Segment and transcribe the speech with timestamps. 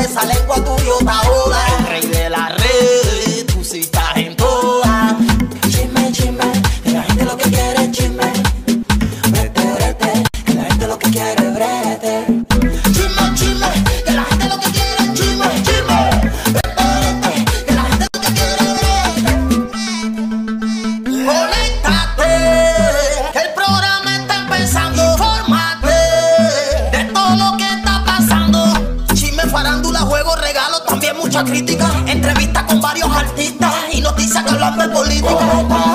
[0.00, 1.62] esa lengua tuya, Otaola.
[34.76, 35.89] Noticias que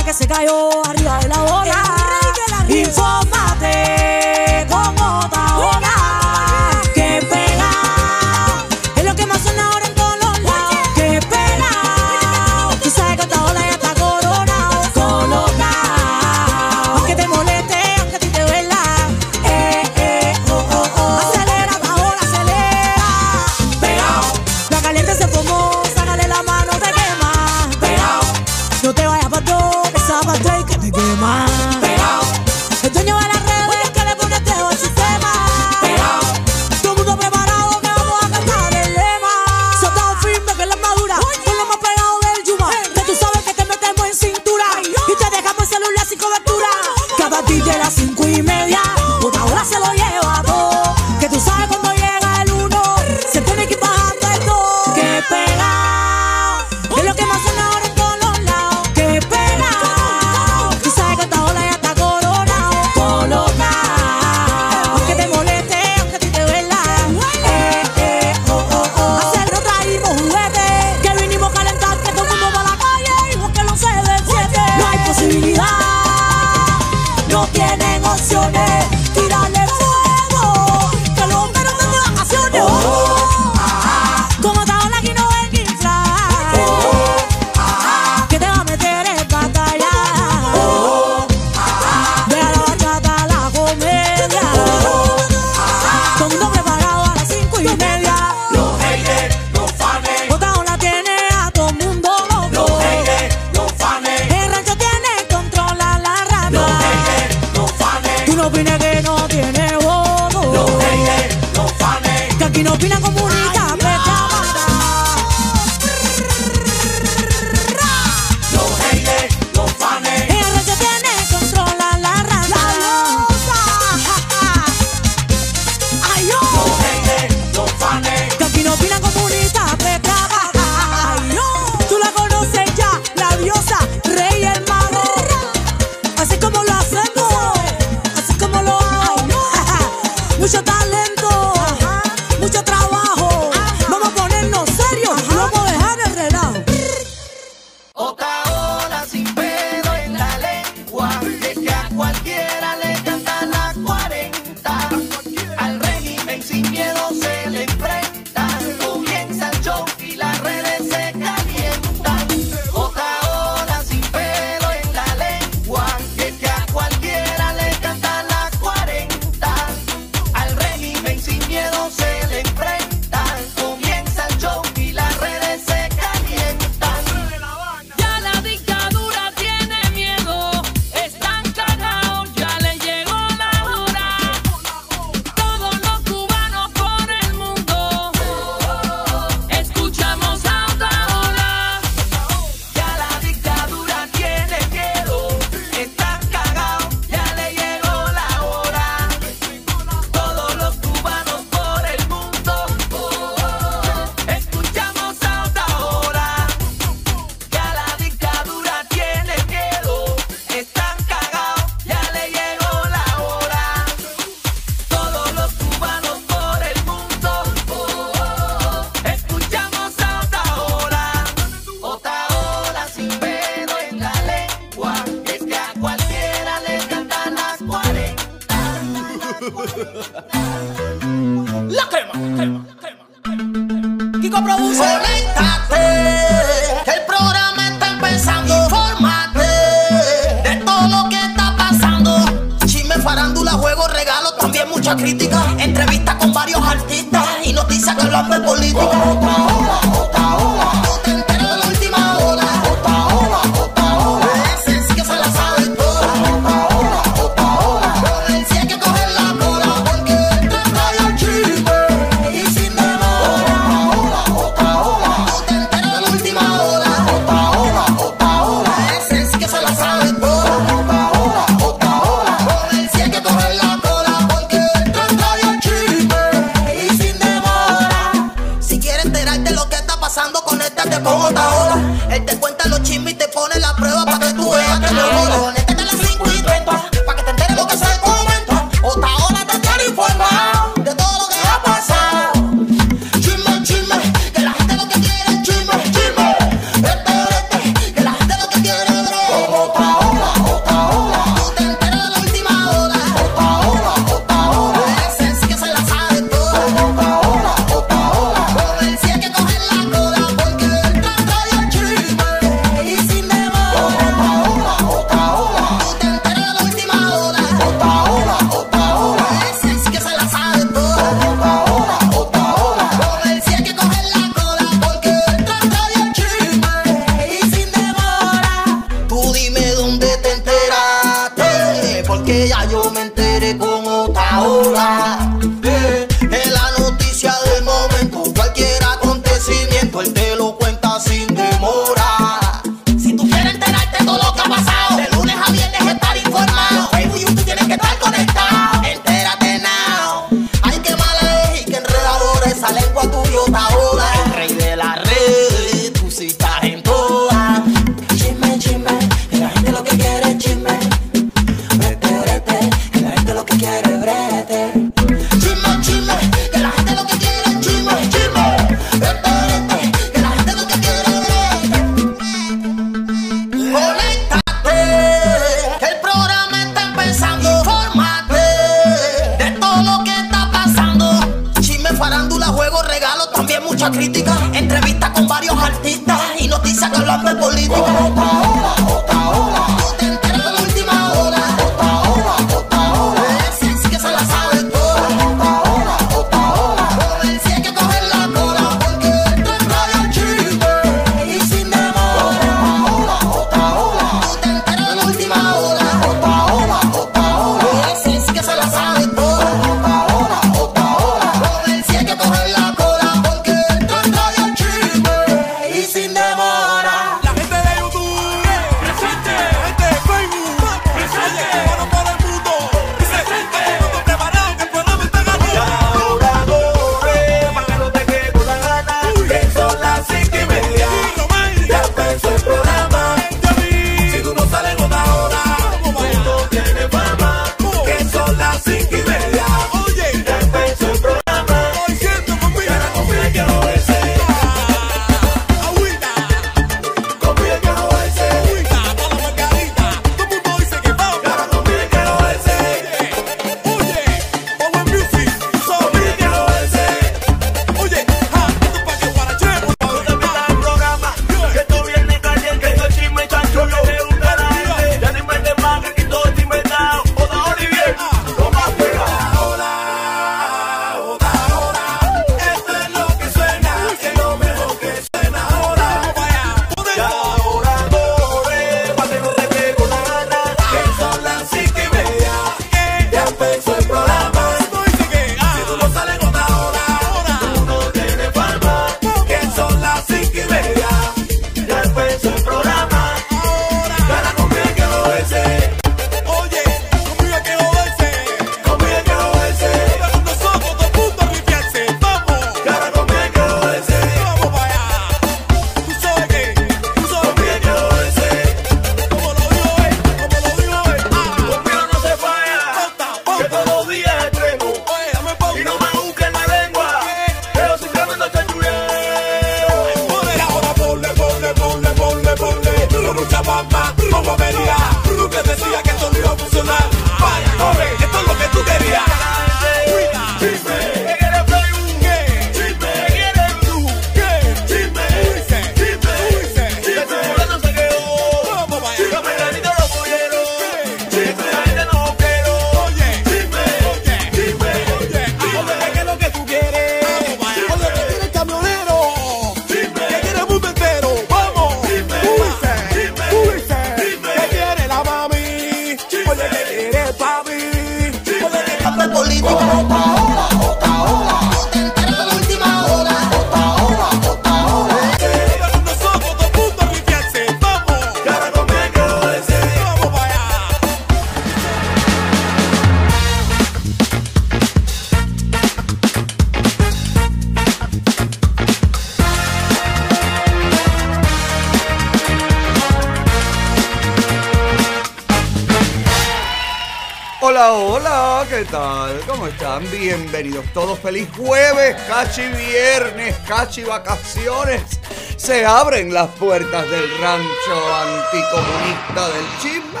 [595.66, 600.00] Abren las puertas del rancho anticomunista del chisme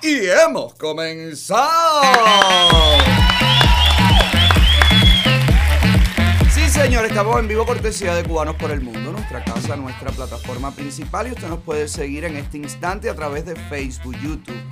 [0.00, 2.02] y hemos comenzado.
[6.52, 10.70] Sí, señor, estamos en vivo cortesía de Cubanos por el Mundo, nuestra casa, nuestra plataforma
[10.70, 14.62] principal y usted nos puede seguir en este instante a través de Facebook, YouTube,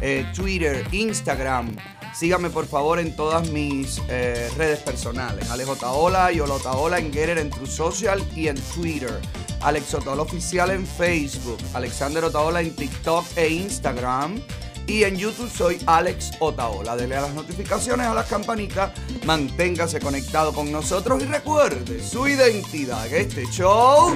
[0.00, 1.76] eh, Twitter, Instagram.
[2.14, 5.50] Sígame por favor en todas mis eh, redes personales.
[5.50, 9.20] Alex Otaola y Otaola en Getter en True Social y en Twitter.
[9.62, 11.58] Alex Otaola Oficial en Facebook.
[11.74, 14.40] Alexander Otaola en TikTok e Instagram.
[14.86, 16.96] Y en YouTube soy Alex Otaola.
[16.96, 18.90] Dele a las notificaciones, a las campanitas,
[19.24, 23.06] manténgase conectado con nosotros y recuerde su identidad.
[23.08, 24.12] que Este show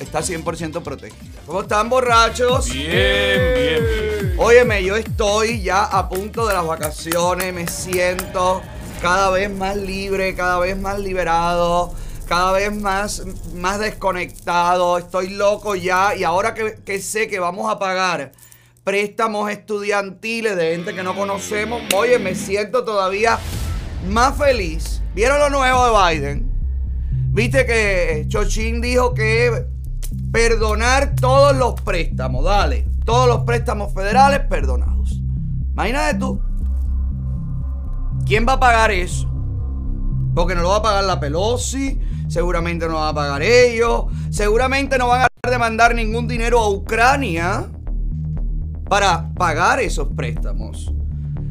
[0.00, 1.42] está 100% protegida.
[1.46, 2.72] ¿Cómo están, borrachos?
[2.72, 4.34] Bien, bien, bien.
[4.38, 8.62] Óyeme, yo estoy ya a punto de las vacaciones, me siento
[9.02, 11.94] cada vez más libre, cada vez más liberado,
[12.26, 13.22] cada vez más,
[13.60, 18.32] más desconectado, estoy loco ya y ahora que, sé que vamos a pagar
[18.82, 23.38] préstamos estudiantiles de gente que no conocemos, oye, me siento todavía
[24.08, 25.02] más feliz.
[25.14, 26.50] ¿Vieron lo nuevo de Biden?
[27.32, 29.66] Viste que Chochín dijo que
[30.32, 35.20] perdonar todos los préstamos, dale, todos los préstamos federales perdonados.
[35.72, 36.40] Imagínate tú,
[38.26, 39.30] ¿quién va a pagar eso?
[40.34, 41.99] Porque no lo va a pagar la Pelosi,
[42.30, 47.66] seguramente no van a pagar ellos, seguramente no van a demandar ningún dinero a Ucrania
[48.88, 50.92] para pagar esos préstamos.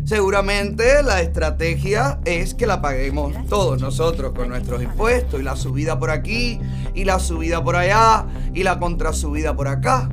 [0.05, 5.99] Seguramente la estrategia es que la paguemos todos nosotros con nuestros impuestos y la subida
[5.99, 6.59] por aquí
[6.95, 10.09] y la subida por allá y la contrasubida por acá.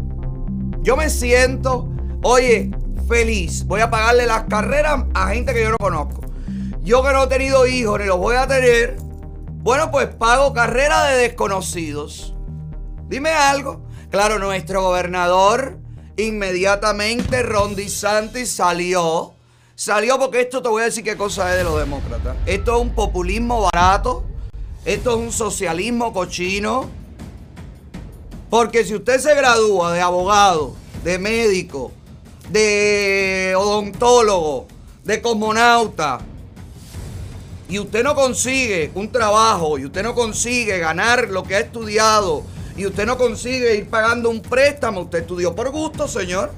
[0.82, 1.88] Yo me siento,
[2.22, 2.70] oye,
[3.08, 3.64] feliz.
[3.66, 6.20] Voy a pagarle las carreras a gente que yo no conozco.
[6.82, 8.96] Yo que no he tenido hijos ni los voy a tener,
[9.66, 12.36] bueno, pues pago carrera de desconocidos.
[13.08, 13.84] Dime algo.
[14.12, 15.80] Claro, nuestro gobernador
[16.16, 19.34] inmediatamente Ron DeSantis salió.
[19.74, 22.36] Salió porque esto te voy a decir qué cosa es de los demócratas.
[22.46, 24.24] Esto es un populismo barato.
[24.84, 26.88] Esto es un socialismo cochino.
[28.48, 31.90] Porque si usted se gradúa de abogado, de médico,
[32.50, 34.68] de odontólogo,
[35.02, 36.20] de cosmonauta,
[37.68, 42.44] y usted no consigue un trabajo, y usted no consigue ganar lo que ha estudiado,
[42.76, 46.52] y usted no consigue ir pagando un préstamo, usted estudió por gusto, señor.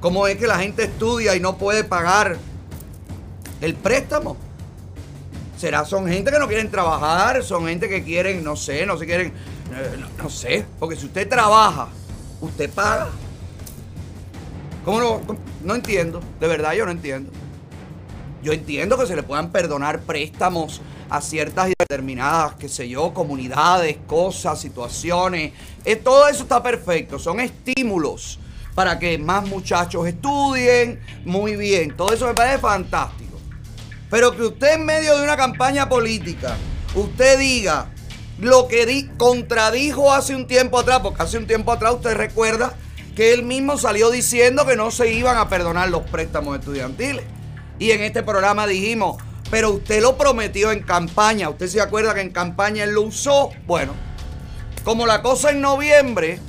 [0.00, 2.36] ¿Cómo es que la gente estudia y no puede pagar
[3.60, 4.36] el préstamo?
[5.56, 5.84] ¿Será?
[5.84, 9.28] Son gente que no quieren trabajar, son gente que quieren, no sé, no se quieren,
[9.28, 10.66] eh, no, no sé.
[10.78, 11.88] Porque si usted trabaja,
[12.40, 13.08] usted paga.
[14.84, 15.20] ¿Cómo no?
[15.64, 17.32] No entiendo, de verdad yo no entiendo.
[18.46, 23.12] Yo entiendo que se le puedan perdonar préstamos a ciertas y determinadas, qué sé yo,
[23.12, 25.52] comunidades, cosas, situaciones.
[25.84, 28.38] Eh, todo eso está perfecto, son estímulos
[28.76, 33.36] para que más muchachos estudien, muy bien, todo eso me parece fantástico.
[34.10, 36.54] Pero que usted en medio de una campaña política,
[36.94, 37.88] usted diga
[38.38, 42.74] lo que di- contradijo hace un tiempo atrás, porque hace un tiempo atrás usted recuerda
[43.16, 47.24] que él mismo salió diciendo que no se iban a perdonar los préstamos estudiantiles.
[47.78, 49.16] Y en este programa dijimos,
[49.50, 53.50] pero usted lo prometió en campaña, usted se acuerda que en campaña él lo usó.
[53.66, 53.92] Bueno,
[54.84, 56.40] como la cosa en noviembre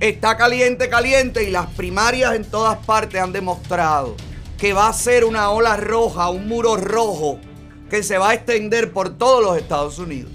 [0.00, 4.16] está caliente, caliente y las primarias en todas partes han demostrado
[4.58, 7.38] que va a ser una ola roja, un muro rojo
[7.88, 10.32] que se va a extender por todos los Estados Unidos.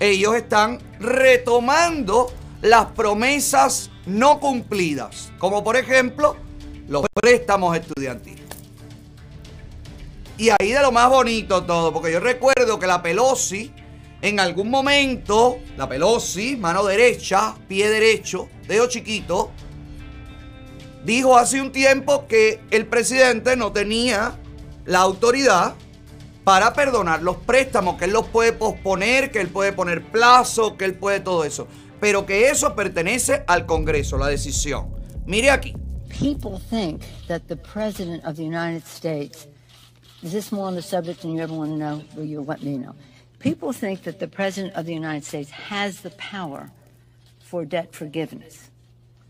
[0.00, 6.36] Ellos están retomando las promesas no cumplidas, como por ejemplo
[6.88, 8.45] los préstamos estudiantiles.
[10.38, 13.72] Y ahí de lo más bonito todo, porque yo recuerdo que la Pelosi,
[14.20, 19.50] en algún momento, la Pelosi, mano derecha, pie derecho, dedo chiquito,
[21.04, 24.38] dijo hace un tiempo que el presidente no tenía
[24.84, 25.74] la autoridad
[26.44, 30.84] para perdonar los préstamos, que él los puede posponer, que él puede poner plazo, que
[30.84, 31.66] él puede todo eso.
[31.98, 34.94] Pero que eso pertenece al Congreso, la decisión.
[35.24, 35.74] Mire aquí.
[36.20, 39.48] People think that the President of the United States
[40.22, 42.02] Is this more on the subject than you ever want to know?
[42.14, 42.94] Will you let me know?
[43.38, 46.70] People think that the President of the United States has the power
[47.38, 48.70] for debt forgiveness.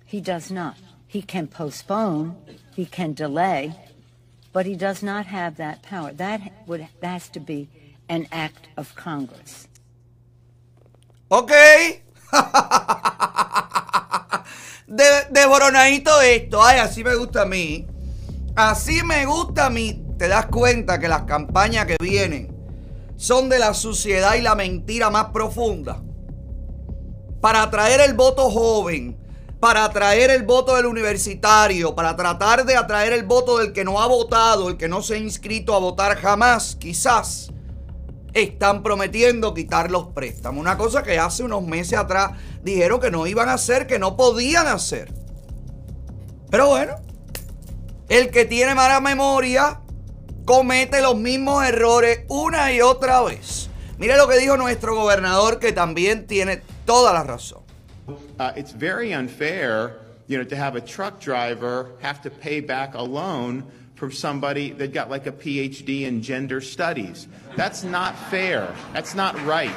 [0.05, 0.77] He does not.
[1.09, 2.37] He can postpone,
[2.75, 3.75] he can delay,
[4.53, 6.13] but he does not have that power.
[6.13, 7.69] That would that has to be
[8.09, 9.69] an act of Congress.
[11.31, 11.51] Ok.
[14.89, 16.63] De, desboronadito esto.
[16.63, 17.87] Ay, así me gusta a mí.
[18.55, 20.06] Así me gusta a mí.
[20.19, 22.55] Te das cuenta que las campañas que vienen
[23.17, 26.03] son de la suciedad y la mentira más profunda.
[27.41, 29.19] Para atraer el voto joven,
[29.61, 34.01] para atraer el voto del universitario, para tratar de atraer el voto del que no
[34.01, 37.53] ha votado, el que no se ha inscrito a votar jamás, quizás
[38.33, 40.61] están prometiendo quitar los préstamos.
[40.61, 44.17] Una cosa que hace unos meses atrás dijeron que no iban a hacer, que no
[44.17, 45.13] podían hacer.
[46.51, 46.97] Pero bueno,
[48.09, 49.81] el que tiene mala memoria
[50.47, 53.69] comete los mismos errores una y otra vez.
[53.99, 57.63] Mire lo que dijo nuestro gobernador que también tiene toda la razón.
[58.09, 62.95] Uh, it's very unfair, you know, to have a truck driver have to pay back
[62.95, 63.65] a loan
[63.97, 67.27] from somebody that got like a PhD in gender studies.
[67.57, 68.73] That's not fair.
[68.93, 69.75] That's not right.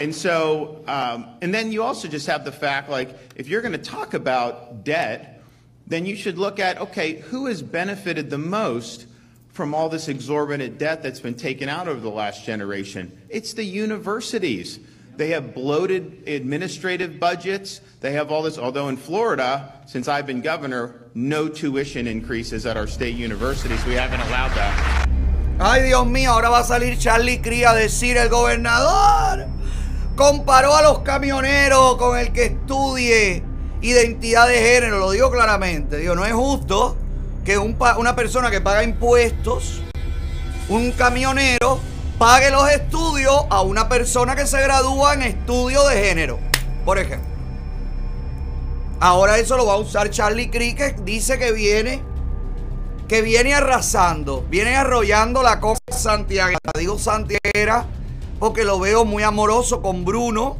[0.00, 3.72] And so, um, and then you also just have the fact like, if you're going
[3.72, 5.42] to talk about debt,
[5.86, 9.06] then you should look at okay, who has benefited the most
[9.52, 13.16] from all this exorbitant debt that's been taken out over the last generation?
[13.28, 14.80] It's the universities.
[15.16, 17.80] They have bloated administrative budgets.
[18.00, 22.76] They have all this, although in Florida, since I've been governor, no tuition increases at
[22.76, 23.84] our state universities.
[23.86, 25.08] We haven't allowed that.
[25.60, 29.46] Ay, Dios mío, ahora va a salir Charlie Cría a decir el gobernador.
[30.16, 33.42] Comparó a los camioneros con el que estudie
[33.80, 34.98] identidad de género.
[34.98, 35.98] Lo digo claramente.
[35.98, 36.96] Digo, no es justo
[37.44, 39.82] que una persona que paga impuestos,
[40.68, 41.78] un camionero,
[42.18, 46.38] pague los estudios a una persona que se gradúa en estudio de género.
[46.84, 47.28] Por ejemplo.
[49.00, 52.02] Ahora eso lo va a usar Charlie que dice que viene
[53.08, 56.56] que viene arrasando, viene arrollando la cosa Santiago.
[56.78, 57.40] Digo Santiago
[58.38, 60.56] porque lo veo muy amoroso con Bruno.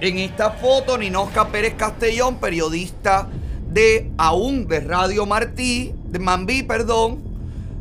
[0.00, 3.28] En esta foto, Ninosca Pérez Castellón, periodista
[3.70, 7.22] de aún de Radio Martí, de Mambí, perdón,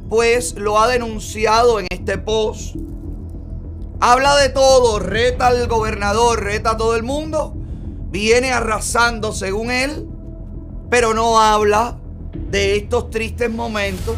[0.10, 2.76] pues lo ha denunciado en este post.
[4.00, 7.54] Habla de todo, reta al gobernador, reta a todo el mundo,
[8.10, 10.08] viene arrasando según él,
[10.90, 11.98] pero no habla
[12.52, 14.16] de estos tristes momentos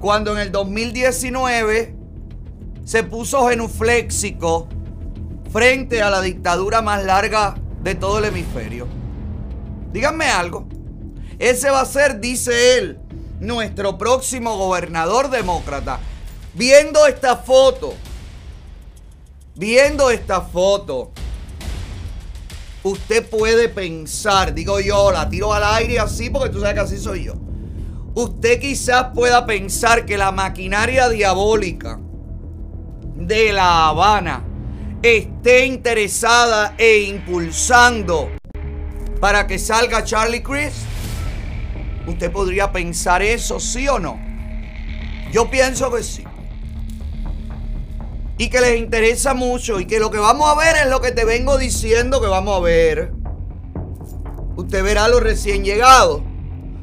[0.00, 1.94] cuando en el 2019
[2.84, 4.68] se puso genufléxico
[5.50, 8.86] frente a la dictadura más larga de todo el hemisferio.
[9.92, 10.66] Díganme algo.
[11.38, 12.98] Ese va a ser, dice él,
[13.40, 15.98] nuestro próximo gobernador demócrata.
[16.54, 17.94] Viendo esta foto,
[19.54, 21.10] viendo esta foto,
[22.82, 26.98] usted puede pensar, digo yo, la tiro al aire así porque tú sabes que así
[26.98, 27.34] soy yo.
[28.14, 31.98] Usted quizás pueda pensar que la maquinaria diabólica
[33.16, 34.44] de La Habana
[35.02, 38.30] esté interesada e impulsando
[39.20, 40.72] para que salga Charlie Chris.
[42.06, 44.18] Usted podría pensar eso, sí o no.
[45.30, 46.24] Yo pienso que sí.
[48.38, 51.12] Y que les interesa mucho y que lo que vamos a ver es lo que
[51.12, 53.12] te vengo diciendo que vamos a ver.
[54.56, 56.22] Usted verá a los recién llegados.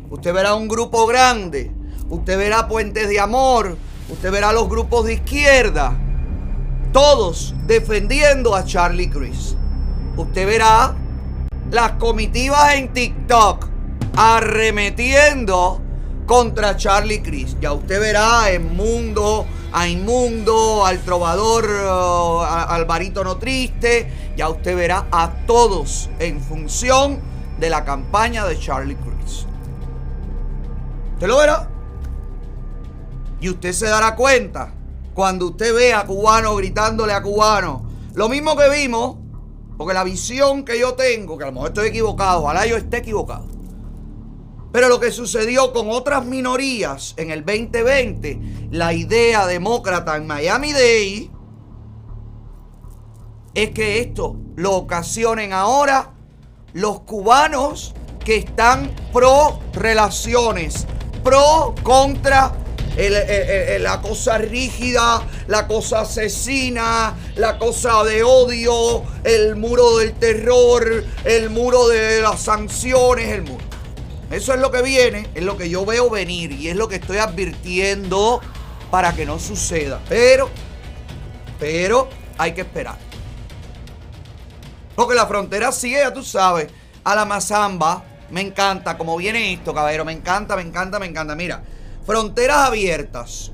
[0.09, 1.71] Usted verá un grupo grande.
[2.09, 3.77] Usted verá puentes de amor.
[4.09, 6.00] Usted verá los grupos de izquierda.
[6.91, 9.55] Todos defendiendo a Charlie Chris.
[10.17, 10.93] Usted verá
[11.71, 13.65] las comitivas en TikTok
[14.17, 15.79] arremetiendo
[16.25, 17.55] contra Charlie Chris.
[17.61, 24.33] Ya usted verá en Mundo, a Inmundo, al trovador, uh, al barítono triste.
[24.35, 27.21] Ya usted verá a todos en función
[27.57, 29.45] de la campaña de Charlie Chris.
[31.13, 31.69] ¿Usted lo verá?
[33.39, 34.73] Y usted se dará cuenta
[35.13, 37.89] cuando usted ve a cubano gritándole a cubano.
[38.13, 39.17] Lo mismo que vimos,
[39.77, 42.97] porque la visión que yo tengo, que a lo mejor estoy equivocado, ojalá yo esté
[42.97, 43.45] equivocado.
[44.71, 50.71] Pero lo que sucedió con otras minorías en el 2020, la idea demócrata en Miami
[50.71, 51.31] Day,
[53.53, 56.13] es que esto lo ocasionen ahora
[56.73, 57.93] los cubanos
[58.23, 60.87] que están pro relaciones,
[61.23, 62.53] pro contra
[62.95, 71.49] la cosa rígida, la cosa asesina, la cosa de odio, el muro del terror, el
[71.49, 73.63] muro de las sanciones, el muro.
[74.29, 76.95] Eso es lo que viene, es lo que yo veo venir y es lo que
[76.95, 78.39] estoy advirtiendo
[78.89, 79.99] para que no suceda.
[80.07, 80.49] Pero,
[81.59, 82.97] pero hay que esperar.
[84.95, 86.67] Porque la frontera sigue, ya tú sabes,
[87.03, 88.03] a la mazamba.
[88.29, 90.05] Me encanta, como viene esto, caballero.
[90.05, 91.35] Me encanta, me encanta, me encanta.
[91.35, 91.61] Mira,
[92.05, 93.51] fronteras abiertas.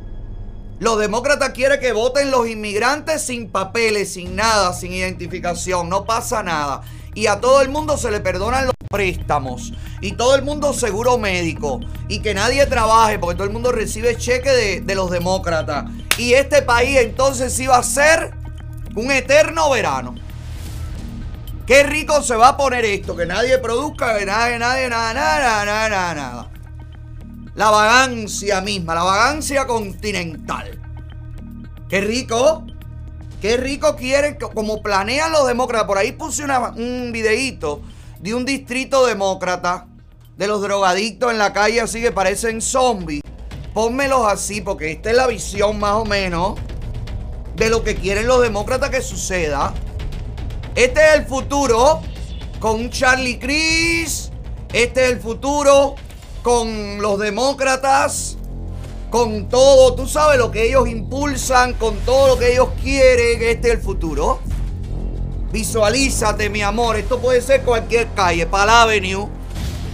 [0.79, 5.89] Los demócratas quieren que voten los inmigrantes sin papeles, sin nada, sin identificación.
[5.89, 6.81] No pasa nada.
[7.15, 9.73] Y a todo el mundo se le perdonan los préstamos.
[10.01, 11.79] Y todo el mundo seguro médico.
[12.07, 15.85] Y que nadie trabaje porque todo el mundo recibe cheque de, de los demócratas.
[16.19, 18.33] Y este país entonces iba a ser
[18.95, 20.13] un eterno verano.
[21.65, 25.65] Qué rico se va a poner esto, que nadie produzca, que nadie, nadie, nada, nada,
[25.65, 26.56] nada, nada, nada.
[27.57, 30.79] La vagancia misma, la vagancia continental.
[31.89, 32.63] Qué rico.
[33.41, 35.87] Qué rico quieren, como planean los demócratas.
[35.87, 37.81] Por ahí puse un videíto
[38.19, 39.87] de un distrito demócrata,
[40.37, 43.23] de los drogadictos en la calle, así que parecen zombies.
[43.73, 46.59] Pónmelos así, porque esta es la visión más o menos
[47.55, 49.73] de lo que quieren los demócratas que suceda.
[50.75, 52.01] Este es el futuro
[52.59, 54.31] con Charlie Cris.
[54.71, 55.95] Este es el futuro
[56.47, 58.37] con los demócratas.
[59.09, 63.41] Con todo, tú sabes lo que ellos impulsan, con todo lo que ellos quieren.
[63.41, 64.39] Este es el futuro.
[65.51, 66.95] Visualízate, mi amor.
[66.95, 68.45] Esto puede ser cualquier calle.
[68.45, 69.27] Pala Avenue,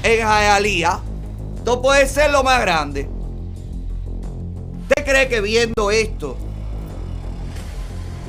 [0.04, 1.02] en Hialeah.
[1.58, 3.10] Esto puede ser lo más grande.
[4.82, 6.38] ¿Usted cree que viendo esto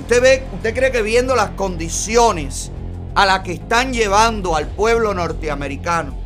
[0.01, 2.71] ¿Usted, ve, ¿Usted cree que viendo las condiciones
[3.15, 6.24] a las que están llevando al pueblo norteamericano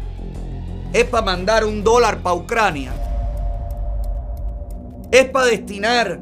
[0.92, 2.92] es para mandar un dólar para Ucrania?
[5.10, 6.20] ¿Es para destinar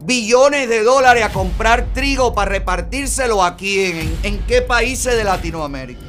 [0.00, 6.00] billones de dólares a comprar trigo para repartírselo aquí en, en qué países de Latinoamérica?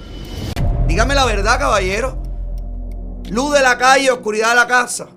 [0.87, 2.21] Dígame la verdad, caballero.
[3.29, 5.07] Luz de la calle, oscuridad de la casa.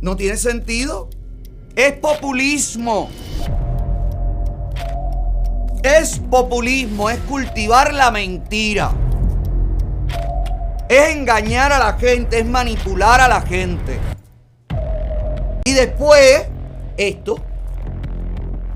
[0.00, 1.10] ¿No tiene sentido?
[1.76, 3.10] Es populismo.
[5.82, 8.92] Es populismo, es cultivar la mentira.
[10.92, 13.98] Es engañar a la gente, es manipular a la gente.
[15.64, 16.44] Y después,
[16.98, 17.38] esto,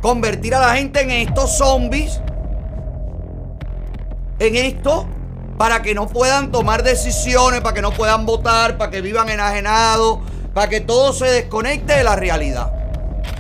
[0.01, 2.23] convertir a la gente en estos zombies,
[4.39, 5.07] en esto,
[5.59, 10.21] para que no puedan tomar decisiones, para que no puedan votar, para que vivan enajenados,
[10.55, 12.73] para que todo se desconecte de la realidad.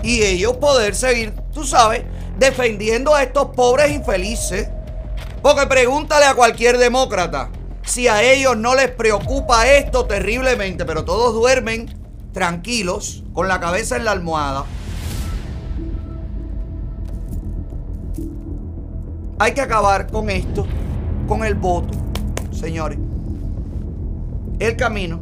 [0.03, 2.03] Y ellos poder seguir, tú sabes,
[2.37, 4.69] defendiendo a estos pobres infelices.
[5.41, 7.49] Porque pregúntale a cualquier demócrata
[7.87, 11.88] si a ellos no les preocupa esto terriblemente, pero todos duermen
[12.33, 14.66] tranquilos, con la cabeza en la almohada.
[19.38, 20.66] Hay que acabar con esto,
[21.29, 21.96] con el voto,
[22.51, 22.99] señores.
[24.59, 25.20] El camino.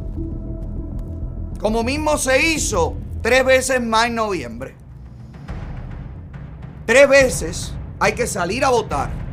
[1.59, 4.75] Como mismo se hizo tres veces más en noviembre.
[6.85, 9.24] Tres veces hay que salir a votar.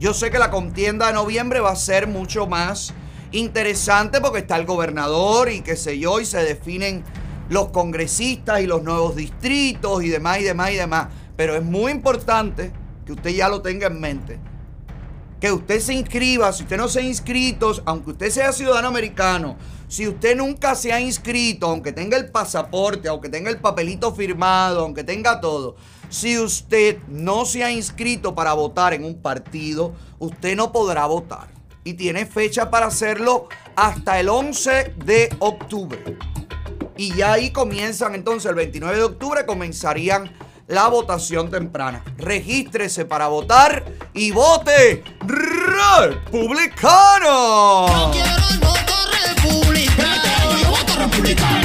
[0.00, 2.92] Yo sé que la contienda de noviembre va a ser mucho más
[3.30, 7.04] interesante porque está el gobernador y qué sé yo, y se definen
[7.48, 11.08] los congresistas y los nuevos distritos y demás y demás y demás.
[11.36, 12.72] Pero es muy importante
[13.06, 14.38] que usted ya lo tenga en mente.
[15.40, 19.56] Que usted se inscriba, si usted no se ha inscrito, aunque usted sea ciudadano americano,
[19.88, 24.80] si usted nunca se ha inscrito, aunque tenga el pasaporte, aunque tenga el papelito firmado,
[24.80, 25.76] aunque tenga todo,
[26.14, 31.48] si usted no se ha inscrito para votar en un partido, usted no podrá votar.
[31.82, 36.16] Y tiene fecha para hacerlo hasta el 11 de octubre.
[36.96, 40.32] Y ya ahí comienzan entonces, el 29 de octubre comenzarían
[40.68, 42.04] la votación temprana.
[42.16, 46.28] Regístrese para votar y vote republicano.
[47.88, 48.94] Yo quiero el voto
[49.26, 50.58] republicano.
[50.62, 51.63] Yo voto republicano.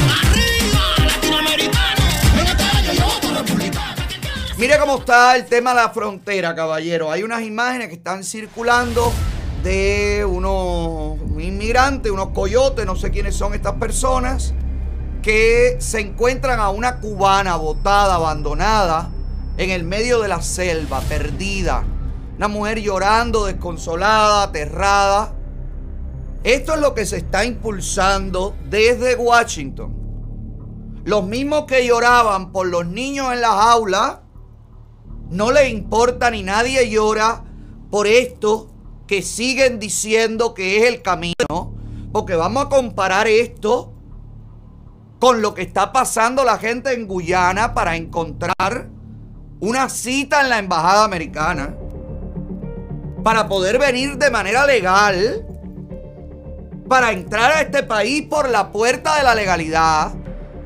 [4.59, 7.09] Mire cómo está el tema de la frontera, caballero.
[7.09, 9.09] Hay unas imágenes que están circulando
[9.63, 14.53] de unos inmigrantes, unos coyotes, no sé quiénes son estas personas,
[15.21, 19.09] que se encuentran a una cubana botada, abandonada,
[19.55, 21.85] en el medio de la selva, perdida.
[22.35, 25.35] Una mujer llorando, desconsolada, aterrada.
[26.43, 31.01] Esto es lo que se está impulsando desde Washington.
[31.05, 34.17] Los mismos que lloraban por los niños en las aulas,
[35.29, 37.43] no les importa ni nadie llora
[37.91, 38.69] por esto
[39.07, 41.73] que siguen diciendo que es el camino.
[42.11, 43.93] Porque vamos a comparar esto
[45.19, 48.89] con lo que está pasando la gente en Guyana para encontrar
[49.59, 51.75] una cita en la embajada americana
[53.23, 55.45] para poder venir de manera legal
[56.87, 60.13] para entrar a este país por la puerta de la legalidad.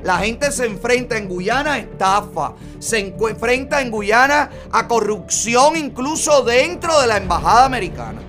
[0.03, 6.43] La gente se enfrenta en Guyana a estafa, se enfrenta en Guyana a corrupción incluso
[6.43, 8.21] dentro de la embajada americana.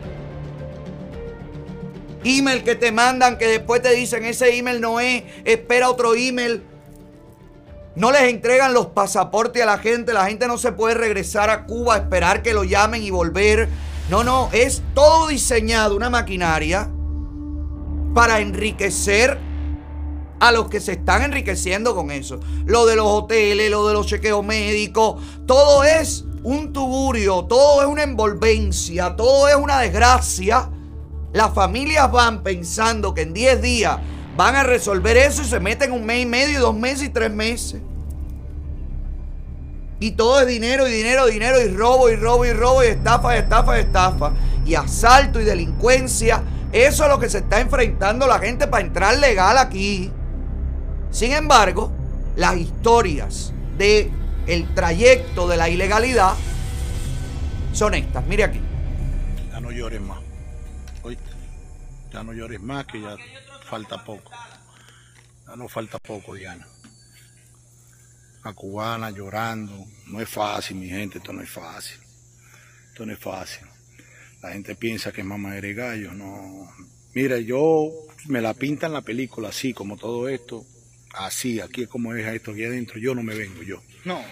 [2.22, 6.62] Email que te mandan que después te dicen ese email no es, espera otro email.
[7.96, 11.64] No les entregan los pasaportes a la gente, la gente no se puede regresar a
[11.64, 13.68] Cuba, esperar que lo llamen y volver.
[14.10, 16.88] No, no, es todo diseñado, una maquinaria
[18.14, 19.38] para enriquecer
[20.40, 22.40] a los que se están enriqueciendo con eso.
[22.66, 27.88] Lo de los hoteles, lo de los chequeos médicos, todo es un tuburio, todo es
[27.88, 30.68] una envolvencia, todo es una desgracia.
[31.32, 33.98] Las familias van pensando que en 10 días
[34.36, 37.32] van a resolver eso y se meten un mes y medio, dos meses y tres
[37.32, 37.80] meses.
[40.00, 43.36] Y todo es dinero y dinero, dinero y robo y robo y robo y estafa
[43.36, 44.32] y estafa y estafa.
[44.66, 46.42] Y asalto y delincuencia.
[46.72, 50.10] Eso es lo que se está enfrentando la gente para entrar legal aquí.
[51.14, 51.92] Sin embargo,
[52.34, 54.10] las historias de
[54.48, 56.34] el trayecto de la ilegalidad
[57.72, 58.26] son estas.
[58.26, 58.60] Mire aquí.
[59.52, 60.18] Ya no llores más.
[61.04, 61.30] Oíste.
[62.12, 63.16] Ya no llores más, que ya
[63.70, 64.32] falta poco.
[65.46, 66.66] Ya no falta poco, Diana.
[68.44, 69.86] La cubana llorando.
[70.08, 71.96] No es fácil, mi gente, esto no es fácil.
[72.88, 73.68] Esto no es fácil.
[74.42, 76.68] La gente piensa que es mamá de gallo, no.
[77.14, 77.88] Mira, yo
[78.26, 80.66] me la pinta en la película así, como todo esto.
[81.14, 82.98] Así, aquí es como es esto aquí adentro.
[82.98, 83.82] Yo no me vengo, yo.
[84.04, 84.22] No.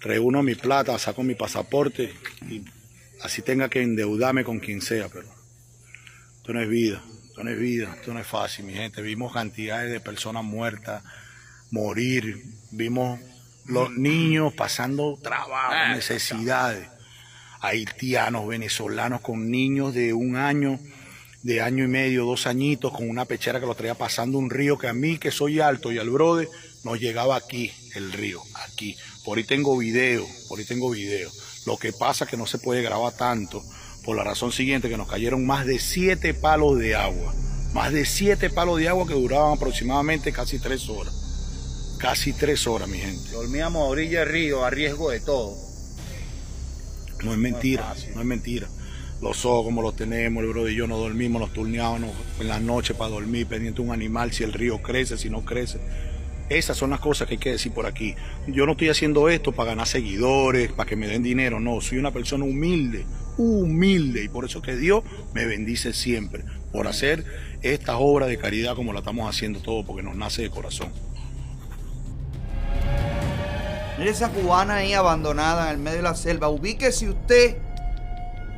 [0.00, 2.12] Reúno mi plata, saco mi pasaporte
[2.48, 2.64] y
[3.22, 5.28] así tenga que endeudarme con quien sea, pero
[6.36, 9.02] esto no es vida, esto no es vida, esto no es fácil, mi gente.
[9.02, 11.02] Vimos cantidades de personas muertas,
[11.70, 13.20] morir, vimos
[13.66, 16.88] los niños pasando trabajo, necesidades,
[17.60, 20.78] haitianos, venezolanos con niños de un año,
[21.42, 24.76] de año y medio, dos añitos, con una pechera que lo traía pasando un río
[24.76, 26.48] que a mí, que soy alto, y al brother,
[26.84, 28.96] nos llegaba aquí, el río, aquí.
[29.24, 31.30] Por ahí tengo video, por ahí tengo video.
[31.66, 33.62] Lo que pasa es que no se puede grabar tanto,
[34.04, 37.34] por la razón siguiente, que nos cayeron más de siete palos de agua.
[37.72, 41.14] Más de siete palos de agua que duraban aproximadamente casi tres horas.
[41.98, 43.30] Casi tres horas, mi gente.
[43.32, 45.56] Dormíamos a orilla del río a riesgo de todo.
[47.22, 48.68] No es mentira, no es mentira.
[49.20, 52.60] Los ojos como los tenemos, el brother y yo nos dormimos, nos turneábamos en la
[52.60, 55.80] noche para dormir, pendiente de un animal, si el río crece, si no crece.
[56.48, 58.14] Esas son las cosas que hay que decir por aquí.
[58.46, 61.80] Yo no estoy haciendo esto para ganar seguidores, para que me den dinero, no.
[61.80, 63.04] Soy una persona humilde,
[63.36, 65.02] humilde, y por eso que Dios
[65.34, 67.24] me bendice siempre, por hacer
[67.60, 70.90] estas obras de caridad como la estamos haciendo todos, porque nos nace de corazón.
[73.98, 76.48] Esa cubana ahí abandonada en el medio de la selva.
[76.48, 77.56] Ubíquese usted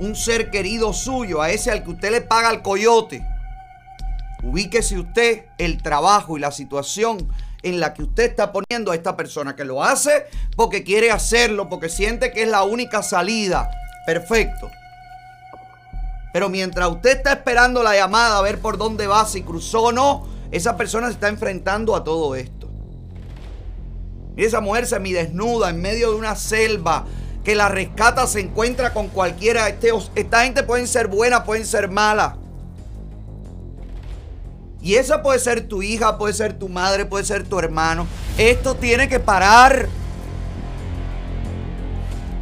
[0.00, 3.24] un ser querido suyo, a ese al que usted le paga el coyote.
[4.42, 7.28] Ubíquese usted el trabajo y la situación
[7.62, 11.68] en la que usted está poniendo a esta persona que lo hace porque quiere hacerlo,
[11.68, 13.70] porque siente que es la única salida.
[14.06, 14.70] Perfecto.
[16.32, 19.92] Pero mientras usted está esperando la llamada a ver por dónde va, si cruzó o
[19.92, 22.68] no, esa persona se está enfrentando a todo esto.
[24.34, 27.04] Mire esa mujer semidesnuda en medio de una selva
[27.44, 29.68] que la rescata, se encuentra con cualquiera.
[29.68, 32.36] Este- esta gente pueden ser buena, pueden ser mala.
[34.82, 38.06] Y esa puede ser tu hija, puede ser tu madre, puede ser tu hermano.
[38.38, 39.88] Esto tiene que parar.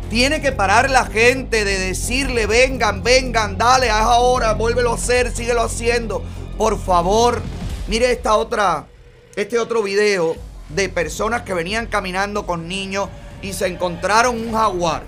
[0.08, 5.30] Tiene que parar la gente de decirle, vengan, vengan, dale, haz ahora, vuélvelo a hacer,
[5.34, 6.22] síguelo haciendo.
[6.56, 7.42] Por favor,
[7.88, 8.86] mire esta otra,
[9.36, 10.34] este otro video
[10.70, 13.08] de personas que venían caminando con niños
[13.42, 15.02] y se encontraron un jaguar.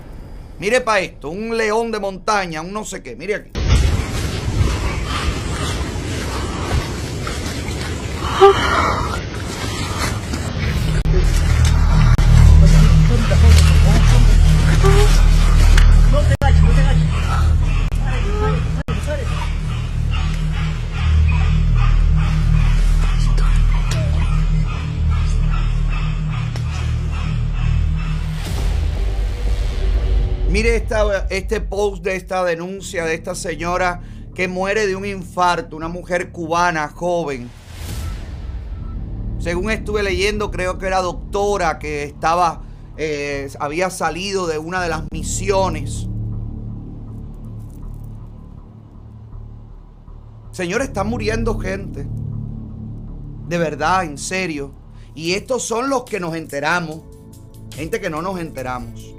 [0.59, 3.51] Mire para esto, un león de montaña, un no sé qué, mire aquí.
[30.61, 33.99] Mire esta- este post de esta denuncia de esta señora
[34.35, 37.49] que muere de un infarto, una mujer cubana joven.
[39.39, 42.61] Según estuve leyendo, creo que era doctora que estaba,
[42.95, 46.07] eh, había salido de una de las misiones.
[50.51, 52.05] Señor, está muriendo gente.
[53.47, 54.73] De verdad, en serio.
[55.15, 57.01] Y estos son los que nos enteramos.
[57.73, 59.15] Gente que no nos enteramos.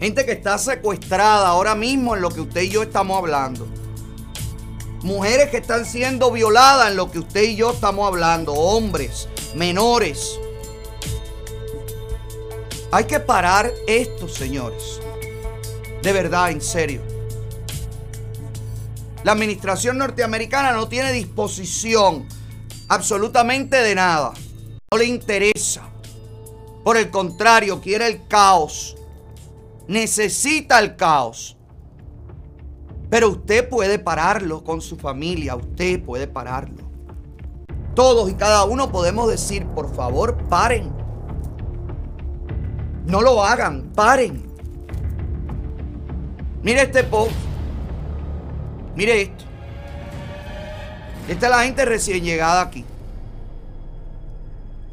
[0.00, 3.66] Gente que está secuestrada ahora mismo en lo que usted y yo estamos hablando.
[5.02, 8.52] Mujeres que están siendo violadas en lo que usted y yo estamos hablando.
[8.52, 10.38] Hombres, menores.
[12.92, 15.00] Hay que parar esto, señores.
[16.02, 17.02] De verdad, en serio.
[19.24, 22.26] La administración norteamericana no tiene disposición
[22.86, 24.32] absolutamente de nada.
[24.90, 25.82] No le interesa.
[26.84, 28.97] Por el contrario, quiere el caos.
[29.88, 31.56] Necesita el caos.
[33.10, 35.56] Pero usted puede pararlo con su familia.
[35.56, 36.84] Usted puede pararlo.
[37.94, 40.92] Todos y cada uno podemos decir, por favor, paren.
[43.06, 44.46] No lo hagan, paren.
[46.62, 47.32] Mire este post.
[48.94, 49.44] Mire esto.
[51.28, 52.84] Esta es la gente recién llegada aquí.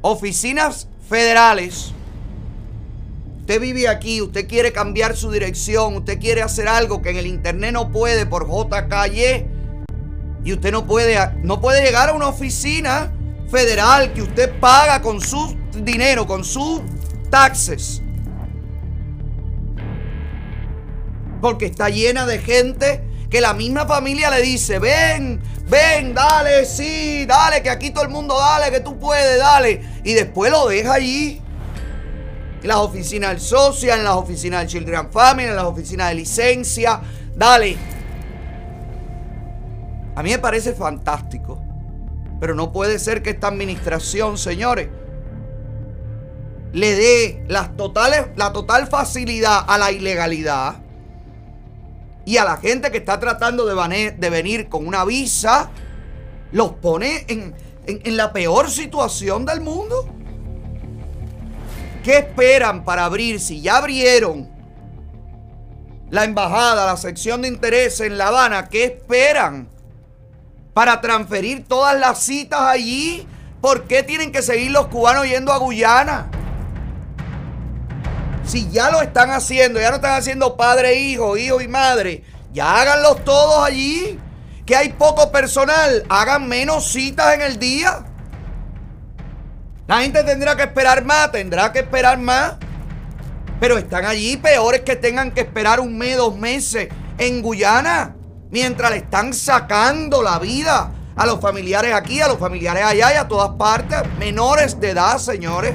[0.01, 1.94] Oficinas federales.
[3.45, 7.27] Usted vive aquí, usted quiere cambiar su dirección, usted quiere hacer algo que en el
[7.27, 9.45] internet no puede por JKY.
[10.43, 13.13] Y usted no puede, no puede llegar a una oficina
[13.47, 16.81] federal que usted paga con su dinero, con sus
[17.29, 18.01] taxes.
[21.39, 25.39] Porque está llena de gente que la misma familia le dice, ven,
[25.69, 29.83] ven, dale, sí, dale, que aquí todo el mundo dale, que tú puedes, dale.
[30.03, 31.43] Y después lo deja allí.
[32.65, 36.15] En las oficinas del social, en las oficinas del Children Family, en las oficinas de
[36.15, 36.99] licencia,
[37.35, 37.77] dale.
[40.15, 41.61] A mí me parece fantástico.
[42.39, 44.89] Pero no puede ser que esta administración, señores,
[46.73, 50.77] le dé las totales, la total facilidad a la ilegalidad
[52.25, 55.69] y a la gente que está tratando de, venir con una visa,
[56.51, 57.53] los pone en-
[57.85, 60.09] en la peor situación del mundo.
[62.05, 64.47] ¿Qué esperan para abrir si ya abrieron
[66.11, 68.69] la embajada, la sección de interés en La Habana?
[68.69, 69.67] ¿Qué esperan
[70.75, 73.27] para transferir todas las citas allí?
[73.59, 76.29] ¿Por qué tienen que seguir los cubanos yendo a Guyana?
[78.45, 82.81] Si ya lo están haciendo, ya no están haciendo padre, hijo, hijo y madre, ya
[82.81, 84.19] háganlos todos allí.
[84.63, 88.05] Que hay poco personal, hagan menos citas en el día.
[89.87, 92.53] La gente tendrá que esperar más, tendrá que esperar más.
[93.59, 98.15] Pero están allí peores que tengan que esperar un mes, dos meses en Guyana.
[98.51, 103.17] Mientras le están sacando la vida a los familiares aquí, a los familiares allá y
[103.17, 103.99] a todas partes.
[104.19, 105.73] Menores de edad, señores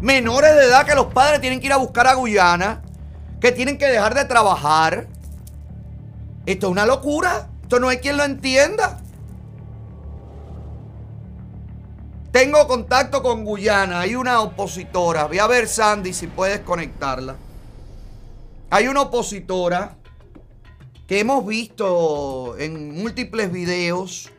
[0.00, 2.82] menores de edad que los padres tienen que ir a buscar a Guyana,
[3.40, 5.08] que tienen que dejar de trabajar.
[6.46, 7.48] Esto es una locura.
[7.62, 9.00] Esto no hay quien lo entienda.
[12.36, 14.00] Tengo contacto con Guyana.
[14.00, 15.24] Hay una opositora.
[15.24, 17.34] Voy a ver, Sandy, si puedes conectarla.
[18.68, 19.96] Hay una opositora
[21.06, 24.30] que hemos visto en múltiples videos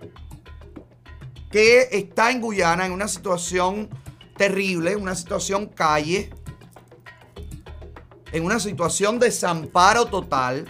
[1.50, 3.90] que está en Guyana en una situación
[4.38, 6.30] terrible, una situación calle,
[8.32, 10.68] en una situación de desamparo total.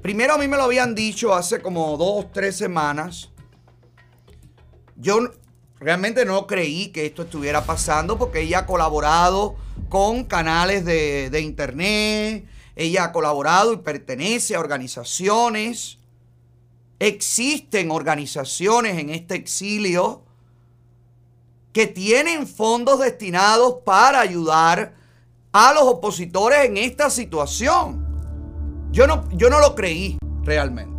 [0.00, 3.30] Primero a mí me lo habían dicho hace como dos, tres semanas.
[5.00, 5.30] Yo
[5.78, 9.54] realmente no creí que esto estuviera pasando porque ella ha colaborado
[9.88, 15.98] con canales de, de internet, ella ha colaborado y pertenece a organizaciones.
[16.98, 20.24] Existen organizaciones en este exilio
[21.72, 24.94] que tienen fondos destinados para ayudar
[25.52, 28.04] a los opositores en esta situación.
[28.90, 30.97] Yo no, yo no lo creí realmente.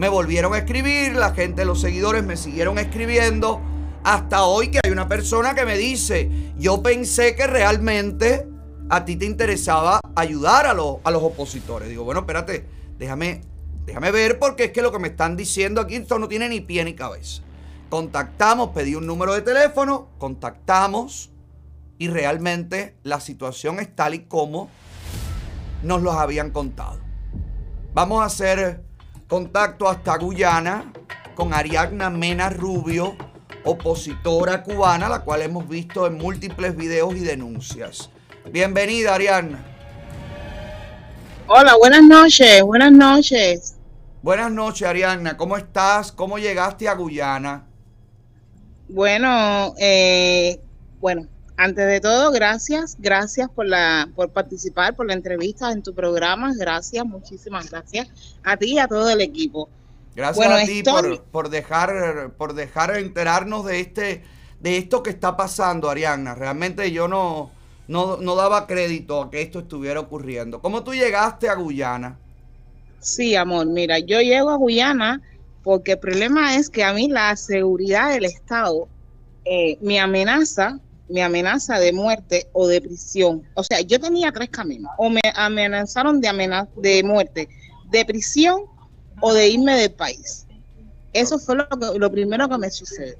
[0.00, 3.60] Me volvieron a escribir, la gente, los seguidores me siguieron escribiendo.
[4.02, 8.48] Hasta hoy que hay una persona que me dice, yo pensé que realmente
[8.88, 11.90] a ti te interesaba ayudar a, los- a los opositores.
[11.90, 12.64] Digo, bueno, espérate,
[12.96, 13.42] déjame,
[13.84, 16.62] déjame ver porque es que lo que me están diciendo aquí esto no tiene ni
[16.62, 17.42] pie ni cabeza.
[17.90, 21.30] Contactamos, pedí un número de teléfono, contactamos
[21.98, 24.70] y realmente la situación es tal y como
[25.82, 27.00] nos los habían contado.
[27.92, 28.88] Vamos a hacer
[29.30, 30.92] contacto hasta Guyana
[31.36, 33.16] con Ariadna Mena Rubio,
[33.64, 38.10] opositora cubana, la cual hemos visto en múltiples videos y denuncias.
[38.50, 39.64] Bienvenida, Ariadna.
[41.46, 43.76] Hola, buenas noches, buenas noches.
[44.20, 45.36] Buenas noches, Ariadna.
[45.36, 46.10] ¿Cómo estás?
[46.10, 47.66] ¿Cómo llegaste a Guyana?
[48.88, 50.60] Bueno, eh,
[51.00, 51.28] bueno,
[51.62, 56.52] antes de todo, gracias, gracias por la, por participar, por la entrevista en tu programa,
[56.56, 58.08] gracias, muchísimas gracias
[58.42, 59.68] a ti y a todo el equipo.
[60.14, 64.24] Gracias Bueno, a ti estoy- por, por dejar por dejar enterarnos de este
[64.58, 66.34] de esto que está pasando, Ariana.
[66.34, 67.50] Realmente yo no,
[67.88, 70.60] no, no daba crédito a que esto estuviera ocurriendo.
[70.60, 72.20] ¿Cómo tú llegaste a Guyana?
[72.98, 75.22] Sí, amor, mira, yo llego a Guyana
[75.62, 78.88] porque el problema es que a mí la seguridad del Estado
[79.44, 80.80] eh, me amenaza,
[81.10, 83.42] me amenaza de muerte o de prisión.
[83.54, 84.90] O sea, yo tenía tres caminos.
[84.96, 87.48] O me amenazaron de, amena- de muerte,
[87.90, 88.62] de prisión
[89.20, 90.46] o de irme del país.
[91.12, 93.18] Eso fue lo, que- lo primero que me sucede.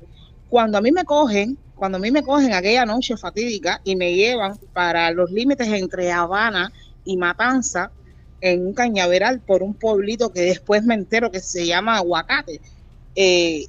[0.49, 4.15] Cuando a mí me cogen, cuando a mí me cogen aquella noche fatídica y me
[4.15, 6.73] llevan para los límites entre Habana
[7.05, 7.91] y Matanza,
[8.41, 12.61] en un cañaveral por un pueblito que después me entero que se llama Aguacate.
[13.15, 13.67] Eh,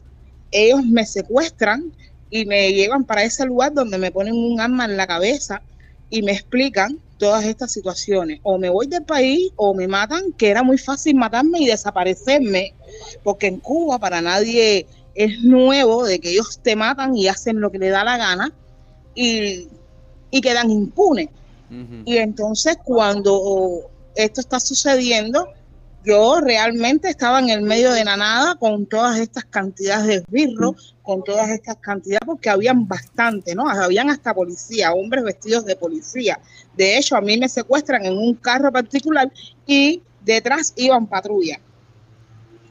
[0.51, 1.91] ellos me secuestran
[2.31, 5.61] y me llevan para ese lugar donde me ponen un arma en la cabeza
[6.09, 8.39] y me explican todas estas situaciones.
[8.43, 12.73] O me voy del país o me matan, que era muy fácil matarme y desaparecerme,
[13.23, 17.69] porque en Cuba para nadie es nuevo de que ellos te matan y hacen lo
[17.69, 18.53] que le da la gana
[19.13, 19.67] y,
[20.31, 21.29] y quedan impunes.
[22.03, 25.47] Y entonces cuando esto está sucediendo,
[26.03, 30.95] yo realmente estaba en el medio de la nada con todas estas cantidades de esbirros,
[31.03, 33.69] con todas estas cantidades, porque habían bastante, ¿no?
[33.69, 36.39] Habían hasta policía, hombres vestidos de policía.
[36.75, 39.31] De hecho, a mí me secuestran en un carro particular
[39.67, 41.59] y detrás iban patrulla.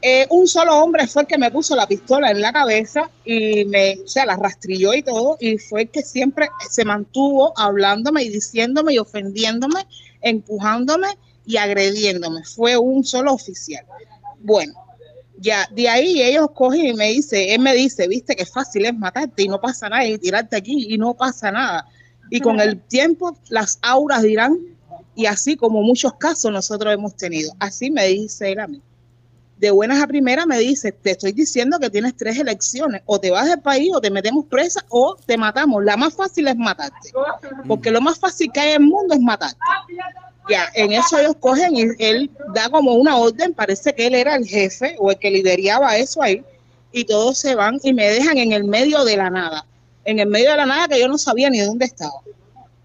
[0.01, 3.65] Eh, un solo hombre fue el que me puso la pistola en la cabeza y
[3.65, 8.23] me, o sea, la rastrilló y todo, y fue el que siempre se mantuvo hablándome
[8.23, 9.85] y diciéndome y ofendiéndome,
[10.21, 11.07] empujándome
[11.45, 12.43] y agrediéndome.
[12.43, 13.85] Fue un solo oficial.
[14.39, 14.73] Bueno,
[15.37, 18.93] ya de ahí ellos cogen y me dice, él me dice, viste que fácil es
[18.93, 21.87] matarte y no pasa nada y tirarte aquí y no pasa nada.
[22.29, 24.57] Y con el tiempo las auras dirán,
[25.15, 27.53] y así como muchos casos nosotros hemos tenido.
[27.59, 28.81] Así me dice él a mí
[29.61, 33.29] de buenas a primeras me dice, te estoy diciendo que tienes tres elecciones, o te
[33.29, 35.85] vas del país, o te metemos presa, o te matamos.
[35.85, 37.13] La más fácil es matarte,
[37.67, 39.59] porque lo más fácil que hay en el mundo es matarte.
[40.49, 44.35] Ya, en eso ellos cogen y él da como una orden, parece que él era
[44.35, 46.43] el jefe o el que lideraba eso ahí,
[46.91, 49.63] y todos se van y me dejan en el medio de la nada,
[50.05, 52.19] en el medio de la nada que yo no sabía ni dónde estaba.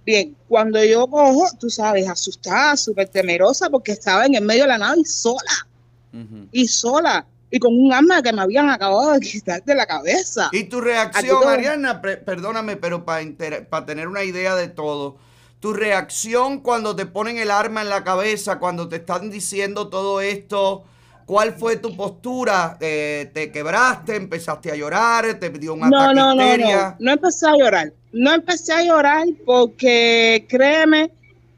[0.05, 4.69] Bien, cuando yo cojo, tú sabes, asustada, súper temerosa, porque estaba en el medio de
[4.69, 5.66] la nada y sola
[6.53, 10.49] y sola y con un arma que me habían acabado de quitar de la cabeza.
[10.53, 15.17] Y tu reacción, todo- Ariana, perdóname, pero para tener una idea de todo,
[15.61, 20.21] tu reacción cuando te ponen el arma en la cabeza, cuando te están diciendo todo
[20.21, 20.85] esto,
[21.25, 22.77] ¿cuál fue tu postura?
[22.81, 24.17] Eh, ¿Te quebraste?
[24.17, 25.35] ¿Empezaste a llorar?
[25.41, 26.97] ¿Te dio un No, ataque no, no, histeria?
[26.99, 27.93] no, no empecé a llorar.
[28.13, 31.11] No empecé a llorar porque créeme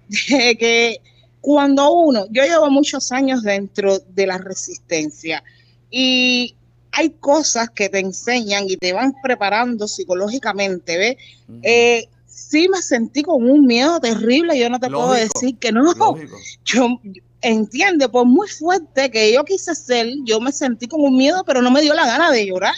[0.29, 1.01] que
[1.41, 5.43] cuando uno, yo llevo muchos años dentro de la resistencia
[5.91, 6.55] y
[6.93, 11.17] hay cosas que te enseñan y te van preparando psicológicamente, ¿ves?
[11.63, 15.83] Eh, sí me sentí con un miedo terrible, yo no te puedo decir que no.
[16.65, 17.01] Yo
[17.41, 21.63] entiende, por muy fuerte que yo quise ser, yo me sentí con un miedo, pero
[21.63, 22.75] no me dio la gana de llorar.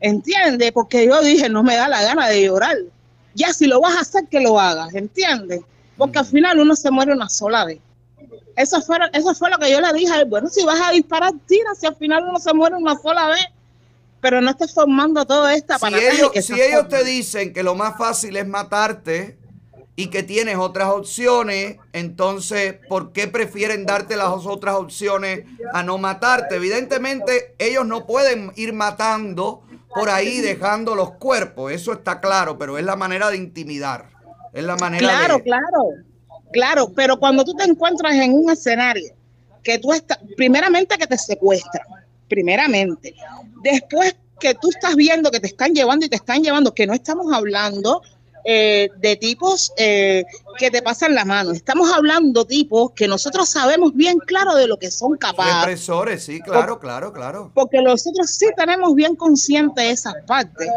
[0.00, 0.72] ¿Entiendes?
[0.72, 2.76] Porque yo dije, no me da la gana de llorar.
[3.34, 5.62] Ya si lo vas a hacer, que lo hagas, ¿entiendes?
[5.96, 7.78] Porque al final uno se muere una sola vez.
[8.56, 10.26] Eso fue, eso fue lo que yo le dije a él.
[10.26, 13.46] Bueno, si vas a disparar, tira, si al final uno se muere una sola vez.
[14.20, 17.74] Pero no estés formando todo esta Si para ellos, si ellos te dicen que lo
[17.74, 19.36] más fácil es matarte
[19.96, 25.98] y que tienes otras opciones, entonces, ¿por qué prefieren darte las otras opciones a no
[25.98, 26.56] matarte?
[26.56, 29.62] Evidentemente, ellos no pueden ir matando
[29.94, 34.11] por ahí dejando los cuerpos, eso está claro, pero es la manera de intimidar.
[34.52, 35.42] Es la manera Claro, de...
[35.42, 35.88] claro,
[36.52, 39.14] claro, pero cuando tú te encuentras en un escenario
[39.62, 41.86] que tú estás, primeramente que te secuestran,
[42.28, 43.14] primeramente,
[43.62, 46.94] después que tú estás viendo que te están llevando y te están llevando, que no
[46.94, 48.02] estamos hablando
[48.44, 50.24] eh, de tipos eh,
[50.58, 54.78] que te pasan la mano, estamos hablando tipos que nosotros sabemos bien claro de lo
[54.78, 55.54] que son capaces.
[55.60, 57.50] Represores, sí, claro, claro, claro.
[57.54, 60.68] Porque nosotros sí tenemos bien consciente esas partes,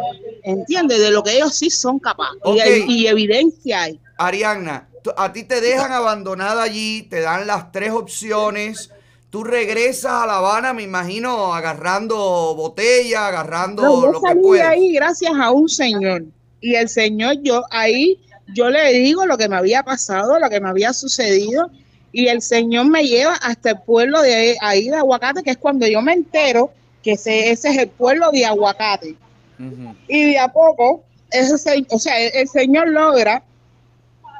[0.43, 0.99] ¿entiendes?
[0.99, 2.39] De lo que ellos sí son capaces.
[2.87, 3.99] Y y evidencia hay.
[4.17, 4.87] Arianna,
[5.17, 8.91] a ti te dejan abandonada allí, te dan las tres opciones.
[9.29, 12.15] Tú regresas a La Habana, me imagino, agarrando
[12.55, 14.69] botella, agarrando No, yo lo que salí de puedas.
[14.69, 16.23] ahí gracias a un señor.
[16.65, 18.19] Y el señor, yo ahí,
[18.55, 21.69] yo le digo lo que me había pasado, lo que me había sucedido.
[22.11, 25.85] Y el señor me lleva hasta el pueblo de ahí de Aguacate, que es cuando
[25.85, 26.71] yo me entero
[27.03, 29.15] que ese, ese es el pueblo de Aguacate.
[30.07, 33.43] Y de a poco, ese, se- o sea, el, el señor logra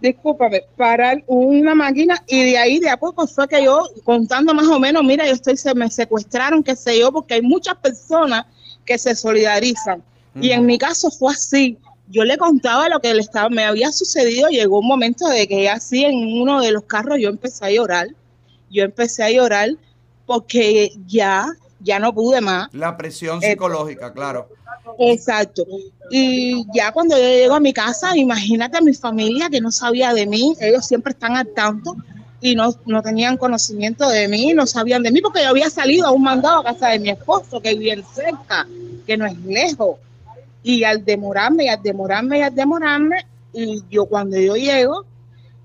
[0.02, 4.68] discúlpame, parar una máquina y de ahí de a poco fue que yo contando más
[4.68, 8.46] o menos, mira, yo estoy, se me secuestraron, qué sé yo, porque hay muchas personas
[8.86, 10.04] que se solidarizan.
[10.42, 11.78] Y en mi caso fue así.
[12.08, 14.50] Yo le contaba lo que le estaba, me había sucedido.
[14.50, 18.08] Llegó un momento de que así en uno de los carros yo empecé a llorar.
[18.70, 19.70] Yo empecé a llorar
[20.26, 21.48] porque ya,
[21.80, 22.68] ya no pude más.
[22.74, 24.50] La presión Eh, psicológica, claro.
[25.00, 25.66] Exacto.
[26.12, 30.14] Y ya cuando yo llego a mi casa, imagínate a mi familia que no sabía
[30.14, 31.96] de mí, ellos siempre están al tanto
[32.40, 36.08] y no, no tenían conocimiento de mí, no sabían de mí porque yo había salido
[36.08, 38.68] a un mandado a casa de mi esposo que vivía cerca,
[39.08, 39.98] que no es lejos.
[40.68, 43.18] Y al demorarme, y al demorarme, y al demorarme,
[43.54, 45.06] y yo cuando yo llego,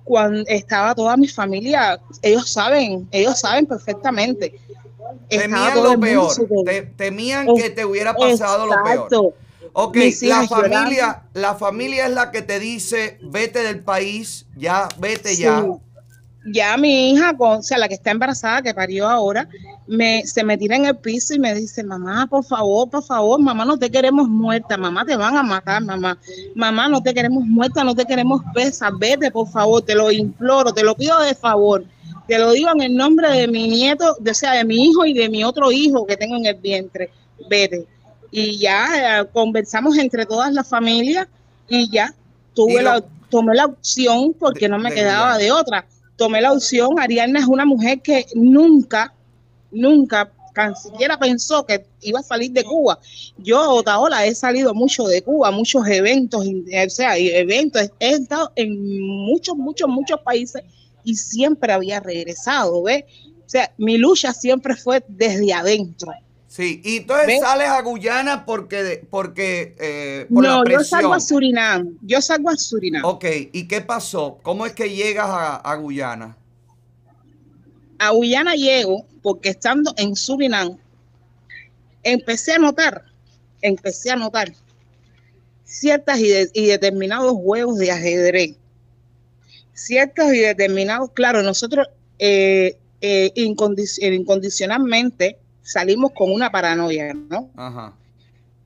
[0.04, 4.54] cuando estaba toda mi familia, ellos saben, ellos saben perfectamente.
[5.28, 6.32] Temían todo lo peor.
[6.64, 9.34] Te- temían que te hubiera pasado lo peor.
[9.72, 15.30] Ok, la familia, la familia es la que te dice, vete del país, ya, vete.
[15.30, 15.42] Sí.
[15.42, 15.64] Ya
[16.78, 19.48] mi hija, con, o sea, la que está embarazada, que parió ahora,
[19.86, 23.40] me, se me tira en el piso y me dice, mamá, por favor, por favor,
[23.40, 26.18] mamá, no te queremos muerta, mamá, te van a matar, mamá.
[26.54, 30.72] Mamá, no te queremos muerta, no te queremos pesa, vete, por favor, te lo imploro,
[30.72, 31.84] te lo pido de favor.
[32.26, 35.04] Te lo digo en el nombre de mi nieto, de, o sea, de mi hijo
[35.04, 37.10] y de mi otro hijo que tengo en el vientre,
[37.48, 37.86] vete.
[38.30, 41.26] Y ya eh, conversamos entre todas las familias
[41.68, 42.14] y ya
[42.54, 45.84] tuve Y lo- la, tomé la opción porque no me de quedaba de otra.
[46.20, 47.00] Tomé la opción.
[47.00, 49.14] Ariadna es una mujer que nunca,
[49.70, 52.98] nunca, tan siquiera pensó que iba a salir de Cuba.
[53.38, 57.90] Yo, Otaola, he salido mucho de Cuba, muchos eventos, o sea, eventos.
[57.98, 60.62] He estado en muchos, muchos, muchos países
[61.04, 63.04] y siempre había regresado, ¿ves?
[63.46, 66.12] O sea, mi lucha siempre fue desde adentro.
[66.52, 67.40] Sí, y entonces ¿Ves?
[67.42, 71.96] sales a Guyana porque, porque eh, por la No, yo salgo a Surinam.
[72.02, 73.04] Yo salgo a Surinam.
[73.04, 74.40] Ok, ¿y qué pasó?
[74.42, 76.36] ¿Cómo es que llegas a, a Guyana?
[78.00, 80.76] a Guyana llego porque estando en Surinam
[82.02, 83.04] empecé a notar,
[83.62, 84.52] empecé a notar
[85.64, 88.56] ciertas y, de- y determinados juegos de ajedrez,
[89.72, 91.86] ciertos y determinados, claro, nosotros
[92.18, 97.50] eh, eh, incondic- incondicionalmente salimos con una paranoia, ¿no?
[97.56, 97.92] Ajá.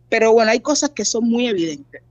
[0.09, 2.03] pero bueno, hay cosas que son muy evidentes.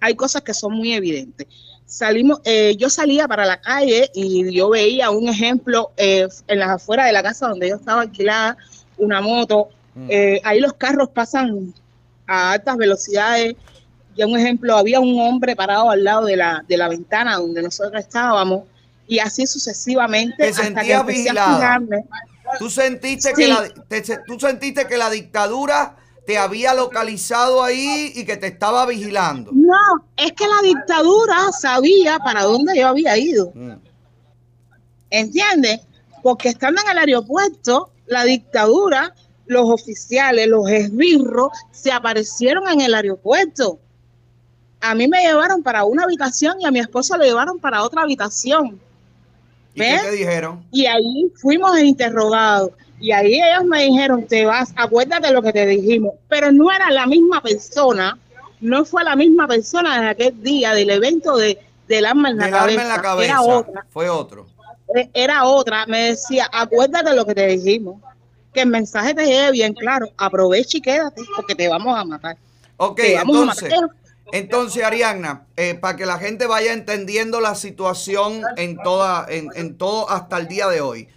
[0.00, 1.46] Hay cosas que son muy evidentes.
[1.84, 6.70] Salimos, eh, yo salía para la calle y yo veía un ejemplo eh, en las
[6.70, 8.56] afueras de la casa donde yo estaba alquilada,
[8.96, 9.68] una moto.
[9.94, 10.06] Mm.
[10.08, 11.74] eh, ahí los carros pasan
[12.26, 13.56] a altas velocidades.
[14.14, 17.62] Y un ejemplo, había un hombre parado al lado de la, de la ventana donde
[17.62, 18.64] nosotros estábamos.
[19.06, 20.36] Y así sucesivamente.
[20.36, 21.56] Te hasta que empecé a vigilada.
[21.56, 22.04] fijarme.
[22.58, 23.34] ¿Tú sentiste, Sí.
[23.34, 25.96] que la, te- tú sentiste que la dictadura
[26.26, 29.50] te había localizado ahí y que te estaba vigilando?
[29.52, 29.76] No,
[30.16, 33.52] es que la dictadura sabía para dónde yo había ido.
[33.54, 33.72] Mm.
[35.10, 35.80] ¿Entiendes?
[36.22, 39.14] Porque estando en el aeropuerto, la dictadura,
[39.46, 43.78] los oficiales, los esbirros, se aparecieron en el aeropuerto.
[44.80, 48.02] A mí me llevaron para una habitación y a mi esposo lo llevaron para otra
[48.02, 48.80] habitación.
[49.74, 50.64] ¿Y qué te dijeron?
[50.70, 52.70] Y ahí fuimos interrogados.
[53.00, 56.14] Y ahí ellos me dijeron, te vas, acuérdate de lo que te dijimos.
[56.28, 58.16] Pero no era la misma persona,
[58.60, 61.58] no fue la misma persona de aquel día del evento de,
[61.88, 62.82] del arma en la, Del cabeza.
[62.82, 63.32] en la cabeza.
[63.32, 64.46] Era otra, Fue otro.
[64.94, 65.84] eh, era otra.
[65.86, 68.00] Me decía, acuérdate de lo que te dijimos.
[68.54, 70.08] Que el mensaje te llegue bien claro.
[70.18, 72.36] Aprovecha y quédate porque te vamos a matar.
[72.76, 73.88] Ok, a entonces, matar.
[74.32, 79.76] Entonces Ariadna, eh, para que la gente vaya entendiendo la situación en toda, en, en
[79.76, 81.08] todo hasta el día de hoy.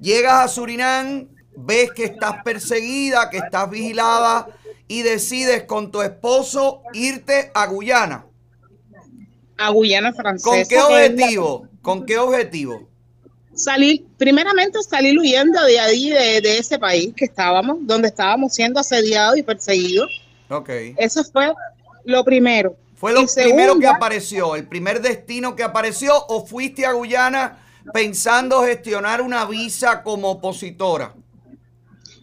[0.00, 4.48] Llegas a Surinam, ves que estás perseguida, que estás vigilada
[4.88, 8.26] y decides con tu esposo irte a Guyana.
[9.58, 10.50] A Guyana Francesa.
[10.50, 11.68] ¿Con qué objetivo?
[11.82, 12.88] ¿Con qué objetivo?
[13.54, 18.80] salir, primeramente salir huyendo de ahí, de, de ese país que estábamos, donde estábamos siendo
[18.80, 20.08] asediados y perseguidos.
[20.48, 20.70] Ok.
[20.96, 21.52] Eso fue
[22.04, 22.76] lo primero.
[22.94, 24.54] ¿Fue lo Y primero que apareció?
[24.56, 27.58] ¿El primer destino que apareció o fuiste a Guyana
[27.92, 31.14] pensando gestionar una visa como opositora?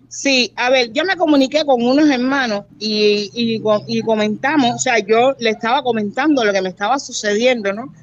[0.07, 4.97] Sí, a ver, yo me comuniqué con unos hermanos y, y, y comentamos, o sea,
[4.99, 7.93] yo le estaba comentando lo que me estaba sucediendo, ¿no?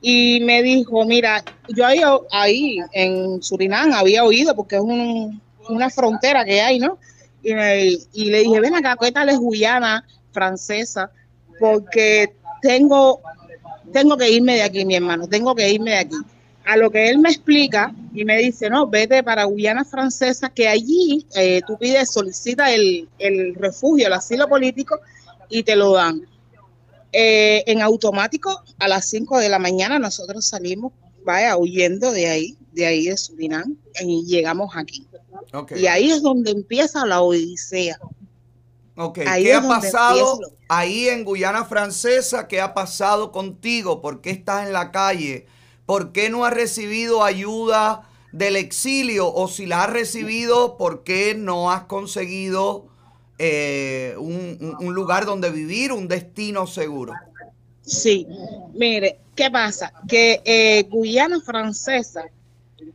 [0.00, 2.00] Y me dijo, mira, yo ahí,
[2.32, 6.98] ahí en Surinam había oído, porque es un- una frontera que hay, ¿no?
[7.42, 11.12] Y, me- y le dije, ven acá, ¿qué tal es Guyana francesa?
[11.62, 13.20] Porque tengo,
[13.92, 16.16] tengo que irme de aquí, mi hermano, tengo que irme de aquí.
[16.64, 20.66] A lo que él me explica y me dice, no, vete para Guyana francesa, que
[20.66, 24.98] allí eh, tú pides, solicita el, el refugio, el asilo político
[25.48, 26.22] y te lo dan.
[27.12, 30.92] Eh, en automático, a las 5 de la mañana nosotros salimos,
[31.24, 35.06] vaya, huyendo de ahí, de ahí de Surinam, y llegamos aquí.
[35.76, 38.00] Y ahí es donde empieza la odisea.
[38.96, 42.46] Ok, Ahí ¿qué ha pasado ahí en Guyana Francesa?
[42.48, 44.00] ¿Qué ha pasado contigo?
[44.02, 45.46] ¿Por qué estás en la calle?
[45.86, 49.32] ¿Por qué no has recibido ayuda del exilio?
[49.32, 52.86] O si la has recibido, ¿por qué no has conseguido
[53.38, 57.22] eh, un, un- un lugar donde vivir, un destino seguro?
[57.82, 58.26] Sí,
[58.74, 59.92] mire, ¿qué pasa?
[60.08, 62.24] Que eh, Guyana Francesa,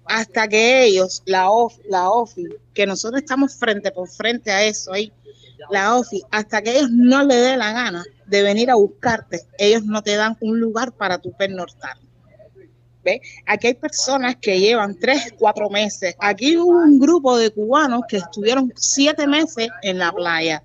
[0.06, 4.94] hasta que ellos, la, OF, la OFI, que nosotros estamos frente por frente a eso
[4.94, 5.12] ahí,
[5.70, 9.84] la OFI, hasta que ellos no le dé la gana de venir a buscarte, ellos
[9.84, 11.98] no te dan un lugar para tu pernortar.
[13.04, 13.22] ¿Ve?
[13.46, 16.16] Aquí hay personas que llevan tres, cuatro meses.
[16.20, 20.62] Aquí hubo un grupo de cubanos que estuvieron siete meses en la playa.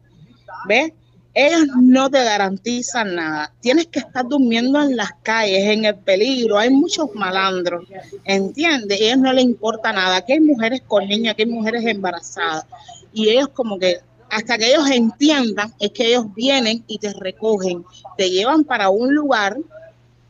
[0.67, 0.93] ¿Ves?
[1.35, 3.55] Ellos no te garantizan nada.
[3.61, 6.59] Tienes que estar durmiendo en las calles, en el peligro.
[6.59, 7.87] Hay muchos malandros,
[8.25, 9.01] ¿entiendes?
[9.01, 10.17] A ellos no les importa nada.
[10.17, 12.67] Aquí hay mujeres con niños, aquí hay mujeres embarazadas.
[13.15, 14.01] Y ellos como que,
[14.33, 17.85] hasta que ellos entiendan, es que ellos vienen y te recogen,
[18.17, 19.59] te llevan para un lugar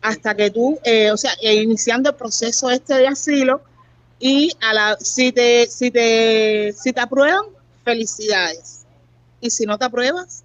[0.00, 3.62] hasta que tú, eh, o sea, eh, iniciando el proceso este de asilo
[4.18, 7.44] y a la, si te, si te, si te aprueban,
[7.84, 8.80] felicidades.
[9.40, 10.42] Y si no te apruebas,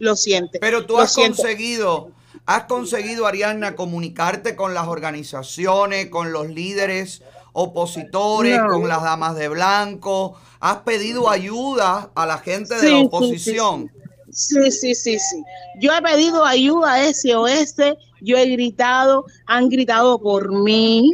[0.00, 0.60] lo sientes.
[0.60, 1.36] Pero tú has siento.
[1.40, 2.10] conseguido,
[2.44, 8.66] has conseguido, Ariadna, comunicarte con las organizaciones, con los líderes opositores, No.
[8.66, 10.36] con las damas de blanco.
[10.60, 13.90] Has pedido ayuda a la gente de Sí, la oposición.
[14.30, 15.42] Sí, sí, sí, sí.
[15.80, 21.12] Yo he pedido ayuda a SOS, yo he gritado, han gritado por mí.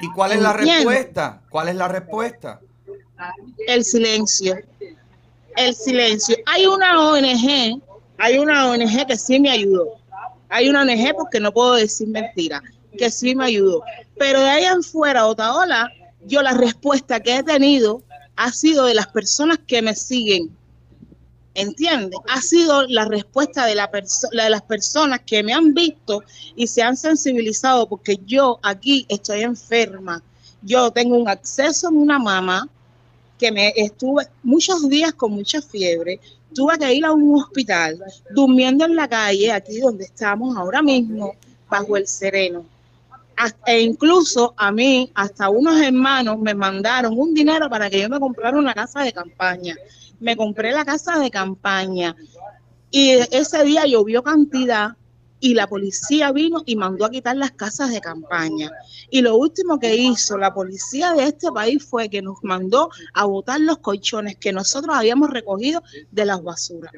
[0.00, 1.42] ¿Y cuál es la respuesta?
[1.48, 2.60] ¿Cuál es la respuesta?
[3.66, 4.56] El silencio.
[5.56, 6.36] El silencio.
[6.46, 7.80] Hay una ONG,
[8.18, 9.94] hay una ONG que sí me ayudó.
[10.48, 12.62] Hay una ONG porque no puedo decir mentira,
[12.98, 13.82] que sí me ayudó.
[14.18, 15.90] Pero de ahí en fuera, Otaola,
[16.26, 18.02] yo la respuesta que he tenido
[18.36, 20.50] ha sido de las personas que me siguen.
[21.54, 22.20] ¿Entiendes?
[22.28, 26.22] Ha sido la respuesta de, la de las personas que me han visto
[26.54, 30.22] y se han sensibilizado porque yo aquí estoy enferma.
[30.60, 32.68] Yo tengo un acceso en una mama
[33.38, 36.20] que me estuve muchos días con mucha fiebre.
[36.54, 38.02] Tuve que ir a un hospital
[38.34, 41.34] durmiendo en la calle, aquí donde estamos ahora mismo,
[41.70, 42.66] bajo el sereno.
[43.66, 48.18] E incluso a mí, hasta unos hermanos me mandaron un dinero para que yo me
[48.18, 49.76] comprara una casa de campaña.
[50.20, 52.16] Me compré la casa de campaña
[52.90, 54.96] y ese día llovió cantidad
[55.38, 58.70] y la policía vino y mandó a quitar las casas de campaña.
[59.10, 63.26] Y lo último que hizo la policía de este país fue que nos mandó a
[63.26, 66.92] botar los colchones que nosotros habíamos recogido de las basuras.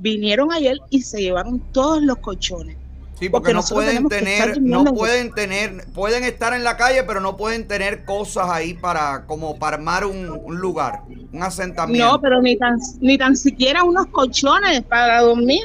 [0.00, 2.76] Vinieron ayer y se llevaron todos los colchones.
[3.18, 7.20] Sí, porque, no pueden tener, no en- pueden tener, pueden estar en la calle, pero
[7.20, 11.02] no pueden tener cosas ahí para, como para armar un, un lugar,
[11.32, 12.12] un asentamiento.
[12.12, 15.60] No, pero ni tan, ni tan siquiera unos colchones para dormir,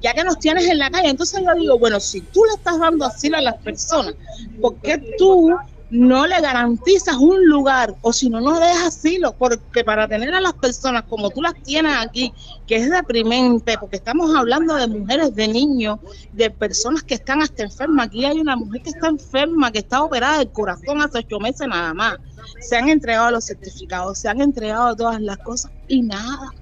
[0.00, 1.10] ya que nos tienes en la calle.
[1.10, 4.14] Entonces yo digo, bueno, si tú le estás dando asilo a las personas,
[4.60, 5.50] ¿por qué tú
[5.90, 7.94] no le garantizas un lugar?
[8.02, 11.54] O si no, no dejas asilo, porque para tener a las personas como tú las
[11.62, 12.32] tienes aquí,
[12.66, 15.98] que es deprimente, porque estamos hablando de mujeres, de niños,
[16.32, 18.06] de personas que están hasta enfermas.
[18.06, 21.66] Aquí hay una mujer que está enferma, que está operada del corazón hace ocho meses
[21.66, 22.16] nada más.
[22.60, 26.52] Se han entregado los certificados, se han entregado todas las cosas y nada,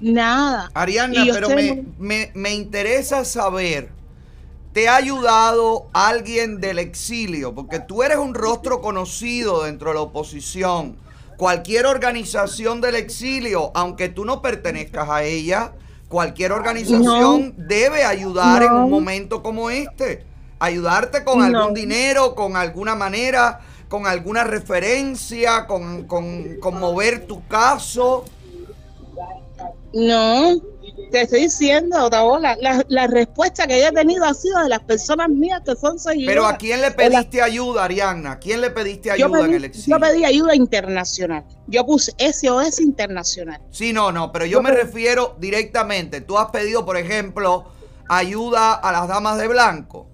[0.00, 0.70] nada.
[0.74, 3.90] Ariana, pero me, me, me interesa saber,
[4.78, 7.52] ¿te ha ayudado alguien del exilio?
[7.52, 10.96] Porque tú eres un rostro conocido dentro de la oposición.
[11.36, 15.72] Cualquier organización del exilio, aunque tú no pertenezcas a ella,
[16.06, 20.24] cualquier organización debe ayudar en un momento como este.
[20.60, 21.44] Ayudarte con No.
[21.44, 23.58] algún dinero, con alguna manera,
[23.88, 28.26] con alguna referencia, con, con, con mover tu caso.
[29.92, 30.60] No,
[31.10, 34.80] te estoy diciendo, Otaola, la, la respuesta que yo he tenido ha sido de las
[34.80, 36.34] personas mías que son seguidoras.
[36.34, 38.32] Pero ¿a quién le pediste ayuda, Ariadna?
[38.32, 39.96] ¿A quién le pediste yo ayuda en pedí, el exilio?
[39.96, 41.44] yo pedí ayuda internacional.
[41.66, 43.60] Yo puse SOS internacional.
[43.70, 46.20] Sí, no, no, pero yo me refiero directamente.
[46.20, 47.66] Tú has pedido, por ejemplo,
[48.08, 50.06] ayuda a las damas de blanco.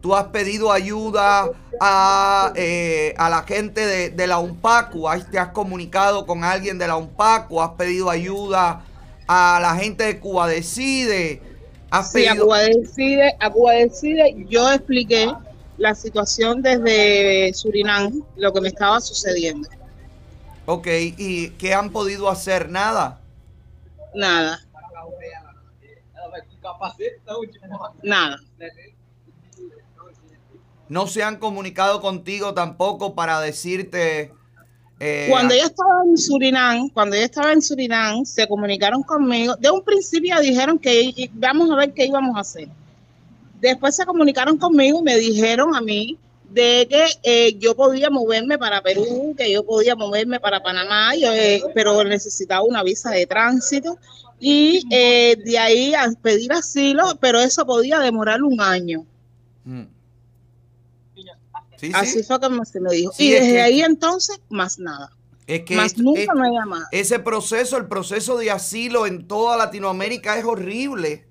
[0.00, 1.48] Tú has pedido ayuda
[1.80, 5.06] a, eh, a la gente de, de la UNPACU.
[5.30, 7.62] Te has comunicado con alguien de la UNPACU.
[7.62, 8.84] Has pedido ayuda
[9.32, 11.40] a la gente de Cuba Decide.
[11.90, 12.36] Has Sí, a.
[12.36, 15.32] Cuba decide, a Cuba decide, yo expliqué
[15.78, 19.68] la situación desde Surinam, lo que me estaba sucediendo.
[20.66, 22.68] Ok, ¿y qué han podido hacer?
[22.68, 23.20] Nada.
[24.14, 24.60] Nada.
[28.02, 28.38] Nada.
[30.88, 34.32] No se han comunicado contigo tampoco para decirte.
[35.04, 39.56] Eh, Cuando yo estaba en Surinam, cuando yo estaba en Surinam, se comunicaron conmigo.
[39.56, 42.68] De un principio dijeron que vamos a ver qué íbamos a hacer.
[43.60, 46.16] Después se comunicaron conmigo y me dijeron a mí
[46.50, 51.32] de que eh, yo podía moverme para Perú, que yo podía moverme para Panamá, yo,
[51.32, 53.98] eh, pero necesitaba una visa de tránsito
[54.38, 59.04] y eh, de ahí a pedir asilo, pero eso podía demorar un año.
[59.64, 59.86] mm.
[61.82, 61.92] Sí, sí.
[61.94, 63.12] Así fue como se me dijo.
[63.12, 65.10] Sí, y es desde que- ahí entonces, más nada.
[65.48, 66.84] Es que Más esto- nunca es- me llamado.
[66.92, 71.26] ese proceso, el proceso de asilo en toda Latinoamérica es horrible.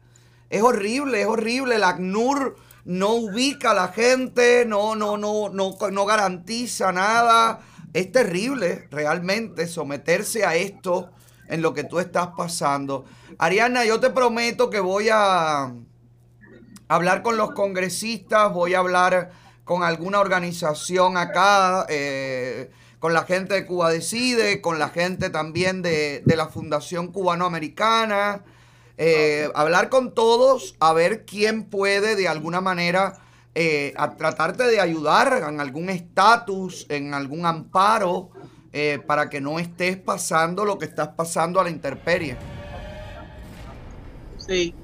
[0.50, 1.80] Es horrible, es horrible.
[1.80, 7.62] La ACNUR no ubica a la gente, no, no, no, no, no garantiza nada.
[7.94, 11.12] Es terrible realmente someterse a esto
[11.48, 13.06] en lo que tú estás pasando.
[13.38, 15.74] Ariana, yo te prometo que voy a
[16.90, 19.32] hablar con los congresistas, voy a hablar
[19.72, 25.82] con alguna organización acá, eh, con la gente de Cuba Decide, con la gente también
[25.82, 28.44] de, de la Fundación Cubanoamericana,
[28.98, 33.14] eh, hablar con todos, a ver quién puede de alguna manera
[33.56, 38.30] eh, a tratarte de ayudar en algún estatus, en algún amparo,
[38.74, 42.36] eh, para que no estés pasando lo que estás pasando a la intemperie.
[44.36, 44.76] Sí.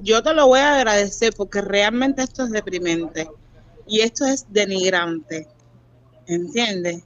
[0.00, 3.28] Yo te lo voy a agradecer porque realmente esto es deprimente
[3.86, 5.48] y esto es denigrante.
[6.26, 7.02] ¿Entiendes?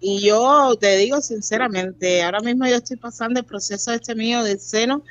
[0.00, 4.60] Y yo te digo sinceramente, ahora mismo yo estoy pasando el proceso este mío del
[4.60, 5.02] seno,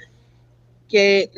[0.87, 1.29] que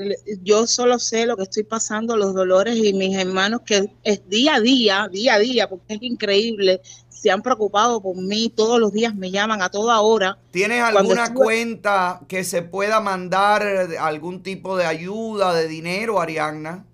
[0.44, 4.56] yo solo sé lo que estoy pasando, los dolores y mis hermanos que es día
[4.56, 8.94] a día, día a día, porque es increíble, se han preocupado por mí, todos los
[8.94, 10.38] días me llaman a toda hora.
[10.52, 13.64] ¿Tienes alguna estuve- cuenta que se pueda mandar
[14.00, 16.86] algún tipo de ayuda, de dinero, Arianna?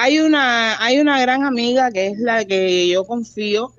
[0.00, 3.72] Hay una, hay una gran amiga que es la que yo confío,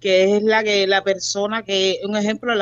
[0.00, 2.52] que es la que la persona que, un ejemplo,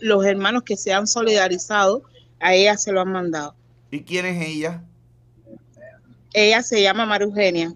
[0.00, 2.04] los hermanos que se han solidarizado,
[2.40, 3.54] a ella se lo han mandado.
[3.90, 4.82] ¿Y quién es ella?
[6.32, 7.74] Ella se llama María Eugenia.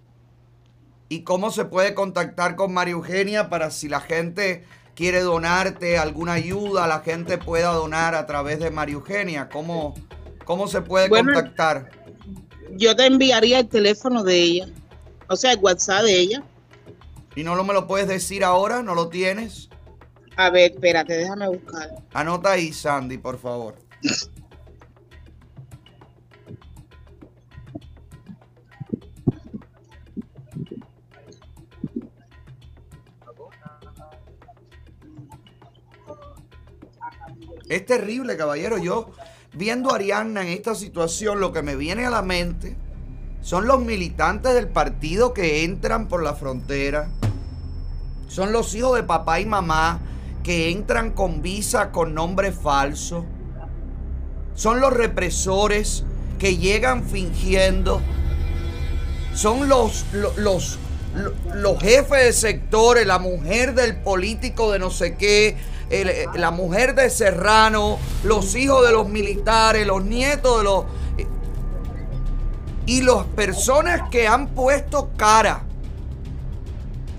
[1.10, 4.64] ¿Y cómo se puede contactar con María Eugenia para si la gente
[4.94, 9.50] quiere donarte alguna ayuda, la gente pueda donar a través de María Eugenia?
[9.50, 9.94] ¿Cómo,
[10.46, 11.90] cómo se puede Bueno, contactar?
[12.76, 14.66] Yo te enviaría el teléfono de ella,
[15.28, 16.42] o sea, el WhatsApp de ella.
[17.36, 18.82] ¿Y no lo me lo puedes decir ahora?
[18.82, 19.68] ¿No lo tienes?
[20.36, 21.90] A ver, espérate, déjame buscar.
[22.12, 23.76] Anota ahí, Sandy, por favor.
[37.68, 38.78] Es terrible, caballero.
[38.78, 39.12] Yo,
[39.52, 42.76] viendo a Arianna en esta situación, lo que me viene a la mente
[43.42, 47.08] son los militantes del partido que entran por la frontera.
[48.28, 50.00] Son los hijos de papá y mamá
[50.42, 53.24] que entran con visa con nombre falso.
[54.54, 56.04] Son los represores
[56.38, 58.00] que llegan fingiendo.
[59.34, 60.78] Son los, lo- los,
[61.14, 65.56] lo- los, jefes de sectores, la mujer del político de no sé qué,
[65.90, 70.84] eh, la mujer de Serrano, los hijos de los militares, los nietos de los...
[72.86, 75.62] Y las personas que han puesto cara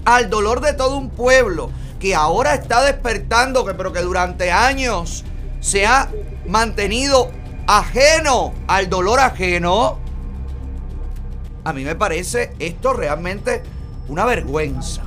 [0.06, 1.70] al dolor de todo un pueblo
[2.00, 5.24] que ahora está despertando, pero que durante años
[5.60, 6.10] se ha
[6.48, 7.30] mantenido
[7.68, 10.00] ajeno al dolor ajeno.
[11.64, 13.62] A mí me parece esto realmente
[14.08, 15.04] una vergüenza.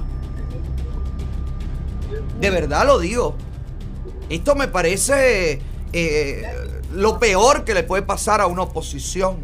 [2.41, 3.37] De verdad lo digo.
[4.29, 5.61] Esto me parece
[5.93, 9.39] eh, lo peor que le puede pasar a una oposición.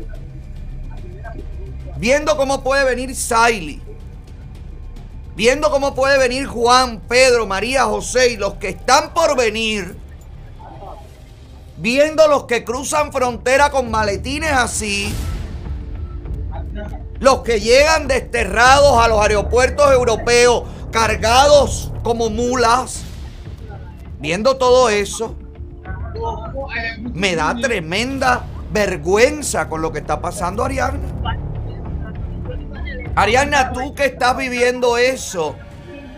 [1.97, 3.83] Viendo cómo puede venir Saili.
[5.37, 9.97] Viendo cómo puede venir Juan, Pedro, María, José y los que están por venir,
[11.76, 15.14] viendo los que cruzan frontera con maletines así,
[17.20, 23.03] los que llegan desterrados a los aeropuertos europeos cargados como mulas,
[24.20, 25.36] viendo todo eso,
[27.12, 30.98] me da tremenda vergüenza con lo que está pasando Ariana.
[33.16, 35.56] Ariana, tú que estás viviendo eso,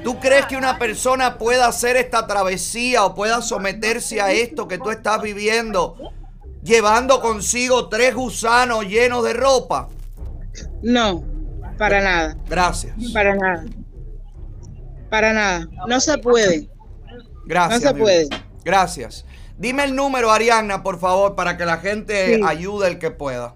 [0.05, 4.79] ¿tú crees que una persona pueda hacer esta travesía o pueda someterse a esto que
[4.79, 5.97] tú estás viviendo,
[6.63, 9.89] llevando consigo tres gusanos llenos de ropa?
[10.83, 11.25] No,
[11.79, 12.37] para nada.
[12.49, 12.95] Gracias.
[13.13, 13.65] Para nada.
[15.09, 15.69] Para nada.
[15.87, 16.72] No se puede.
[17.53, 17.83] Gracias.
[17.83, 18.29] No se puede.
[18.65, 19.27] Gracias.
[19.59, 22.41] Dime el número, Ariana, por favor, para que la gente Sí.
[22.47, 23.55] ayude el que pueda.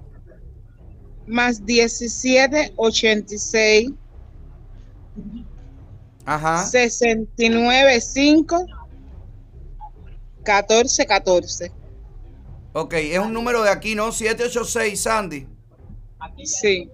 [1.27, 3.91] más 17 86
[6.25, 6.65] Ajá.
[6.65, 8.67] 69 5
[10.45, 11.73] 14 14.
[12.75, 14.13] Ok, es un número de aquí, ¿no?
[14.13, 15.47] 786, Sandy.
[16.45, 16.91] Sí.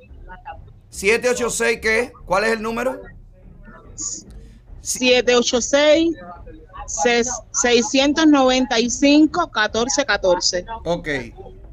[0.88, 2.12] 786, ¿qué?
[2.24, 3.00] ¿Cuál es el número?
[4.80, 6.16] 786
[6.86, 10.64] ses- 695 14 14.
[10.84, 11.08] Ok.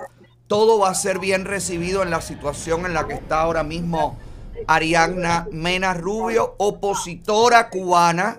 [0.47, 4.19] todo va a ser bien recibido en la situación en la que está ahora mismo
[4.67, 8.39] Ariadna Mena Rubio, opositora cubana,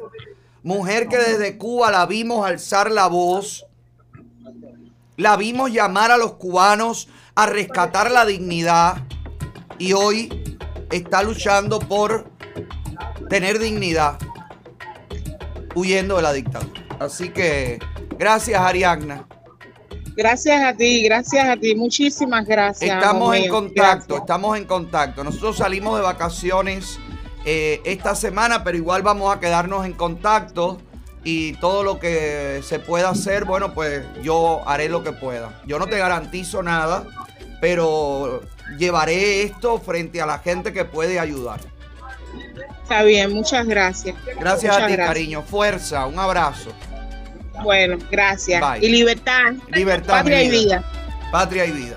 [0.64, 3.66] mujer que desde Cuba la vimos alzar la voz,
[5.18, 8.98] la vimos llamar a los cubanos a rescatar la dignidad
[9.78, 10.58] y hoy
[10.92, 12.33] está luchando por
[13.34, 14.20] tener dignidad
[15.74, 16.86] huyendo de la dictadura.
[17.00, 17.80] Así que
[18.16, 19.28] gracias Ariadna.
[20.16, 22.96] Gracias a ti, gracias a ti, muchísimas gracias.
[22.96, 25.24] Estamos en contacto, estamos en contacto.
[25.24, 27.00] Nosotros salimos de vacaciones
[27.44, 30.80] eh, esta semana, pero igual vamos a quedarnos en contacto
[31.24, 35.60] y todo lo que se pueda hacer, bueno, pues yo haré lo que pueda.
[35.66, 37.04] Yo no te garantizo nada,
[37.60, 38.44] pero
[38.78, 41.73] llevaré esto frente a la gente que puede ayudar.
[42.84, 44.16] Está bien, muchas gracias.
[44.40, 45.08] Gracias Muchas a ti, gracias.
[45.08, 45.42] cariño.
[45.42, 46.72] Fuerza, un abrazo.
[47.64, 48.62] Bueno, gracias.
[48.62, 48.86] Bye.
[48.86, 49.54] Y libertad.
[49.70, 50.14] Libertad.
[50.14, 50.84] Patria mi y vida.
[51.32, 51.96] Patria y vida.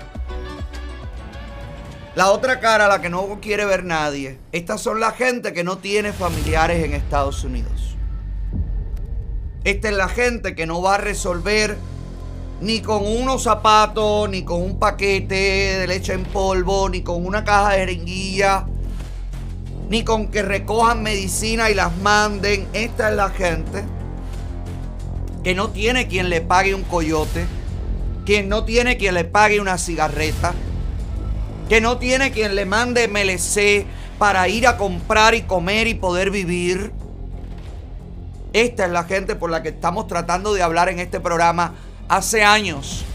[2.15, 4.39] La otra cara, la que no quiere ver nadie.
[4.51, 7.95] Estas son la gente que no tiene familiares en Estados Unidos.
[9.63, 11.77] Esta es la gente que no va a resolver
[12.61, 17.43] ni con unos zapatos, ni con un paquete de leche en polvo, ni con una
[17.43, 18.65] caja de jeringuilla,
[19.89, 22.67] ni con que recojan medicina y las manden.
[22.73, 23.83] Esta es la gente
[25.43, 27.45] que no tiene quien le pague un coyote,
[28.25, 30.53] quien no tiene quien le pague una cigarreta,
[31.69, 33.85] que no tiene quien le mande MLC
[34.17, 36.91] para ir a comprar y comer y poder vivir.
[38.51, 41.75] Esta es la gente por la que estamos tratando de hablar en este programa
[42.09, 43.05] hace años.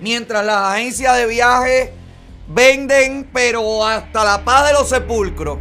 [0.00, 1.92] Mientras las agencias de viaje
[2.48, 5.58] venden, pero hasta la paz de los sepulcros.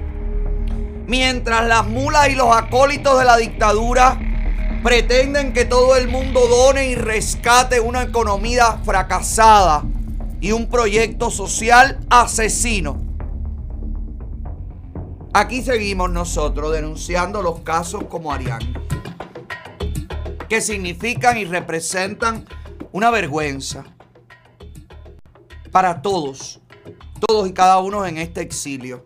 [1.08, 4.20] Mientras las mulas y los acólitos de la dictadura
[4.84, 9.84] pretenden que todo el mundo done y rescate una economía fracasada
[10.42, 13.02] y un proyecto social asesino.
[15.34, 18.66] Aquí seguimos nosotros denunciando los casos como Ariana,
[20.48, 22.46] que significan y representan
[22.92, 23.84] una vergüenza
[25.72, 26.62] para todos,
[27.28, 29.06] todos y cada uno en este exilio.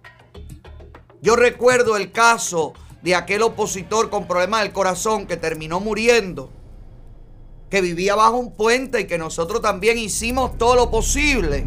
[1.22, 6.50] Yo recuerdo el caso de aquel opositor con problemas del corazón que terminó muriendo,
[7.70, 11.66] que vivía bajo un puente y que nosotros también hicimos todo lo posible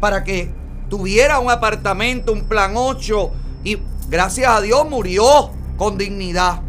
[0.00, 0.52] para que
[0.88, 3.30] tuviera un apartamento, un plan 8
[3.64, 3.78] y
[4.08, 6.60] gracias a Dios murió con dignidad.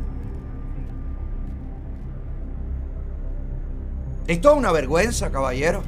[4.28, 5.84] Esto es una vergüenza, caballero.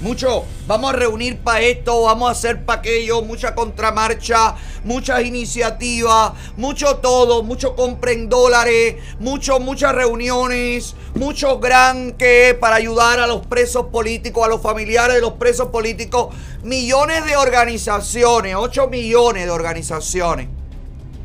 [0.00, 6.32] Mucho, vamos a reunir para esto, vamos a hacer para aquello, mucha contramarcha, muchas iniciativas,
[6.56, 13.46] mucho todo, mucho compren dólares, mucho, muchas reuniones, mucho gran que para ayudar a los
[13.46, 19.50] presos políticos, a los familiares de los presos políticos, millones de organizaciones, 8 millones de
[19.50, 20.48] organizaciones,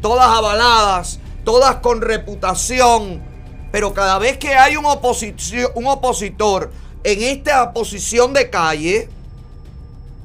[0.01, 3.23] todas avaladas, todas con reputación,
[3.71, 6.71] pero cada vez que hay un, un opositor
[7.05, 9.07] en esta posición de calle,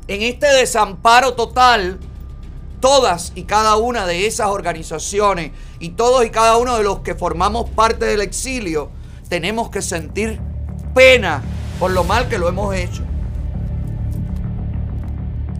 [0.08, 2.00] en este desamparo total,
[2.80, 7.14] todas y cada una de esas organizaciones y todos y cada uno de los que
[7.14, 8.88] formamos parte del exilio,
[9.28, 10.40] tenemos que sentir
[10.94, 11.42] pena
[11.78, 13.02] por lo mal que lo hemos hecho.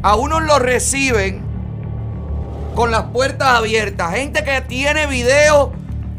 [0.03, 1.43] A unos lo reciben
[2.75, 5.68] con las puertas abiertas, gente que tiene videos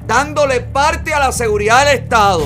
[0.05, 2.45] dándole parte a la seguridad del Estado.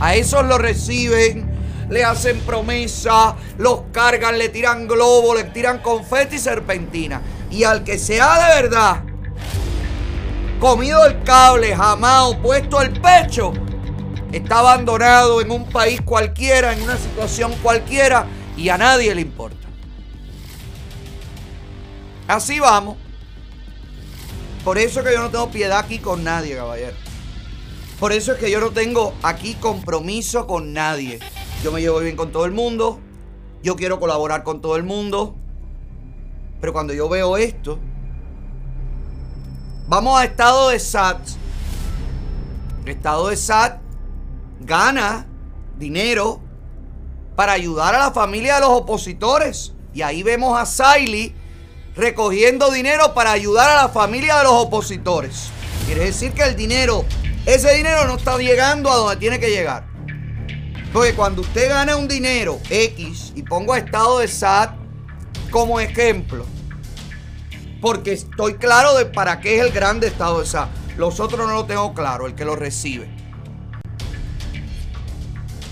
[0.00, 1.43] A esos lo reciben,
[1.88, 7.20] le hacen promesa, los cargan, le tiran globos, le tiran confeti y serpentina.
[7.50, 9.02] Y al que sea de verdad
[10.58, 13.52] comido el cable, jamás puesto el pecho,
[14.32, 18.26] está abandonado en un país cualquiera, en una situación cualquiera,
[18.56, 19.68] y a nadie le importa.
[22.26, 22.96] Así vamos.
[24.64, 26.96] Por eso es que yo no tengo piedad aquí con nadie, caballero.
[28.00, 31.18] Por eso es que yo no tengo aquí compromiso con nadie.
[31.64, 33.00] Yo me llevo bien con todo el mundo.
[33.62, 35.34] Yo quiero colaborar con todo el mundo.
[36.60, 37.78] Pero cuando yo veo esto,
[39.88, 41.26] vamos a estado de SAT.
[42.84, 43.80] Estado de SAT
[44.60, 45.26] gana
[45.78, 46.42] dinero
[47.34, 49.72] para ayudar a la familia de los opositores.
[49.94, 51.34] Y ahí vemos a Siley
[51.96, 55.48] recogiendo dinero para ayudar a la familia de los opositores.
[55.86, 57.06] Quiere decir que el dinero,
[57.46, 59.93] ese dinero no está llegando a donde tiene que llegar.
[60.94, 64.76] Porque cuando usted gana un dinero X, y pongo a estado de SAT
[65.50, 66.46] como ejemplo,
[67.80, 70.68] porque estoy claro de para qué es el grande estado de SAT.
[70.96, 73.10] Los otros no lo tengo claro, el que lo recibe.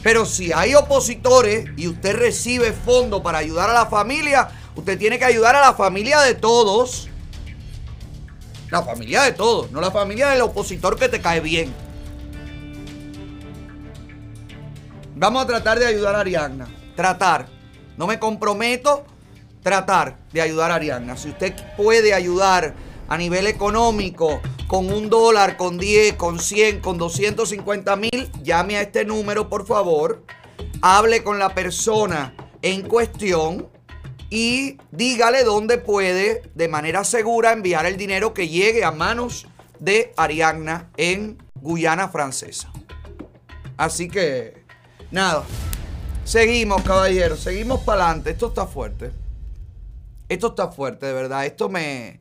[0.03, 5.21] Pero si hay opositores y usted recibe fondos para ayudar a la familia, usted tiene
[5.21, 7.09] que ayudar a la familia de todos.
[8.71, 11.73] La familia de todos, no la familia del opositor que te cae bien.
[15.23, 16.67] Vamos a tratar de ayudar a Ariadna.
[16.97, 17.47] Tratar.
[17.97, 19.05] No me comprometo.
[19.63, 21.17] Tratar de ayudar a Ariadna.
[21.17, 22.75] Si usted puede ayudar
[23.07, 28.83] a nivel económico con un dólar, con 10, con 100, con 250 mil, llame a
[28.83, 30.25] este número, por favor.
[30.81, 33.69] Hable con la persona en cuestión
[34.29, 39.47] y dígale dónde puede de manera segura enviar el dinero que llegue a manos
[39.79, 42.73] de Ariadna en Guyana Francesa.
[43.77, 44.62] Así que,
[45.13, 45.45] nada.
[46.25, 47.41] Seguimos, caballeros.
[47.41, 48.31] Seguimos para adelante.
[48.31, 49.13] Esto está fuerte.
[50.29, 51.47] Esto está fuerte, de verdad.
[51.47, 52.21] Esto me.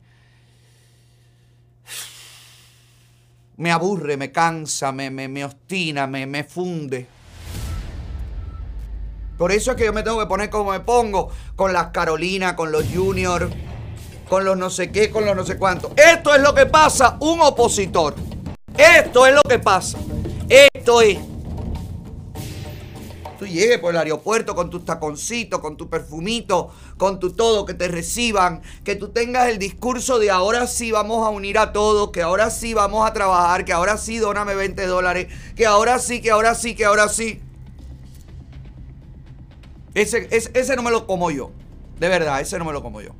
[3.57, 5.47] Me aburre, me cansa, me, me, me
[6.07, 7.07] me, me funde.
[9.37, 11.29] Por eso es que yo me tengo que poner como me pongo.
[11.55, 13.49] Con las Carolinas, con los Junior,
[14.27, 15.91] con los no sé qué, con los no sé cuántos.
[15.95, 18.15] Esto es lo que pasa un opositor.
[18.77, 19.99] Esto es lo que pasa.
[20.49, 21.30] Esto es.
[23.41, 27.73] Tú llegues por el aeropuerto con tus taconcitos, con tu perfumito, con tu todo, que
[27.73, 32.11] te reciban, que tú tengas el discurso de ahora sí vamos a unir a todos,
[32.11, 36.21] que ahora sí vamos a trabajar, que ahora sí dóname 20 dólares, que ahora sí,
[36.21, 37.41] que ahora sí, que ahora sí.
[39.95, 41.49] Ese, ese, ese no me lo como yo.
[41.99, 43.15] De verdad, ese no me lo como yo.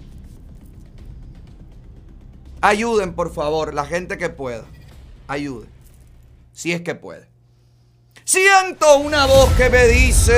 [2.62, 4.66] Ayuden, por favor, la gente que pueda.
[5.28, 5.68] Ayuden.
[6.54, 7.31] Si es que puede.
[8.24, 10.32] Siento una voz que me dice.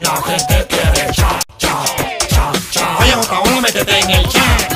[0.00, 1.84] La gente quiere cha, cha,
[2.28, 2.98] cha, cha.
[2.98, 4.72] Oye, Gustavo, métete en el chat.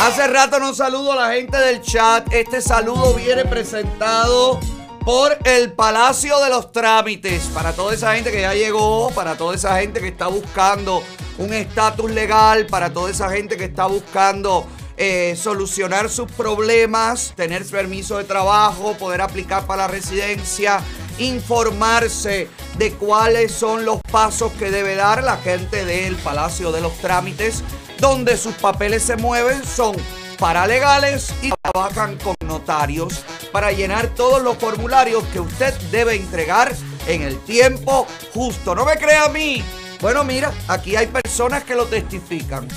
[0.00, 2.30] Hace rato no saludo a la gente del chat.
[2.32, 4.58] Este saludo viene presentado
[5.04, 7.44] por el Palacio de los Trámites.
[7.54, 11.02] Para toda esa gente que ya llegó, para toda esa gente que está buscando
[11.38, 17.64] un estatus legal, para toda esa gente que está buscando eh, solucionar sus problemas, tener
[17.64, 20.80] permiso de trabajo, poder aplicar para la residencia,
[21.18, 26.96] informarse de cuáles son los pasos que debe dar la gente del Palacio de los
[26.98, 27.62] Trámites,
[27.98, 29.96] donde sus papeles se mueven, son
[30.38, 36.74] paralegales y trabajan con notarios para llenar todos los formularios que usted debe entregar
[37.06, 38.74] en el tiempo justo.
[38.74, 39.64] ¿No me cree a mí?
[40.00, 42.68] Bueno, mira, aquí hay personas que lo testifican.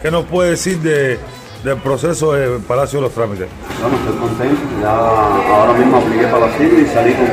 [0.00, 1.18] ¿Qué nos puede decir de,
[1.64, 3.48] del proceso del Palacio de los Trámites?
[3.80, 4.60] Bueno, estoy contento.
[4.80, 7.26] Ya ahora mismo apliqué para la CID y salí con,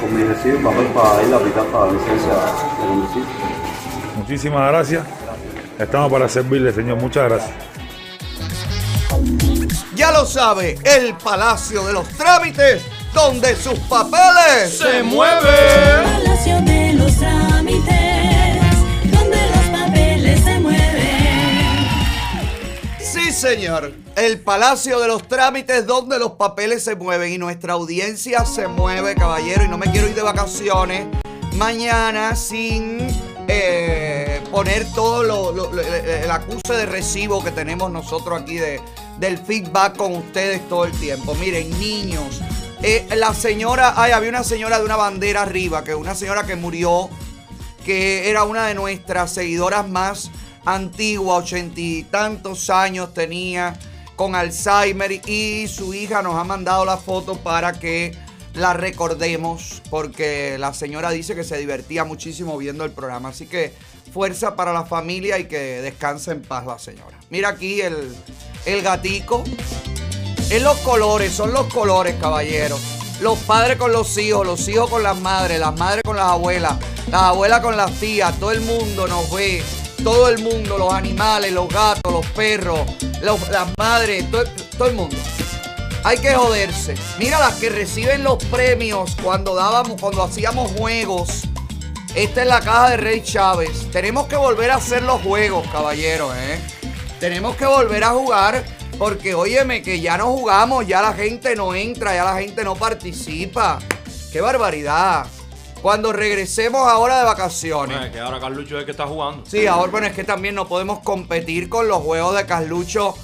[0.00, 3.24] con mi recibo papel para ir a aplicar para la licencia de conducir.
[4.16, 5.04] Muchísimas gracias.
[5.78, 7.00] Estamos para servirle, señor.
[7.00, 7.52] Muchas gracias.
[9.94, 12.82] Ya lo sabe, el Palacio de los Trámites,
[13.12, 15.44] donde sus papeles se mueven.
[16.24, 18.43] Palacio de los trámites,
[23.48, 23.92] señor.
[24.16, 29.14] El Palacio de los Trámites donde los papeles se mueven y nuestra audiencia se mueve,
[29.14, 29.64] caballero.
[29.64, 31.06] Y no me quiero ir de vacaciones
[31.56, 33.06] mañana sin
[33.46, 38.80] eh, poner todo lo, lo- lo- el acuse de recibo que tenemos nosotros aquí de,
[39.18, 41.34] del feedback con ustedes todo el tiempo.
[41.34, 42.40] Miren, niños.
[42.82, 46.56] eh, la señora, ay, había una señora de una bandera arriba, que una señora que
[46.56, 47.08] murió
[47.84, 50.30] que era una de nuestras seguidoras más
[50.64, 53.78] antiguas, ochenta y tantos años tenía,
[54.16, 58.16] con Alzheimer, y su hija nos ha mandado la foto para que
[58.54, 63.30] la recordemos, porque la señora dice que se divertía muchísimo viendo el programa.
[63.30, 63.72] Así que
[64.12, 67.18] fuerza para la familia y que descanse en paz la señora.
[67.30, 68.14] Mira aquí el,
[68.64, 69.42] el gatico.
[70.50, 72.80] Es los colores, son los colores, caballeros.
[73.20, 76.74] Los padres con los hijos, los hijos con las madres, las madres con las abuelas,
[77.10, 79.62] las abuelas con las tías, todo el mundo nos ve,
[80.04, 82.80] todo el mundo, los animales, los gatos, los perros,
[83.22, 84.44] las madres, todo,
[84.76, 85.16] todo el mundo.
[86.04, 86.94] Hay que joderse.
[87.18, 91.44] Mira las que reciben los premios cuando dábamos, cuando hacíamos juegos.
[92.14, 93.90] Esta es la caja de Rey Chávez.
[93.90, 96.60] Tenemos que volver a hacer los juegos, caballeros, ¿eh?
[97.18, 98.62] Tenemos que volver a jugar
[98.98, 102.76] porque, óyeme, que ya no jugamos, ya la gente no entra, ya la gente no
[102.76, 103.78] participa.
[104.30, 105.26] ¡Qué barbaridad!
[105.84, 108.06] Cuando regresemos ahora de vacaciones.
[108.06, 109.44] Eh, que ahora Carlucho es el que está jugando.
[109.44, 113.14] Sí, ahora bueno, es que también no podemos competir con los juegos de Carlucho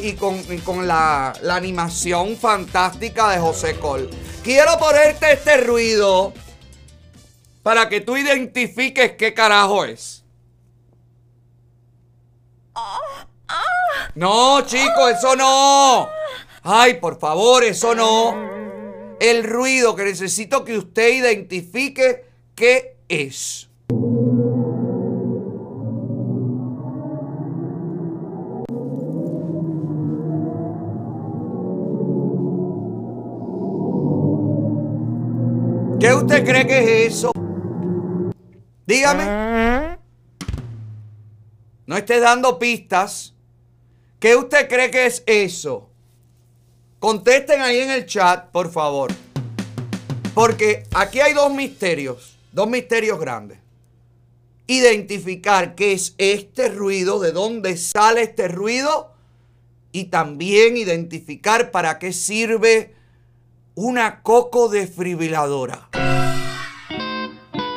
[0.00, 4.08] y con, y con la, la animación fantástica de José Col.
[4.42, 6.32] Quiero ponerte este ruido
[7.62, 10.24] para que tú identifiques qué carajo es.
[14.14, 16.08] No, chicos, eso no.
[16.62, 18.47] Ay, por favor, eso no.
[19.20, 22.24] El ruido que necesito que usted identifique
[22.54, 23.68] qué es.
[35.98, 37.32] ¿Qué usted cree que es eso?
[38.86, 39.98] Dígame.
[41.86, 43.34] No esté dando pistas.
[44.20, 45.87] ¿Qué usted cree que es eso?
[46.98, 49.12] Contesten ahí en el chat, por favor.
[50.34, 53.58] Porque aquí hay dos misterios, dos misterios grandes.
[54.66, 59.12] Identificar qué es este ruido, de dónde sale este ruido
[59.92, 62.94] y también identificar para qué sirve
[63.76, 65.88] una coco desfibriladora.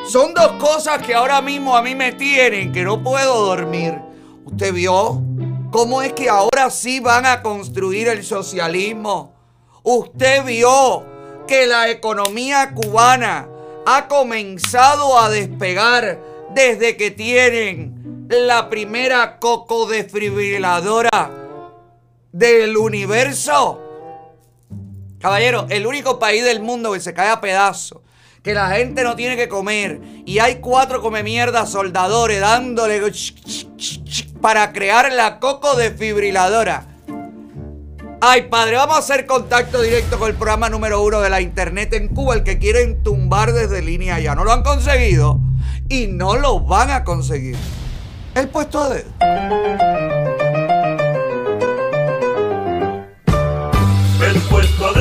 [0.08, 3.94] Son dos cosas que ahora mismo a mí me tienen que no puedo dormir.
[4.44, 5.22] ¿Usted vio
[5.72, 9.32] cómo es que ahora sí van a construir el socialismo?
[9.82, 11.02] ¿Usted vio
[11.48, 13.48] que la economía cubana
[13.86, 16.20] ha comenzado a despegar
[16.54, 21.30] desde que tienen la primera coco desfibriladora
[22.30, 23.80] del universo?
[25.18, 28.02] Caballero, el único país del mundo que se cae a pedazos,
[28.42, 33.00] que la gente no tiene que comer y hay cuatro come mierda soldadores dándole
[34.42, 36.84] para crear la coco desfibriladora.
[38.20, 41.92] Ay, padre, vamos a hacer contacto directo con el programa número uno de la internet
[41.94, 44.34] en Cuba, el que quieren tumbar desde línea ya.
[44.34, 45.40] No lo han conseguido
[45.88, 47.56] y no lo van a conseguir.
[48.34, 49.04] El puesto de.
[54.26, 54.92] El puesto a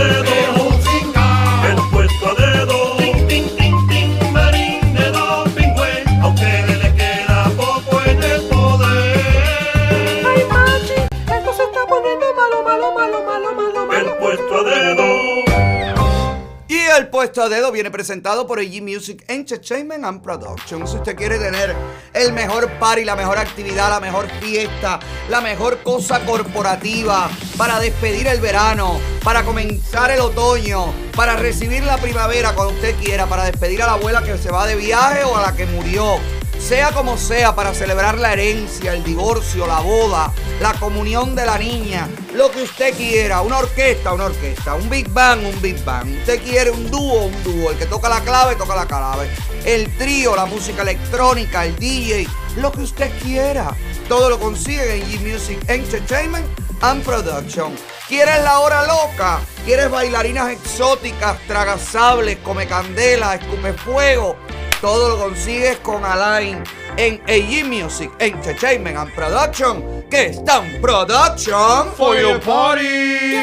[17.21, 20.87] Puesto a dedo viene presentado por AG Music Entertainment and Production.
[20.87, 21.75] Si usted quiere tener
[22.15, 24.99] el mejor party, la mejor actividad, la mejor fiesta,
[25.29, 27.29] la mejor cosa corporativa
[27.59, 33.27] para despedir el verano, para comenzar el otoño, para recibir la primavera cuando usted quiera,
[33.27, 36.17] para despedir a la abuela que se va de viaje o a la que murió.
[36.61, 40.31] Sea como sea, para celebrar la herencia, el divorcio, la boda,
[40.61, 45.09] la comunión de la niña, lo que usted quiera, una orquesta, una orquesta, un big
[45.09, 46.07] bang, un big bang.
[46.19, 49.29] Usted quiere un dúo, un dúo, el que toca la clave, toca la clave.
[49.65, 52.27] El trío, la música electrónica, el DJ,
[52.57, 53.75] lo que usted quiera.
[54.07, 56.47] Todo lo consigue en G-Music Entertainment
[56.81, 57.75] and Production.
[58.07, 59.41] ¿Quieres la hora loca?
[59.65, 64.37] ¿Quieres bailarinas exóticas, tragasables, come candela, escupe fuego?
[64.81, 66.63] Todo lo consigues con Alain
[66.97, 73.35] en AG Music Entertainment and Production, que está en production For your party.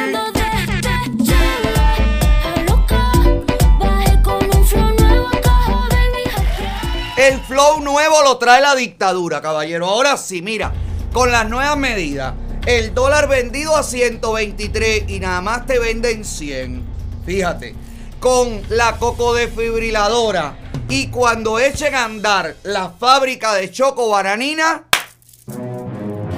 [7.16, 9.86] El flow nuevo lo trae la dictadura, caballero.
[9.86, 10.73] Ahora sí, mira,
[11.12, 12.35] con las nuevas medidas,
[12.66, 16.82] el dólar vendido a 123 y nada más te venden 100.
[17.24, 17.77] Fíjate,
[18.20, 20.56] con la cocodefibriladora
[20.88, 24.84] y cuando echen a andar la fábrica de choco bananina,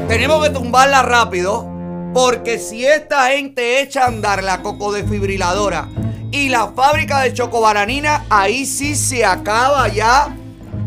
[0.09, 1.69] tenemos que tumbarla rápido.
[2.13, 5.89] Porque si esta gente echa a andar la cocodefibriladora
[6.33, 10.37] y la fábrica de chocobananina, ahí sí se acaba ya.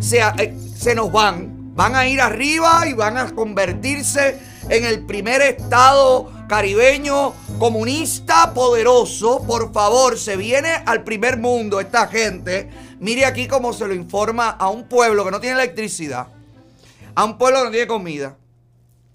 [0.02, 1.74] Se, eh, se nos van.
[1.76, 4.38] Van a ir arriba y van a convertirse
[4.68, 9.44] en el primer estado caribeño comunista poderoso.
[9.46, 12.70] Por favor, se viene al primer mundo esta gente.
[13.00, 16.28] Mire aquí cómo se lo informa a un pueblo que no tiene electricidad.
[17.16, 18.38] A un pueblo que no tiene comida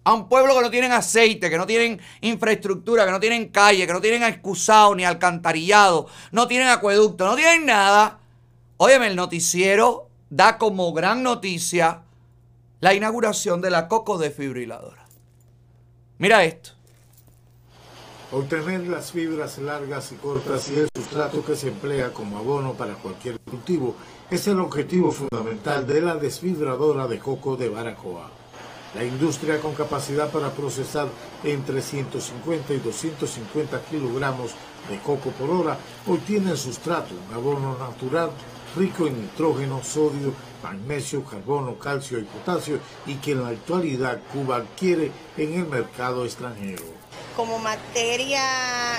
[0.08, 3.86] a un pueblo que no tienen aceite, que no tienen infraestructura, que no tienen calle,
[3.86, 8.18] que no tienen excusado ni alcantarillado, no tienen acueducto, no tienen nada.
[8.78, 12.04] Óyeme, el noticiero da como gran noticia
[12.80, 15.04] la inauguración de la coco desfibriladora.
[16.16, 16.77] Mira esto.
[18.30, 22.92] Obtener las fibras largas y cortas y el sustrato que se emplea como abono para
[22.92, 23.94] cualquier cultivo
[24.30, 28.30] es el objetivo fundamental de la desfibradora de coco de Baracoa.
[28.94, 31.08] La industria con capacidad para procesar
[31.42, 34.50] entre 150 y 250 kilogramos
[34.90, 38.30] de coco por hora obtiene el sustrato, un abono natural
[38.76, 44.56] rico en nitrógeno, sodio, magnesio, carbono, calcio y potasio y que en la actualidad Cuba
[44.56, 46.97] adquiere en el mercado extranjero
[47.38, 48.42] como materia,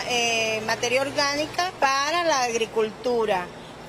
[0.09, 3.45] eh, materia orgánica para la agricultura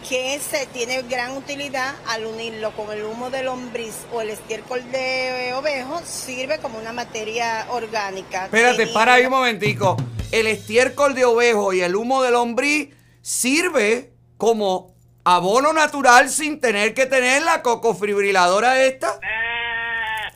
[0.08, 4.90] que se tiene gran utilidad al unirlo con el humo de lombriz o el estiércol
[4.90, 8.46] de ovejo, sirve como una materia orgánica.
[8.46, 9.96] Espérate, para ahí un momentico.
[10.32, 12.88] El estiércol de ovejo y el humo de lombriz
[13.22, 19.20] sirve como abono natural sin tener que tener la cocofibriladora esta.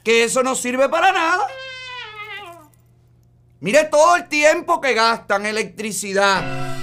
[0.05, 1.49] Que eso no sirve para nada.
[3.65, 6.77] Mire todo el tiempo que gastan, electricidad,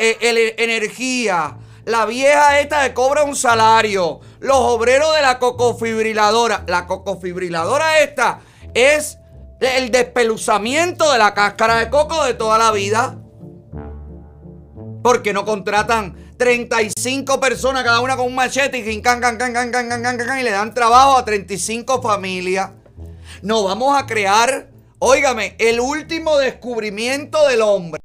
[0.00, 1.56] eh, energía.
[1.84, 4.18] La vieja esta le cobra un salario.
[4.40, 6.64] Los obreros de la cocofibriladora.
[6.66, 8.40] La cocofibriladora esta
[8.74, 9.18] es
[9.60, 13.20] el despeluzamiento de la cáscara de coco de toda la vida.
[15.04, 20.42] Porque no contratan 35 personas, cada una con un machete, y, can, can, can, y
[20.42, 22.70] le dan trabajo a 35 familias.
[23.42, 28.00] No vamos a crear óigame, el último descubrimiento del hombre.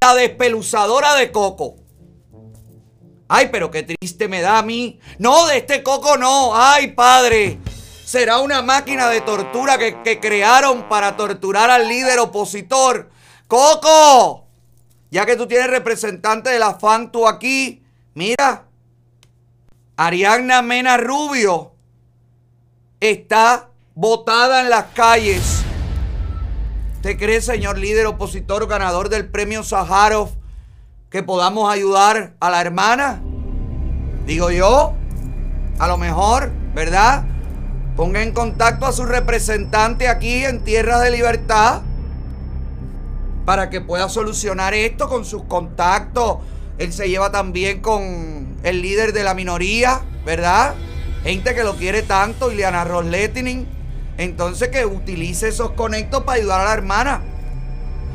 [0.00, 1.76] La despeluzadora de coco.
[3.28, 5.00] Ay, pero qué triste me da a mí.
[5.18, 6.52] No, de este coco no.
[6.54, 7.58] Ay, padre.
[8.04, 13.10] Será una máquina de tortura que, que crearon para torturar al líder opositor.
[13.46, 14.46] Coco.
[15.10, 17.82] Ya que tú tienes representante de la FAN tú aquí.
[18.14, 18.64] Mira.
[19.96, 21.72] Ariadna Mena Rubio
[23.00, 25.64] está votada en las calles.
[26.98, 30.30] ¿Usted cree, señor líder opositor ganador del premio Sájarov,
[31.10, 33.22] que podamos ayudar a la hermana?
[34.26, 34.94] Digo yo,
[35.78, 37.24] a lo mejor, ¿verdad?
[37.94, 41.82] Ponga en contacto a su representante aquí en Tierras de Libertad
[43.44, 46.38] para que pueda solucionar esto con sus contactos.
[46.78, 50.74] Él se lleva también con el líder de la minoría, ¿verdad?
[51.22, 53.77] Gente que lo quiere tanto, Ileana Rosletinin.
[54.18, 57.22] Entonces que utilice esos conectos para ayudar a la hermana.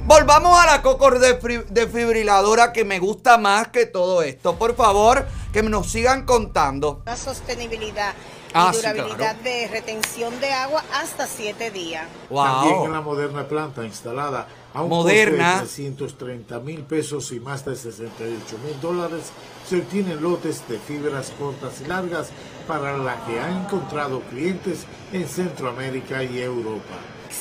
[0.06, 4.56] Volvamos a la coco defri- desfibriladora que me gusta más que todo esto.
[4.58, 7.02] Por favor, que nos sigan contando.
[7.06, 8.14] Una sostenibilidad
[8.56, 9.40] Ah, y sí, durabilidad claro.
[9.44, 12.06] de retención de agua hasta 7 días.
[12.30, 15.62] También en la moderna planta instalada a un Moderna.
[15.62, 19.32] costo de 330 mil pesos y más de 68 mil dólares,
[19.68, 22.28] se obtienen lotes de fibras cortas y largas
[22.68, 26.96] para la que ha encontrado clientes en Centroamérica y Europa.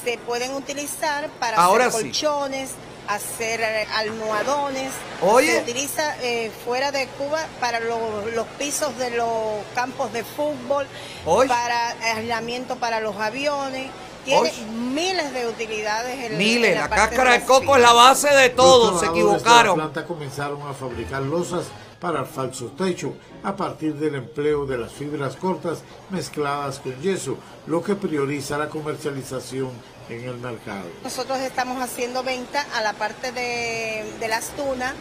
[0.05, 2.07] Se pueden utilizar para Ahora hacer sí.
[2.09, 2.70] colchones,
[3.09, 4.90] hacer eh, almohadones.
[5.20, 5.53] Oye.
[5.57, 9.28] Se utiliza eh, fuera de Cuba para lo- los pisos de los
[9.74, 10.86] campos de fútbol,
[11.27, 11.49] Oye.
[11.49, 13.90] para aislamiento para los aviones.
[14.24, 14.65] Tiene Oye.
[14.70, 16.31] miles de utilidades.
[16.31, 18.99] En, Miles, en la parte cáscara de coco es la base de todo.
[19.01, 19.77] Se equivocaron.
[19.78, 21.65] La planta comenzaron a fabricar losas
[22.03, 23.15] para el falso techo
[23.45, 27.37] a partir del empleo de las fibras cortas mezcladas con yeso,
[27.69, 29.70] lo que prioriza la comercialización
[30.09, 30.89] en el mercado.
[31.05, 34.95] Nosotros estamos haciendo venta a la parte de, de las tunas,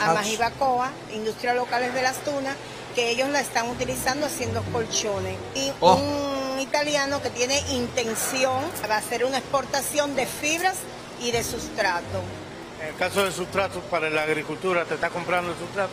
[0.00, 0.14] a Ach.
[0.16, 2.56] Majibacoa, Industrias Locales de las Tunas,
[2.94, 5.36] que ellos la están utilizando haciendo colchones.
[5.54, 5.96] Y Oh.
[5.96, 10.76] un italiano que tiene intención va a hacer una exportación de fibras
[11.20, 12.22] y de sustrato.
[12.80, 15.90] En el caso del sustrato para la agricultura, ¿te está comprando el sustrato?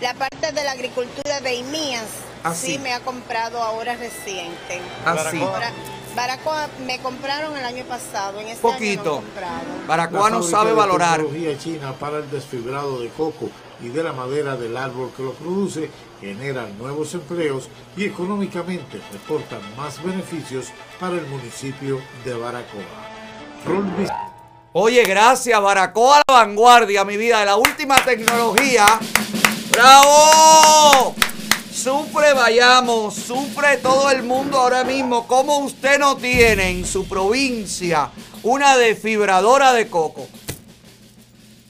[0.00, 2.04] La parte de la agricultura de IMIAS
[2.44, 2.74] Ah, sí.
[2.74, 2.78] sí.
[2.78, 4.80] me ha comprado ahora reciente.
[5.04, 5.40] Ah, sí.
[5.42, 5.72] Ahora,
[6.14, 9.16] Baracoa me compraron el año pasado, en este año no Poquito.
[9.16, 9.64] han comprado.
[9.88, 11.16] Baracoa La no sabe de valorar.
[11.20, 13.50] tecnología china para el desfibrado de coco
[13.80, 19.60] y de la madera del árbol que lo produce generan nuevos empleos y económicamente reportan
[19.76, 20.66] más beneficios
[21.00, 22.82] para el municipio de Baracoa.
[24.72, 28.86] Oye, gracias, Baracoa la vanguardia, mi vida, de la última tecnología.
[29.78, 31.14] ¡Bravo!
[31.72, 35.28] Sufre Vayamos, sufre todo el mundo ahora mismo.
[35.28, 38.10] ¿Cómo usted no tiene en su provincia
[38.42, 40.26] una desfibradora de coco?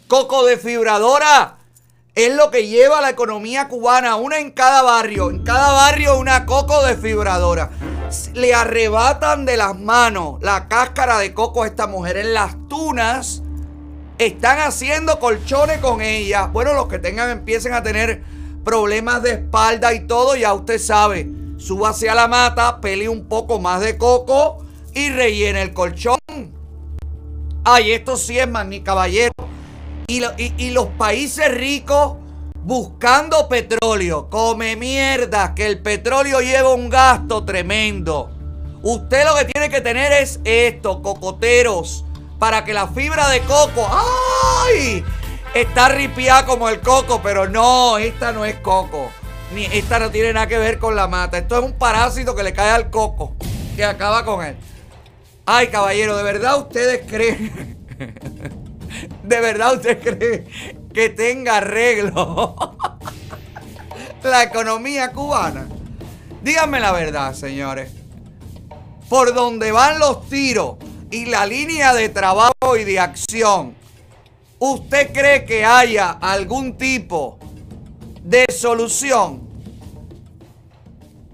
[0.07, 1.59] Coco desfibradora
[2.15, 6.47] es lo que lleva la economía cubana, una en cada barrio, en cada barrio una
[6.47, 7.69] coco desfibradora.
[8.33, 13.43] Le arrebatan de las manos la cáscara de coco a esta mujer en las tunas.
[14.19, 16.47] Están haciendo colchones con ella.
[16.47, 18.23] Bueno, los que tengan empiecen a tener
[18.65, 21.28] problemas de espalda y todo, ya usted sabe.
[21.57, 26.19] Súbase a la mata, pele un poco más de coco y rellene el colchón.
[27.65, 29.32] Ay, esto sí es magnífico, caballero.
[30.09, 30.23] Y-
[30.57, 32.15] y los países ricos
[32.65, 34.28] buscando petróleo.
[34.31, 38.31] Come mierda, que el petróleo lleva un gasto tremendo.
[38.82, 42.05] Usted lo que tiene que tener es esto, cocoteros,
[42.39, 45.05] para que la fibra de coco, ¡ay!
[45.55, 49.10] Está ripiada como el coco, pero no, esta no es coco.
[49.55, 51.39] Ni esta no tiene nada que ver con la mata.
[51.39, 53.35] Esto es un parásito que le cae al coco,
[53.74, 54.56] que acaba con él.
[55.47, 57.78] Ay, caballero, ¿de verdad ustedes creen?
[59.23, 60.47] ¿De verdad usted cree
[60.93, 62.55] que tenga arreglo
[64.23, 65.66] la economía cubana?
[66.43, 67.90] Díganme la verdad, señores.
[69.09, 70.77] Por donde van los tiros
[71.11, 73.75] y la línea de trabajo y de acción,
[74.59, 77.39] ¿usted cree que haya algún tipo
[78.23, 79.49] de solución?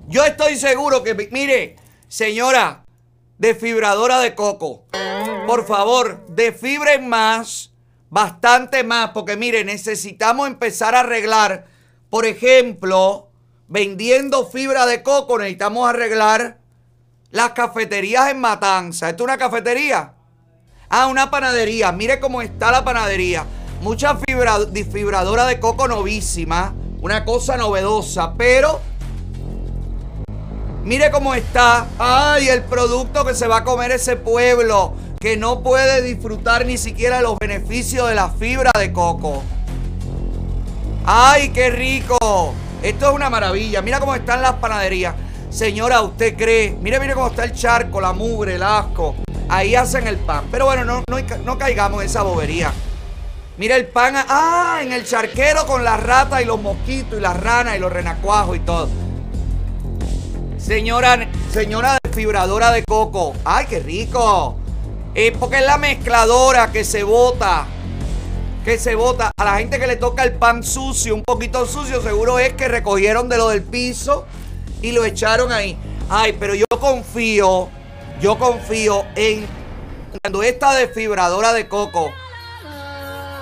[0.07, 1.77] Yo estoy seguro que, mire,
[2.09, 2.85] señora,
[3.39, 4.85] desfibradora de coco,
[5.47, 7.73] por favor, desfibren más,
[8.11, 11.67] bastante más, porque mire, necesitamos empezar a arreglar,
[12.11, 13.31] por ejemplo,
[13.67, 16.59] vendiendo fibra de coco, necesitamos arreglar
[17.35, 19.11] las cafeterías en Matanza.
[19.11, 20.12] ¿Esto es una cafetería?
[20.89, 21.90] Ah, una panadería.
[21.90, 23.44] Mire cómo está la panadería.
[23.82, 26.73] Mucha fibra, desfibradora de coco novísima.
[27.01, 28.81] Una cosa novedosa, pero
[30.85, 31.89] Mire cómo está.
[31.98, 34.94] Ay, el producto que se va a comer ese pueblo.
[35.19, 39.43] Que no puede disfrutar ni siquiera los beneficios de la fibra de coco.
[41.05, 42.55] Ay, qué rico.
[42.82, 43.82] Esto es una maravilla.
[43.82, 45.15] Mira cómo están las panaderías.
[45.55, 46.76] Señora, ¿usted cree?
[46.81, 49.14] Mire, mire cómo está el charco, la mugre, el asco.
[49.48, 50.47] Ahí hacen el pan.
[50.51, 52.72] Pero bueno, no, no, no caigamos en esa bobería.
[53.56, 54.16] Mira el pan.
[54.16, 57.93] Ah, en el charquero con las ratas y los mosquitos y las ranas y los
[57.93, 58.89] renacuajos y todo.
[60.59, 63.35] Señora, señora desfibradora de coco.
[63.44, 64.56] ¡Ay, qué rico!
[65.14, 67.68] Eh, porque es la mezcladora que se bota.
[68.64, 69.31] Que se bota.
[69.36, 72.66] A la gente que le toca el pan sucio, un poquito sucio, seguro es que
[72.66, 74.26] recogieron de lo del piso
[74.83, 75.77] y lo echaron ahí.
[76.09, 77.69] Ay, pero yo confío,
[78.21, 79.47] yo confío en
[80.21, 82.13] cuando esta desfibradora de coco,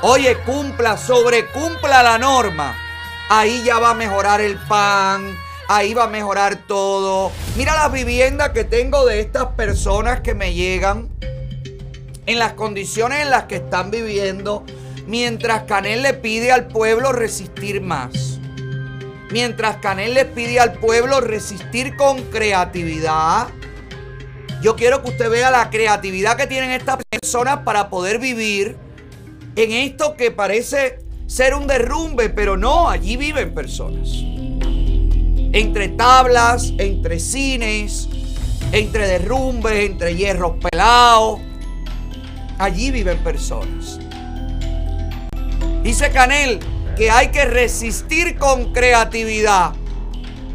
[0.03, 2.77] oye, cumpla, sobrecumpla la norma.
[3.29, 5.37] Ahí ya va a mejorar el pan,
[5.69, 7.33] ahí va a mejorar todo.
[7.57, 11.09] Mira las viviendas que tengo de estas personas que me llegan
[12.27, 14.65] en las condiciones en las que están viviendo,
[15.07, 18.39] mientras Canel le pide al pueblo resistir más.
[19.33, 23.49] Mientras Canel le pide al pueblo resistir con creatividad.
[24.61, 28.77] Yo quiero que usted vea la creatividad que tienen estas personas para poder vivir
[29.57, 34.11] en esto que parece ser un derrumbe, pero no, allí viven personas.
[35.55, 38.11] Entre tablas, entre cines,
[38.71, 41.41] entre derrumbes, entre hierros pelados.
[42.59, 43.99] Allí viven personas.
[45.83, 46.61] Dice Canel
[46.97, 49.73] que hay que resistir con creatividad.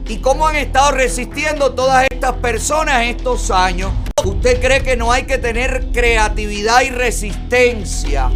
[0.07, 3.91] ¿Y cómo han estado resistiendo todas estas personas estos años?
[4.23, 8.30] ¿Usted cree que no hay que tener creatividad y resistencia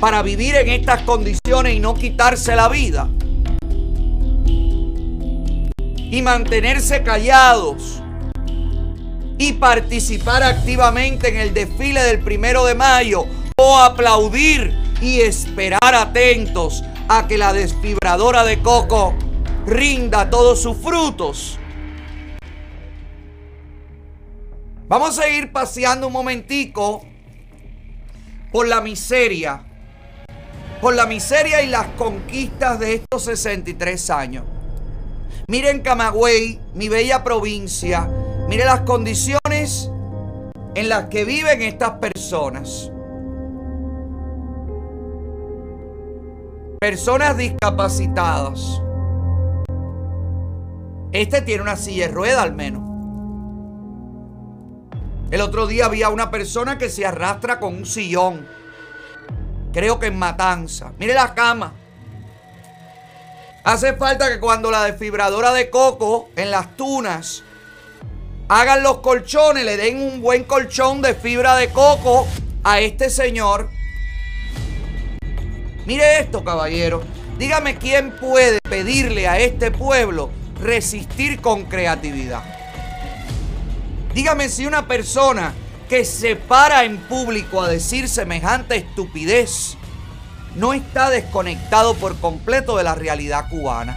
[0.00, 3.08] para vivir en estas condiciones y no quitarse la vida?
[6.10, 8.02] Y mantenerse callados
[9.36, 13.26] y participar activamente en el desfile del primero de mayo
[13.56, 19.14] o aplaudir y esperar atentos a que la desfibradora de coco
[19.66, 21.58] rinda todos sus frutos.
[24.88, 27.04] Vamos a ir paseando un momentico
[28.50, 29.62] por la miseria,
[30.80, 34.44] por la miseria y las conquistas de estos 63 años.
[35.46, 38.08] Miren Camagüey, mi bella provincia,
[38.48, 39.90] mire las condiciones
[40.74, 42.90] en las que viven estas personas.
[46.80, 48.80] Personas discapacitadas.
[51.10, 52.82] Este tiene una silla de rueda al menos.
[55.32, 58.46] El otro día había una persona que se arrastra con un sillón.
[59.72, 60.92] Creo que en Matanza.
[61.00, 61.72] Mire la cama.
[63.64, 67.42] Hace falta que cuando la desfibradora de coco en las tunas
[68.48, 72.24] hagan los colchones, le den un buen colchón de fibra de coco
[72.62, 73.68] a este señor.
[75.88, 77.02] Mire esto, caballero.
[77.38, 80.28] Dígame quién puede pedirle a este pueblo
[80.60, 82.42] resistir con creatividad.
[84.12, 85.54] Dígame si una persona
[85.88, 89.78] que se para en público a decir semejante estupidez
[90.56, 93.96] no está desconectado por completo de la realidad cubana.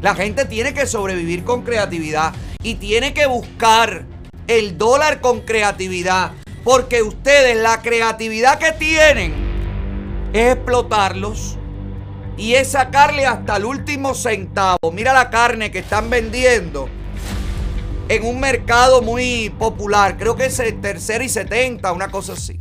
[0.00, 2.32] La gente tiene que sobrevivir con creatividad
[2.62, 4.04] y tiene que buscar
[4.46, 6.34] el dólar con creatividad.
[6.62, 9.45] Porque ustedes la creatividad que tienen
[10.32, 11.56] es explotarlos
[12.36, 14.92] y es sacarle hasta el último centavo.
[14.92, 16.88] Mira la carne que están vendiendo
[18.08, 20.16] en un mercado muy popular.
[20.16, 22.60] Creo que es el tercero y 70, una cosa así.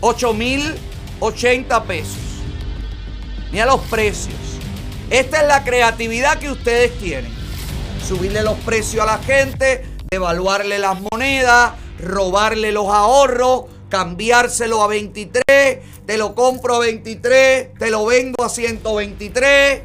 [0.00, 2.16] 8.080 pesos.
[3.50, 4.36] Mira los precios.
[5.10, 7.32] Esta es la creatividad que ustedes tienen.
[8.06, 15.42] Subirle los precios a la gente, devaluarle las monedas, robarle los ahorros, cambiárselo a 23,
[16.06, 19.82] te lo compro a 23, te lo vendo a 123.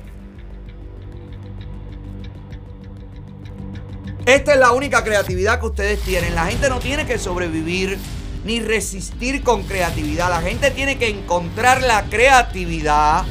[4.26, 6.34] Esta es la única creatividad que ustedes tienen.
[6.34, 8.00] La gente no tiene que sobrevivir
[8.46, 10.30] ni resistir con creatividad.
[10.30, 13.26] La gente tiene que encontrar la creatividad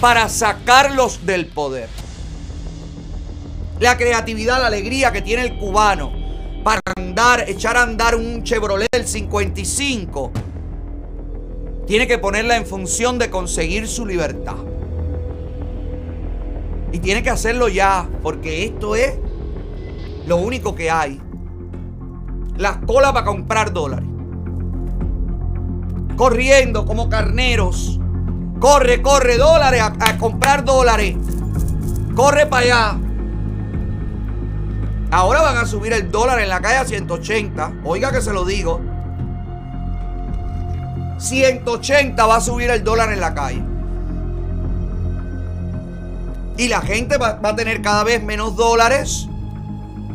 [0.00, 1.88] para sacarlos del poder.
[3.78, 6.25] La creatividad, la alegría que tiene el cubano
[6.66, 10.32] para andar, echar a andar un Chevrolet del 55,
[11.86, 14.56] tiene que ponerla en función de conseguir su libertad.
[16.90, 19.14] Y tiene que hacerlo ya, porque esto es
[20.26, 21.20] lo único que hay.
[22.56, 24.08] Las colas para comprar dólares.
[26.16, 28.00] Corriendo como carneros.
[28.58, 31.14] Corre, corre, dólares a, a comprar dólares.
[32.16, 32.98] Corre para allá.
[35.10, 37.72] Ahora van a subir el dólar en la calle a 180.
[37.84, 38.80] Oiga que se lo digo.
[41.18, 43.62] 180 va a subir el dólar en la calle.
[46.58, 49.28] Y la gente va, a tener cada vez menos dólares.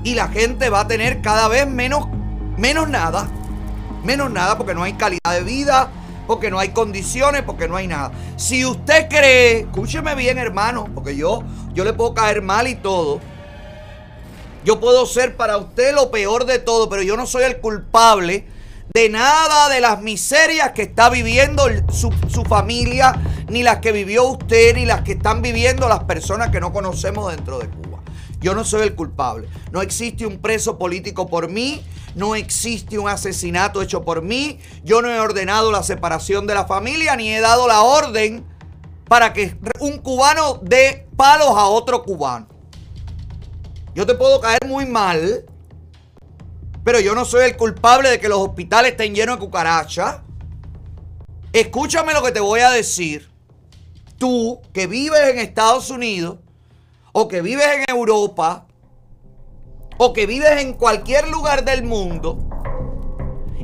[0.04, 2.08] Y la gente va a tener cada vez menos,
[2.58, 3.30] menos nada.
[4.04, 5.90] Menos nada porque no hay calidad de vida.
[6.28, 7.44] Porque no hay condiciones.
[7.44, 8.12] Porque no hay nada.
[8.36, 10.90] Si usted cree, escúcheme bien hermano.
[10.94, 11.44] Porque yo,
[11.74, 13.22] yo le puedo caer mal y todo.
[14.64, 18.46] Yo puedo ser para usted lo peor de todo, pero yo no soy el culpable
[18.94, 22.12] de nada de las miserias que está viviendo su,
[22.44, 23.20] familia,
[23.50, 27.34] ni las que vivió usted, ni las que están viviendo las personas que no conocemos
[27.36, 28.02] dentro de Cuba.
[28.40, 29.48] Yo no soy el culpable.
[29.72, 31.84] No existe un preso político por mí,
[32.14, 36.66] no existe un asesinato hecho por mí, yo no he ordenado la separación de la
[36.66, 38.46] familia, ni he dado la orden
[39.08, 42.51] para que un cubano dé palos a otro cubano.
[43.94, 45.46] Yo te puedo caer muy mal,
[46.84, 50.22] pero yo no soy el culpable de que los hospitales estén llenos de cucarachas.
[51.52, 53.30] Escúchame lo que te voy a decir.
[54.18, 56.38] Tú que vives en Estados Unidos,
[57.12, 58.66] o que vives en Europa,
[59.98, 62.38] o que vives en cualquier lugar del mundo,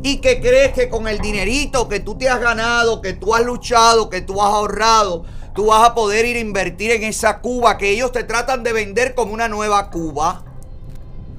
[0.03, 3.45] y que crees que con el dinerito que tú te has ganado, que tú has
[3.45, 5.23] luchado, que tú has ahorrado,
[5.57, 8.73] tú vas a poder ir a invertir en esa Cuba que ellos te tratan de
[8.73, 10.43] vender como una nueva Cuba.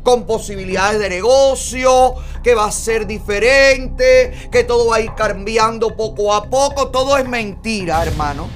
[0.02, 5.96] Con posibilidades de negocio, que va a ser diferente, que todo va a ir cambiando
[5.96, 6.88] poco a poco.
[6.88, 8.48] Todo es mentira, hermano.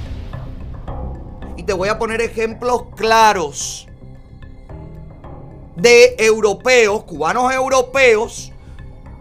[1.57, 3.87] Y te voy a poner ejemplos claros
[5.77, 8.51] de europeos, cubanos europeos,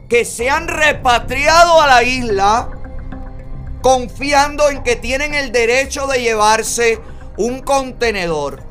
[0.09, 2.80] que se han repatriado a la isla
[3.81, 6.99] confiando en que tienen el derecho de llevarse
[7.37, 8.63] un contenedor.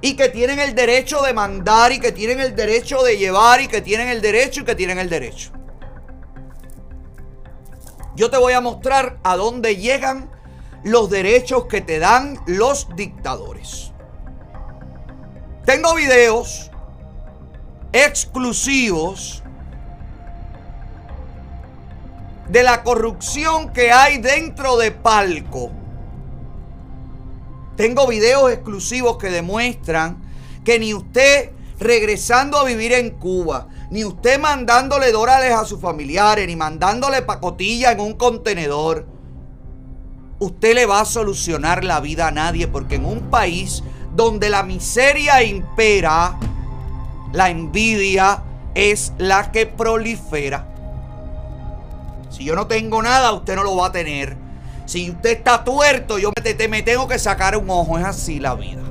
[0.00, 3.68] Y que tienen el derecho de mandar y que tienen el derecho de llevar y
[3.68, 5.50] que tienen el derecho y que tienen el derecho.
[8.14, 10.30] Yo te voy a mostrar a dónde llegan
[10.84, 13.92] los derechos que te dan los dictadores.
[15.64, 16.70] Tengo videos
[17.92, 19.42] exclusivos
[22.48, 25.70] de la corrupción que hay dentro de Palco.
[27.76, 30.22] Tengo videos exclusivos que demuestran
[30.64, 36.46] que ni usted regresando a vivir en Cuba, ni usted mandándole dólares a sus familiares,
[36.46, 39.06] ni mandándole pacotilla en un contenedor,
[40.38, 43.82] usted le va a solucionar la vida a nadie, porque en un país
[44.14, 46.38] donde la miseria impera,
[47.32, 48.42] la envidia
[48.74, 50.75] es la que prolifera.
[52.36, 54.36] Si yo no tengo nada, usted no lo va a tener.
[54.84, 57.98] Si usted está tuerto, yo me, te, me tengo que sacar un ojo.
[57.98, 58.82] Es así la vida.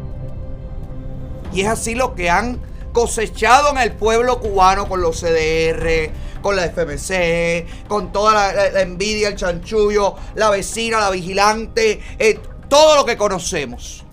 [1.53, 2.59] Y es así lo que han
[2.91, 6.09] cosechado en el pueblo cubano con los CDR,
[6.41, 12.95] con la FMC, con toda la, envidia, el chanchullo, la vecina, la vigilante, eh, todo
[12.95, 14.03] lo que conocemos.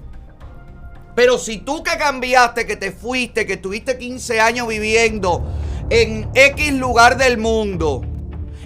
[1.15, 5.43] Pero si tú que cambiaste, que te fuiste, que tuviste 15 años viviendo
[5.89, 8.03] en X lugar del mundo.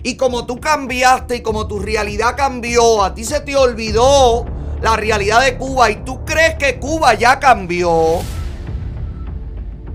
[0.06, 4.46] Y como tú cambiaste y como tu realidad cambió, a ti se te olvidó
[4.80, 8.20] la realidad de Cuba y tú crees que Cuba ya cambió.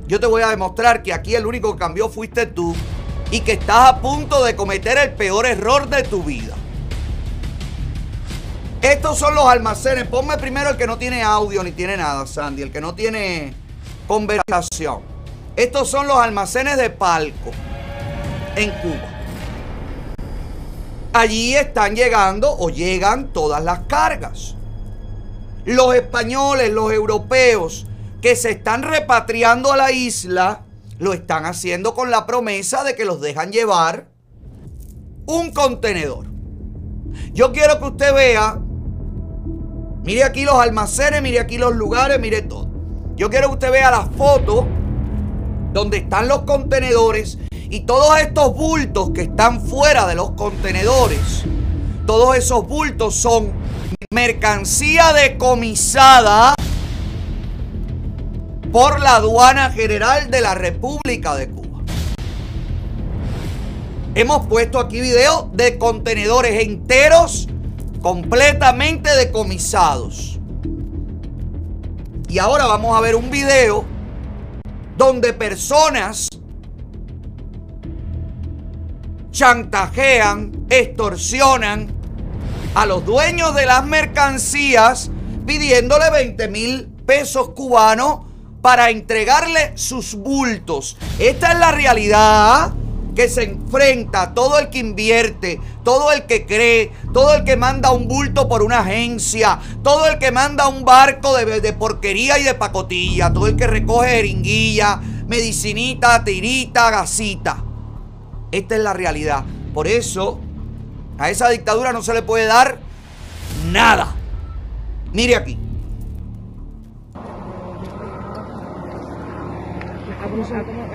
[0.07, 2.75] Yo te voy a demostrar que aquí el único que cambió fuiste tú
[3.31, 6.55] y que estás a punto de cometer el peor error de tu vida.
[8.81, 10.09] Estos son los almacenes.
[10.09, 12.63] Ponme primero el que no tiene audio ni tiene nada, Sandy.
[12.63, 13.53] El que no tiene
[14.09, 15.03] conversación.
[15.55, 17.51] Estos son los almacenes de palco
[18.57, 19.10] en Cuba.
[21.13, 24.55] Allí están llegando o llegan todas las cargas.
[25.65, 27.85] Los españoles, los europeos
[28.21, 30.61] que se están repatriando a la isla,
[30.99, 34.07] lo están haciendo con la promesa de que los dejan llevar
[35.25, 36.27] un contenedor.
[37.33, 38.59] Yo quiero que usted vea,
[40.03, 42.69] mire aquí los almacenes, mire aquí los lugares, mire todo.
[43.15, 44.65] Yo quiero que usted vea las fotos
[45.73, 47.37] donde están los contenedores
[47.71, 51.45] y todos estos bultos que están fuera de los contenedores.
[52.05, 53.53] Todos esos bultos son
[54.13, 56.53] mercancía decomisada
[58.73, 61.79] por la aduana general de la República de Cuba.
[64.15, 67.47] Hemos puesto aquí videos de contenedores enteros
[68.01, 70.39] completamente decomisados.
[72.27, 73.85] Y ahora vamos a ver un video
[74.97, 76.27] donde personas
[79.31, 81.91] chantajean, extorsionan
[82.75, 85.11] a los dueños de las mercancías
[85.45, 88.19] pidiéndole 20 mil pesos cubanos
[88.61, 90.97] para entregarle sus bultos.
[91.19, 92.73] Esta es la realidad
[93.15, 97.91] que se enfrenta todo el que invierte, todo el que cree, todo el que manda
[97.91, 102.43] un bulto por una agencia, todo el que manda un barco de, de porquería y
[102.43, 107.70] de pacotilla, todo el que recoge jeringuilla, medicinita, tirita, gasita.
[108.51, 109.45] Esta es la realidad.
[109.73, 110.39] Por eso,
[111.17, 112.79] a esa dictadura no se le puede dar
[113.71, 114.15] nada.
[115.13, 115.57] Mire aquí.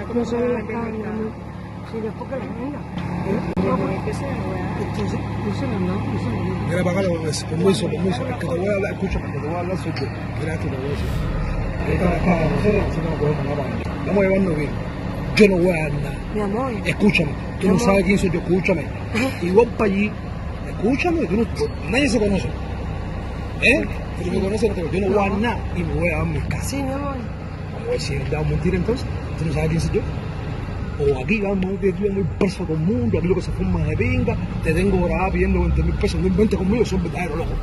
[0.08, 0.62] ¿Cómo se ve la la
[6.68, 6.92] Mira, acá,
[7.48, 10.00] permiso, permiso, que te voy a hablar, escúchame, que te voy a hablar sobre que
[10.00, 11.06] te voy a decir.
[11.88, 14.95] Esta acá, nosotros nosotros no podemos nada para Vamos llevando bien.
[15.36, 16.16] Yo no voy a dar nada.
[16.34, 16.72] Mi amor.
[16.84, 18.84] Escúchame, tú no sabes quién soy yo, escúchame.
[19.42, 20.10] Y voy para allí,
[20.68, 22.48] escúchame, tú no, nadie se conoce.
[23.60, 23.84] ¿Eh?
[24.22, 26.26] Si me conoce, no yo no voy a dar nada y me voy a dar
[26.26, 26.64] mi casa.
[26.64, 27.16] Sí, mi amor.
[27.72, 29.06] Vamos a ver si he dado mentira entonces.
[29.38, 30.00] Tú no sabes quién soy yo.
[30.98, 33.42] O aquí vamos a ver que yo muy preso todo el mundo, aquí lo que
[33.42, 34.34] se forma de pinga,
[34.64, 37.56] te tengo grabado pidiendo 20 mil pesos, no inventes conmigo, son verdaderos locos.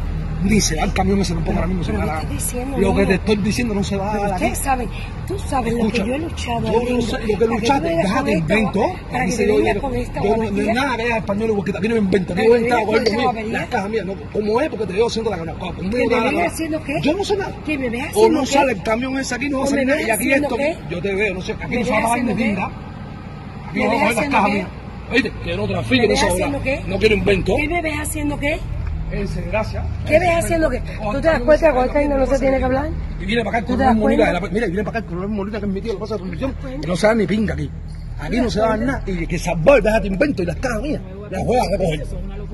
[0.44, 2.34] Ni se va el camión ese, no ahora mismo, se Pero me da ¿qué la
[2.34, 4.34] estás diciendo, Lo que te estoy diciendo no se va a dar aquí.
[4.46, 4.90] ustedes saben,
[5.28, 6.62] tú sabes lo que yo he luchado.
[6.72, 8.82] yo no lindo, sé lo que luchaste, déjate invento.
[9.12, 11.72] Para que se te yo- vengas yo- con esta yo no- nada que español porque
[11.72, 13.60] no me inventa, aquí voy a entrar a Pero coger esta mío, barbaridad.
[13.62, 15.54] las cajas mías, no, como es porque te veo haciendo la gana.
[15.54, 16.48] Conmigo ¿Que no me da ves nada.
[16.48, 16.94] haciendo qué?
[17.02, 17.56] Yo no sé nada.
[17.66, 19.70] ¿Que me ves O haciendo no sale el camión ese aquí, no va a ¿O
[19.70, 20.02] salir nada.
[20.02, 22.02] Y aquí haciendo esto, yo te veo, no sé, aquí ¿Me no se va a
[22.02, 22.66] ni haciendo pinga.
[22.66, 24.68] Aquí ¿Me no va a coger las haciendo cajas mías.
[25.12, 26.60] Oíste, que no trafique, ¿Me no se haciendo?
[26.88, 27.56] No quiero invento.
[27.56, 28.60] ¿Qué me ves haciendo qué?
[29.14, 29.86] Ese, gracias.
[30.08, 30.82] ¿Qué ves haciendo qué?
[31.12, 32.90] ¿Tú te das cuenta que esta gente no se tiene que hablar?
[33.20, 35.06] Y viene para acá el ¿Tú te coronel das Molina, mira, viene para acá el
[35.06, 37.28] coronel Molina que es mi tío, lo pasa de transmisión, y no se da ni
[37.28, 37.70] pinga aquí.
[38.20, 41.46] Aquí no se da nada, y que salvar, déjate invento, y las cajas mías, las
[41.46, 42.06] voy a recoger.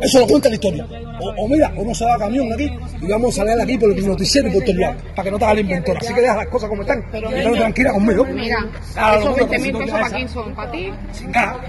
[0.02, 0.88] Eso lo cuenta la historia.
[1.22, 2.72] O, o mira, o no se da camión aquí,
[3.02, 5.40] y vamos a salir aquí por el noticiero y por todo lado, para que no
[5.40, 5.98] te haga el inventor.
[5.98, 8.26] Así que deja las cosas como están, y tranquila conmigo.
[8.26, 10.91] Mira, no, esos no, 20 no, mil no, pesos no, para quién son, para ti,
[11.14, 11.60] Sin caja.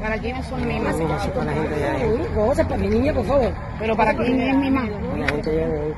[0.00, 0.96] Para quiénes son mis más.
[0.98, 1.08] No,
[2.68, 3.52] para mi niña, por favor.
[3.78, 4.88] Pero para quién es mi más.
[4.88, 5.94] La gente de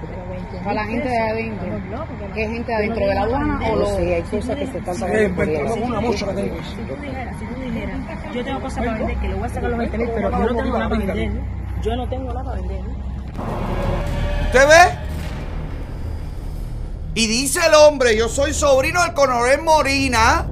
[0.63, 1.67] Para la gente de adentro.
[2.35, 3.97] ¿Qué es gente adentro de la aduana o los.?
[3.97, 5.83] Sí, hay cosas que se están pagando por ahí.
[5.83, 6.57] una mocha que tengo.
[6.63, 8.01] Si tú dijeras, si tú dijeras,
[8.35, 10.39] yo tengo cosas para vender, que le voy a sacar los 20 mil, pero yo
[10.39, 11.31] no tengo nada para vender.
[11.83, 12.81] Yo no tengo nada para vender.
[14.47, 14.99] ¿Usted ve?
[17.17, 20.47] Y dice el hombre, yo soy sobrino del coronel Morina.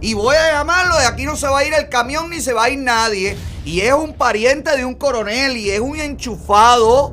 [0.00, 2.54] Y voy a llamarlo, de aquí no se va a ir el camión ni se
[2.54, 3.36] va a ir nadie.
[3.64, 7.12] Y es un pariente de un coronel y es un enchufado.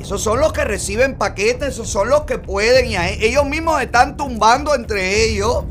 [0.00, 2.86] Esos son los que reciben paquetes, esos son los que pueden.
[2.86, 5.64] Y ellos mismos están tumbando entre ellos.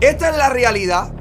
[0.00, 1.12] Esta es la realidad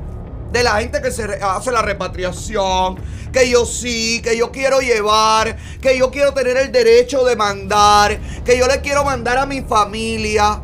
[0.51, 2.97] de la gente que se hace la repatriación.
[3.31, 8.19] Que yo sí, que yo quiero llevar, que yo quiero tener el derecho de mandar,
[8.45, 10.61] que yo le quiero mandar a mi familia.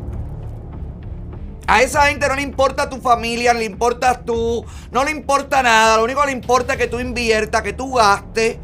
[1.70, 5.98] A esa gente no le importa tu familia, le importas tú, no le importa nada.
[5.98, 8.58] Lo único que le importa es que tú inviertas, que tú gastes,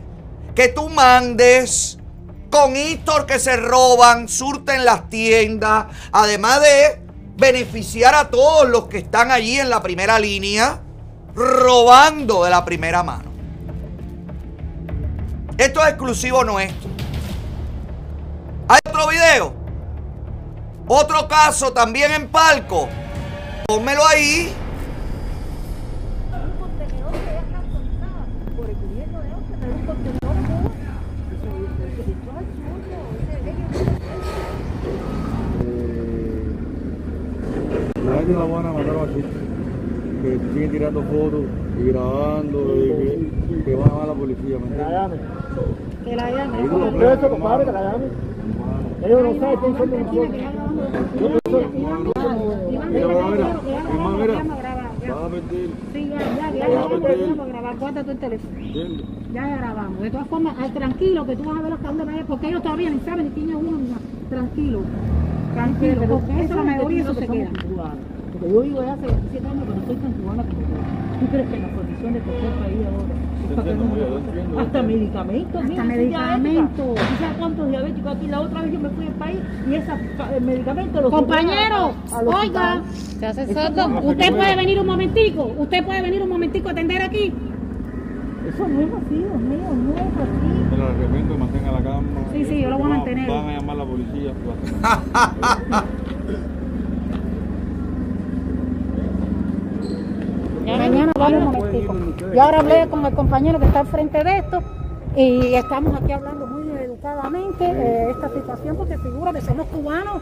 [0.56, 2.00] que tú mandes.
[2.50, 5.86] Con Histor que se roban, surten las tiendas.
[6.12, 7.02] Además de
[7.38, 10.82] beneficiar a todos los que están allí en la primera línea,
[11.36, 13.32] robando de la primera mano.
[15.60, 16.90] Esto es exclusivo nuestro.
[18.68, 19.65] Hay otro video.
[20.88, 22.88] Otro caso también en palco.
[23.68, 24.54] Pónmelo ahí.
[37.96, 39.24] Gente la van a matar así.
[40.22, 41.46] Que siguen tirando fotos
[41.80, 44.60] y grabando y que, que van a la policía.
[44.60, 45.20] ¿me entiendes?
[46.06, 46.64] Que la llame.
[47.14, 48.06] Eso, compadre, que la llame.
[49.04, 50.30] Ellos no saben quién son nosotros.
[52.66, 53.50] Mira, mira, mira,
[53.90, 54.34] hermano, mira.
[54.36, 55.70] Vas a perder.
[55.94, 57.78] Sí, ya, ya, ya, ya, ya tenemos que grabar.
[57.78, 58.58] Guarda tu teléfono.
[58.58, 59.08] ¿entiendes?
[59.34, 60.02] Ya ya grabamos.
[60.02, 62.64] De todas formas, ay, tranquilo, que tú vas a ver hasta dónde vayas, porque ellos
[62.64, 63.78] todavía ni saben ni quién es uno.
[63.78, 64.02] ni nada.
[64.30, 64.82] Tranquilo.
[65.54, 67.50] Tranquilo, porque eso la mayoría eso se queda.
[68.32, 70.95] Porque yo vivo ya hace 17 años, pero no soy tan cubana como tú.
[71.20, 73.14] ¿Tú crees que la condición de cualquier país ahora
[73.50, 73.86] es para que no
[74.60, 76.96] Hasta medicamentos, Hasta mira, medicamentos.
[76.96, 78.28] ¿Tú sabes cuántos diabéticos aquí?
[78.28, 79.40] La otra vez yo me fui al país
[79.70, 79.96] y esos
[80.42, 82.82] medicamentos los Compañero, subieron a- al oiga,
[83.30, 84.04] hospital.
[84.06, 87.34] usted puede venir un momentico, usted puede venir un momentico a atender aquí.
[88.48, 90.70] Eso no es así, Dios mío, no es así.
[90.72, 92.08] Me lo arrepiento, mantenga la calma.
[92.32, 93.28] Sí, sí, yo lo voy a mantener.
[93.30, 94.32] Van a llamar a la policía.
[100.66, 101.96] Mañana vamos un momentico.
[102.34, 104.60] Yo ahora hablé con el compañero que está al frente de esto
[105.16, 110.22] y estamos aquí hablando muy educadamente de esta situación porque figura que somos cubanos,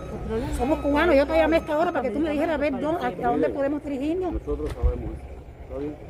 [0.58, 1.16] somos cubanos.
[1.16, 3.08] Yo te llamé a esta hora para que tú me dijeras a ver dó- a,
[3.08, 4.34] a dónde podemos dirigirnos.
[4.34, 6.04] Nosotros sabemos eso.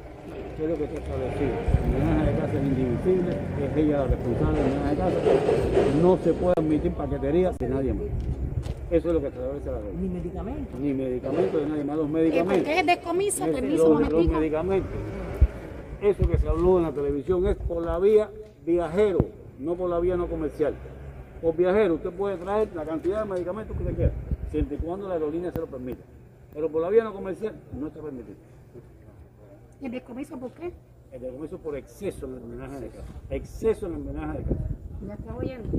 [0.58, 1.52] ¿Qué es lo que está establecido?
[1.92, 3.32] La amenaza de casa es indivisible,
[3.64, 6.02] es ella la responsable de la amenaza de casa.
[6.02, 8.04] No se puede admitir paquetería de nadie más.
[8.92, 9.94] Eso es lo que establece la ley.
[10.00, 10.80] Ni medicamentos.
[10.80, 11.98] Ni medicamentos de nadie más.
[11.98, 12.68] Los ¿Y por medicamentos.
[12.68, 13.44] qué es descomiso?
[13.46, 14.92] Ese- Permiso, los, los medicamentos.
[16.02, 18.30] Eso que se habló en la televisión es por la vía
[18.66, 19.20] viajero,
[19.60, 20.74] no por la vía no comercial.
[21.42, 24.12] Por viajero, usted puede traer la cantidad de medicamentos que usted quiera,
[24.52, 26.04] siempre y cuando la aerolínea se lo permita.
[26.54, 28.36] Pero por la vía no comercial no está permitido.
[29.82, 30.72] ¿Y el descomiso por qué?
[31.14, 33.14] El descomiso por exceso en el homenaje de casa.
[33.30, 34.66] Exceso en el homenaje de casa.
[35.08, 35.70] ¿Ya estás oyendo?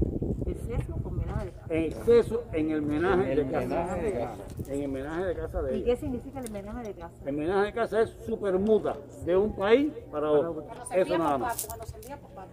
[0.46, 1.74] Exceso con menor de casa.
[1.74, 3.64] Exceso en el homenaje En de casa.
[3.66, 4.42] homenaje de casa.
[4.68, 5.84] En el homenaje de casa de ¿Y ella.
[5.86, 7.14] qué significa el homenaje de casa?
[7.24, 8.96] El homenaje de casa es supermuta
[9.26, 10.66] de un país para otro.
[10.94, 11.66] Eso nada más.
[11.66, 12.52] Cuando se envía por parte.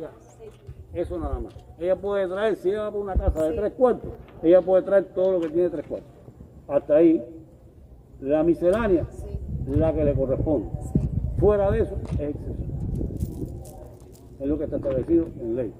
[0.00, 0.10] Ya.
[1.00, 1.54] Eso nada más.
[1.78, 4.10] Ella puede traer, si ella va por una casa de tres cuartos,
[4.42, 6.10] ella puede traer todo lo que tiene tres cuartos.
[6.66, 7.22] Hasta ahí,
[8.20, 9.06] la miscelánea,
[9.68, 10.68] la que le corresponde.
[11.42, 12.62] Fuera de eso, es exceso.
[14.38, 15.72] Es lo que está establecido en ley.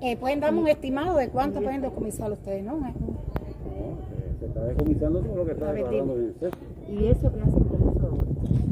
[0.00, 2.78] Eh, pueden darme un estimado de cuánto pueden descomisar ustedes, ¿no?
[2.78, 6.56] No, se, se está decomisando todo lo que está declarando en exceso.
[6.88, 8.18] ¿Y eso qué hace con eso?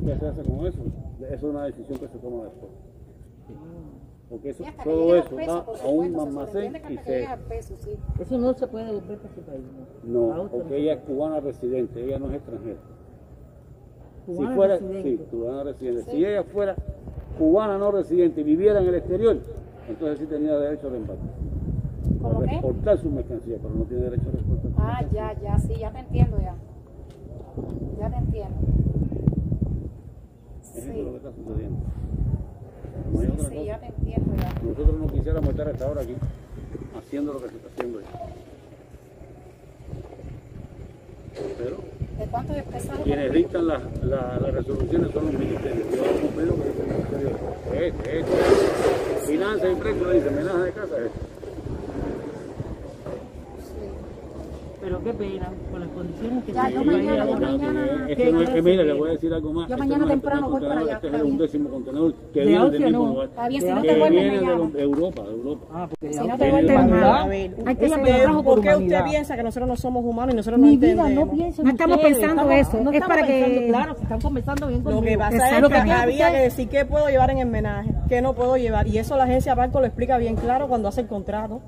[0.07, 0.83] ¿Qué se hace con eso?
[1.21, 2.73] Eso es una decisión que se toma después.
[4.31, 7.91] Porque eso, todo eso pesos, va a un almacén y se, peso, sí.
[8.19, 9.61] Eso no se puede devolver para su país.
[10.03, 10.49] ¿no?
[10.51, 12.79] Porque ella es cubana residente, ella no es extranjera.
[14.27, 15.03] Cubana si fuera, residente.
[15.11, 16.11] sí, cubana residente.
[16.11, 16.75] Si ella fuera
[17.39, 19.39] cubana no residente y viviera en el exterior,
[19.89, 21.23] entonces sí tenía derecho de embarque.
[22.23, 22.53] ¿Cómo A qué?
[22.53, 25.91] exportar su mercancía, pero no tiene derecho a exportar su Ah, ya, ya, sí, ya
[25.93, 26.55] te entiendo ya.
[28.01, 28.57] Ya te entiendo.
[30.77, 31.79] Es Sí, lo que está sucediendo.
[33.13, 33.55] No sí, sí, cosa.
[33.55, 34.55] ya te entiendo ya.
[34.67, 36.15] Nosotros no quisiéramos estar hasta ahora aquí,
[36.99, 38.07] haciendo lo que se está haciendo ya.
[41.59, 41.77] Pero
[42.19, 43.03] ¿De cuántos expresados?
[43.05, 45.87] quienes dictan las la- las resoluciones son los ministerios.
[45.95, 47.31] Yo hago lo que dice el ministerio.
[47.75, 49.27] Este, este.
[49.27, 49.77] Finanzas y
[50.07, 50.97] le dice amenaza de casa.
[50.99, 51.34] Este.
[54.85, 58.07] Pero qué pena, con las condiciones que Ya, se yo mañana, yo mañana- no
[58.43, 59.67] es, que mira, le voy a decir algo más.
[59.69, 62.47] Yo Este mañana no temprano voy para allá, Este es el undécimo contenedor que De
[62.47, 63.07] viene del mismo no.
[63.13, 63.29] lugar.
[63.29, 65.67] Está bien, si que no te vuelves, viene de lo- Europa, de Europa.
[65.73, 66.77] Ah, porque Si no te vuelves.
[66.79, 69.77] A ver, hay que lo trajo por por ¿Por qué usted piensa que nosotros no
[69.77, 71.35] somos humanos y nosotros no Mi vida, entendemos?
[71.35, 74.21] no No estamos pensando estamos- eso, No es estamos para que- pensando, claro, se están
[74.21, 75.05] conversando bien Lo conmigo.
[75.07, 77.91] que pasa es Lo que que había que decir qué puedo llevar en el menaje,
[78.07, 78.87] qué no puedo llevar.
[78.87, 81.63] Y eso la agencia Barco lo explica bien claro cuando hace el contrato.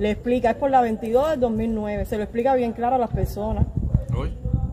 [0.00, 3.10] Le explica, es por la 22 del 2009, se lo explica bien claro a las
[3.10, 3.66] personas.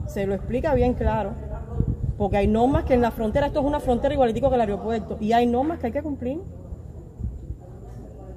[0.07, 1.31] Se lo explica bien claro.
[2.17, 5.17] Porque hay normas que en la frontera, esto es una frontera igualitico que el aeropuerto,
[5.19, 6.39] y hay normas que hay que cumplir.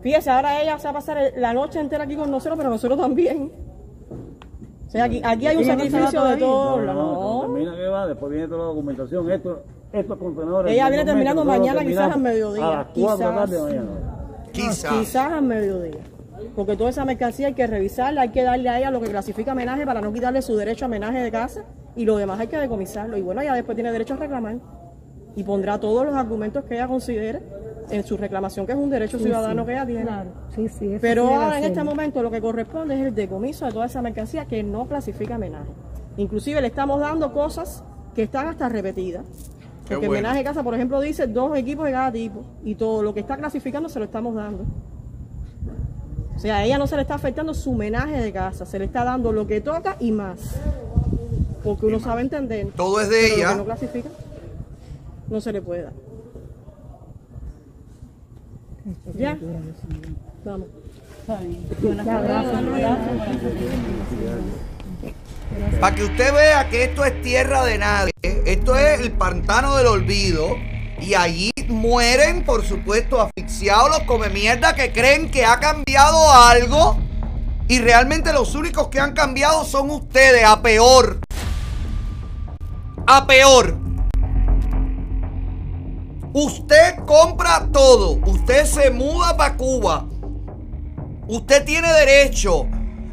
[0.02, 2.70] Fíjese, ahora ella se va a pasar el- la noche entera aquí con nosotros, pero
[2.70, 3.52] nosotros también.
[4.86, 8.32] O sea, aquí, aquí hay un sacrificio de todos No, no, termina que va, después
[8.32, 9.30] viene toda la documentación.
[9.30, 9.62] Esto,
[9.92, 10.72] estos contenedores.
[10.72, 13.50] Ella en viene terminando todo mañana, quizás al mediodía, A las 4 de la quizás.
[13.50, 13.90] de mañana.
[14.52, 14.92] Quizás.
[14.92, 16.00] Quizás al mediodía.
[16.54, 19.52] Porque toda esa mercancía hay que revisarla, hay que darle a ella lo que clasifica
[19.52, 21.64] homenaje para no quitarle su derecho a homenaje de casa
[21.96, 23.16] y lo demás hay que decomisarlo.
[23.16, 24.56] Y bueno, ella después tiene derecho a reclamar
[25.36, 27.40] y pondrá todos los argumentos que ella considere
[27.90, 30.02] en su reclamación, que es un derecho Sí, ciudadano sí, que ella tiene.
[30.02, 30.30] claro.
[30.54, 33.72] Sí, sí, eso Pero ahora en este momento lo que corresponde es el decomiso de
[33.72, 35.70] toda esa mercancía que no clasifica homenaje.
[36.16, 37.84] Inclusive le estamos dando cosas
[38.14, 39.24] que están hasta repetidas.
[39.82, 40.12] Porque bueno.
[40.12, 43.20] homenaje de casa, por ejemplo, dice dos equipos de cada tipo y todo lo que
[43.20, 44.64] está clasificando se lo estamos dando.
[46.40, 48.86] O sea, a ella no se le está afectando su homenaje de casa, se le
[48.86, 50.38] está dando lo que toca y más.
[51.62, 52.68] Porque uno sabe entender.
[52.74, 53.48] Todo es de pero lo ella.
[53.50, 54.08] que no clasifica,
[55.28, 55.92] no se le puede dar.
[59.18, 59.36] ¿Ya?
[60.42, 60.68] Vamos.
[65.78, 69.88] Para que usted vea que esto es tierra de nadie, esto es el pantano del
[69.88, 70.56] olvido.
[71.02, 76.98] Y allí mueren, por supuesto, asfixiados los come mierda que creen que ha cambiado algo.
[77.68, 81.20] Y realmente los únicos que han cambiado son ustedes, a peor.
[83.06, 83.76] A peor.
[86.32, 88.20] Usted compra todo.
[88.26, 90.06] Usted se muda para Cuba.
[91.26, 92.66] Usted tiene derecho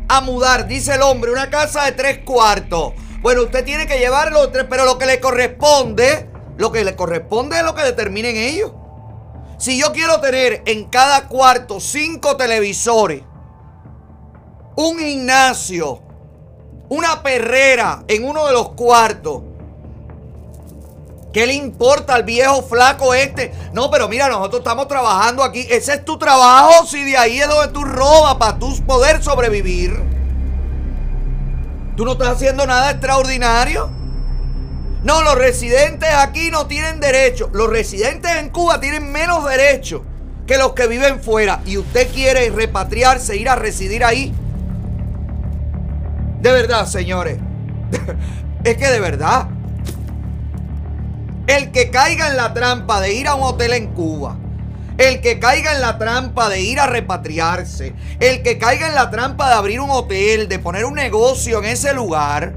[0.10, 2.94] a mudar, dice el hombre, una casa de tres cuartos.
[3.22, 6.96] Bueno, usted tiene que llevarlo, de tres, pero lo que le corresponde, lo que le
[6.96, 8.72] corresponde es lo que determinen ellos.
[9.58, 13.24] Si yo quiero tener en cada cuarto cinco televisores,
[14.76, 16.02] un gimnasio,
[16.90, 19.42] una perrera en uno de los cuartos,
[21.38, 23.52] ¿Qué le importa al viejo flaco este?
[23.72, 25.68] No, pero mira, nosotros estamos trabajando aquí.
[25.70, 30.02] Ese es tu trabajo, si de ahí es donde tú robas para tú poder sobrevivir.
[31.96, 33.97] ¿Tú no estás haciendo nada extraordinario?
[35.04, 37.50] No, los residentes aquí no tienen derecho.
[37.54, 40.04] Los residentes en Cuba tienen menos derecho
[40.48, 41.62] que los que viven fuera.
[41.66, 44.34] Y usted quiere repatriarse, ir a residir ahí.
[46.42, 47.38] De verdad, señores.
[48.64, 49.48] es que de verdad.
[51.46, 54.38] El que caiga en la trampa de ir a un hotel en Cuba.
[54.98, 57.94] El que caiga en la trampa de ir a repatriarse.
[58.20, 61.66] El que caiga en la trampa de abrir un hotel, de poner un negocio en
[61.66, 62.54] ese lugar.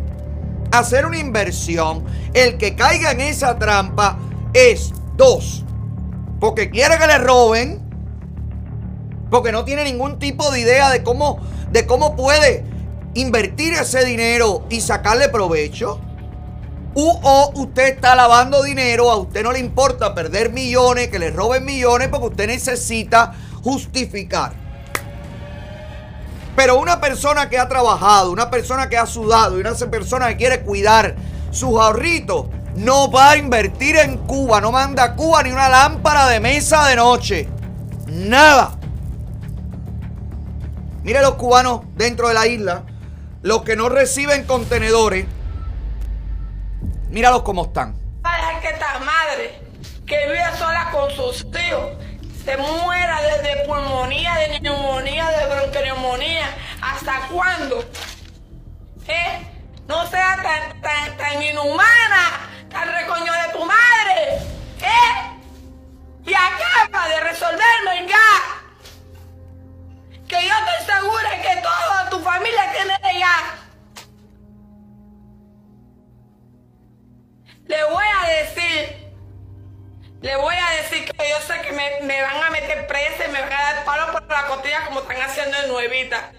[0.73, 2.05] Hacer una inversión.
[2.35, 4.19] El que caiga en esa trampa
[4.55, 5.65] es dos.
[6.39, 7.81] Porque quiere que le roben.
[9.31, 11.39] Porque no tiene ningún tipo de idea de cómo,
[11.71, 12.65] de cómo puede
[13.15, 16.01] invertir ese dinero y sacarle provecho.
[16.95, 21.31] U o usted está lavando dinero, a usted no le importa perder millones, que le
[21.31, 23.33] roben millones, porque usted necesita
[23.63, 24.60] justificar.
[26.61, 30.37] Pero una persona que ha trabajado, una persona que ha sudado y una persona que
[30.37, 31.17] quiere cuidar
[31.51, 36.29] sus ahorritos, no va a invertir en Cuba, no manda a Cuba ni una lámpara
[36.29, 37.49] de mesa de noche.
[38.09, 38.73] Nada.
[41.03, 42.83] Mire los cubanos dentro de la isla,
[43.41, 45.25] los que no reciben contenedores,
[47.09, 47.95] míralos cómo están.
[48.61, 49.63] Que esta madre
[50.05, 52.10] que vive sola con sus hijos
[52.45, 56.47] se muera de, pulmonía, de neumonía, de bronconeumonía.
[56.81, 57.85] ¿Hasta cuándo?
[59.07, 59.47] ¿Eh?
[59.87, 64.39] No sea tan, tan, tan inhumana, tan recoño de tu madre.
[64.81, 65.39] ¿Eh?
[66.27, 68.31] Y acaba de resolverme ya.
[70.27, 73.37] Que yo estoy segura que toda tu familia tiene ya.
[77.67, 79.13] Le voy a decir,
[80.23, 80.55] le voy
[80.91, 83.75] decir que yo sé que me, me van a meter presa y me van a
[83.75, 86.33] dar palo por la costilla como están haciendo en Nuevita.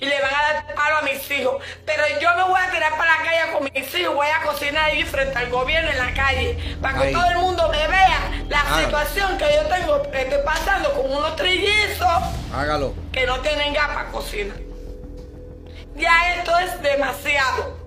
[0.00, 1.62] Y le van a dar palo a mis hijos.
[1.86, 4.14] Pero yo me voy a tirar para la calle con mis hijos.
[4.14, 6.76] Voy a cocinar ahí frente al gobierno en la calle.
[6.82, 8.82] Para que todo el mundo me vea la Hágalo.
[8.84, 12.08] situación que yo tengo, que estoy pasando con unos trillizos
[12.52, 12.92] Hágalo.
[13.12, 14.56] que no tienen gas para cocinar.
[15.94, 17.78] Ya esto es demasiado.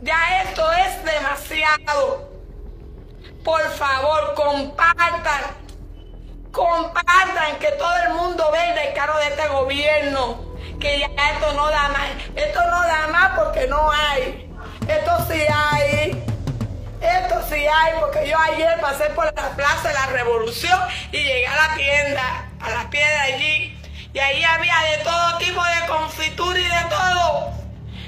[0.00, 2.27] Ya esto es demasiado.
[3.44, 5.42] Por favor, compartan.
[6.52, 10.44] Compartan que todo el mundo vea el descaro de este gobierno.
[10.80, 12.10] Que ya esto no da más.
[12.34, 14.50] Esto no da más porque no hay.
[14.88, 16.24] Esto sí hay.
[17.00, 20.80] Esto sí hay porque yo ayer pasé por la Plaza de la Revolución
[21.12, 23.78] y llegué a la tienda, a la piedra allí.
[24.12, 27.52] Y ahí había de todo tipo de confitura y de todo.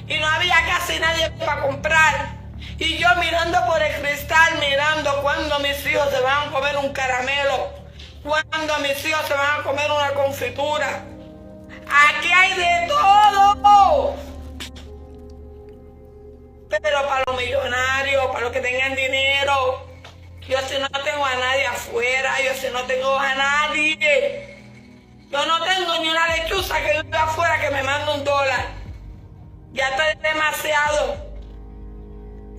[0.09, 2.40] Y no había casi nadie para comprar.
[2.81, 6.91] Y yo mirando por el cristal, mirando cuando mis hijos se van a comer un
[6.95, 7.75] caramelo.
[8.23, 11.05] Cuando mis hijos se van a comer una confitura.
[11.87, 14.17] Aquí hay de todo.
[16.71, 19.87] Pero para los millonarios, para los que tengan dinero.
[20.49, 24.57] Yo si no tengo a nadie afuera, yo si no tengo a nadie.
[25.31, 28.69] Yo no tengo ni una lechuza que vive afuera que me manda un dólar.
[29.73, 31.30] Ya está demasiado.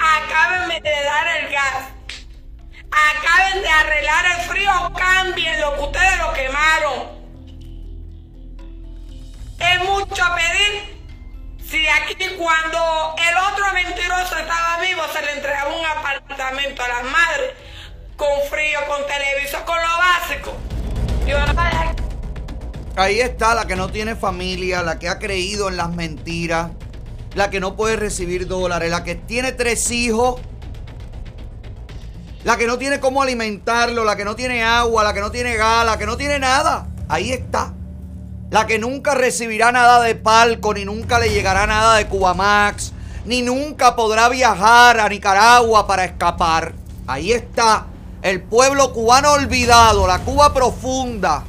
[0.01, 1.85] Acaben de dar el gas.
[2.91, 4.71] Acaben de arreglar el frío.
[4.97, 7.21] Cambien lo que ustedes lo quemaron.
[9.59, 11.01] Es mucho pedir.
[11.63, 17.03] Si aquí cuando el otro mentiroso estaba vivo se le entregaba un apartamento a las
[17.03, 17.53] madres
[18.17, 20.57] con frío, con televisor, con lo básico.
[22.97, 26.71] Ahí está la que no tiene familia, la que ha creído en las mentiras,
[27.35, 30.39] la que no puede recibir dólares, la que tiene tres hijos,
[32.43, 35.55] la que no tiene cómo alimentarlo, la que no tiene agua, la que no tiene
[35.55, 36.87] gas, la que no tiene nada.
[37.07, 37.73] Ahí está.
[38.49, 42.91] La que nunca recibirá nada de palco, ni nunca le llegará nada de Cubamax,
[43.25, 46.73] ni nunca podrá viajar a Nicaragua para escapar.
[47.07, 47.85] Ahí está
[48.21, 51.43] el pueblo cubano olvidado, la Cuba profunda.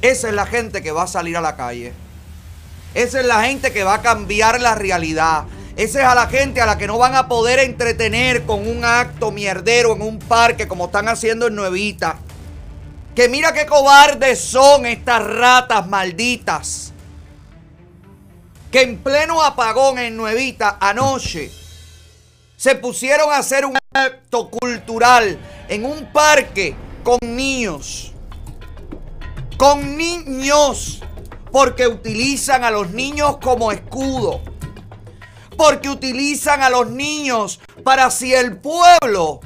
[0.00, 1.92] Esa es la gente que va a salir a la calle.
[2.94, 5.44] Esa es la gente que va a cambiar la realidad.
[5.76, 8.84] Esa es a la gente a la que no van a poder entretener con un
[8.84, 12.18] acto mierdero en un parque como están haciendo en Nuevita.
[13.14, 16.92] Que mira qué cobardes son estas ratas malditas.
[18.72, 21.50] Que en pleno apagón en Nuevita anoche
[22.56, 25.38] se pusieron a hacer un acto cultural
[25.68, 26.74] en un parque
[27.04, 28.12] con niños.
[29.56, 31.00] Con niños.
[31.50, 34.40] Porque utilizan a los niños como escudo.
[35.56, 39.40] Porque utilizan a los niños para si el pueblo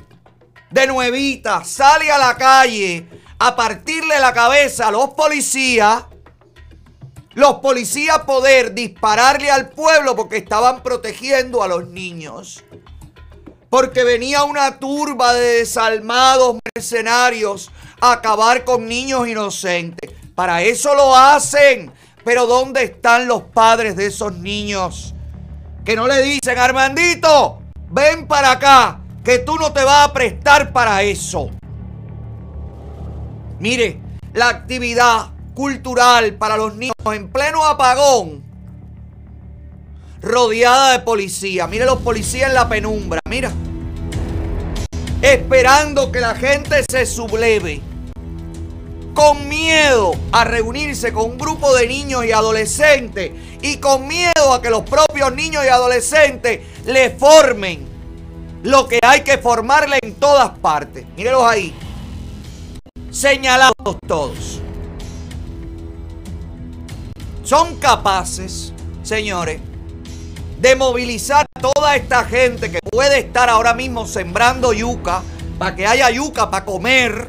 [0.71, 3.07] de Nuevita sale a la calle
[3.39, 6.05] a partirle la cabeza a los policías,
[7.35, 12.65] los policías poder dispararle al pueblo porque estaban protegiendo a los niños.
[13.69, 17.71] Porque venía una turba de desalmados mercenarios
[18.01, 20.11] a acabar con niños inocentes.
[20.35, 21.93] Para eso lo hacen.
[22.25, 25.15] Pero ¿dónde están los padres de esos niños?
[25.85, 27.61] Que no le dicen, Armandito,
[27.91, 31.51] ven para acá, que tú no te vas a prestar para eso.
[33.59, 34.01] Mire,
[34.33, 38.43] la actividad cultural para los niños en pleno apagón,
[40.21, 41.67] rodeada de policía.
[41.67, 43.53] Mire los policías en la penumbra, mira.
[45.21, 47.92] Esperando que la gente se subleve.
[49.15, 53.33] Con miedo a reunirse con un grupo de niños y adolescentes.
[53.61, 57.87] Y con miedo a que los propios niños y adolescentes le formen
[58.63, 61.05] lo que hay que formarle en todas partes.
[61.17, 61.75] Mírelos ahí
[63.13, 64.61] señalados todos.
[67.45, 68.73] Son capaces,
[69.03, 69.61] señores,
[70.59, 75.23] de movilizar a toda esta gente que puede estar ahora mismo sembrando yuca
[75.59, 77.27] para que haya yuca para comer.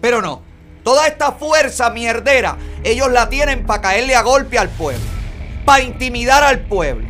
[0.00, 0.42] Pero no,
[0.82, 5.04] toda esta fuerza mierdera, ellos la tienen para caerle a golpe al pueblo,
[5.64, 7.06] para intimidar al pueblo,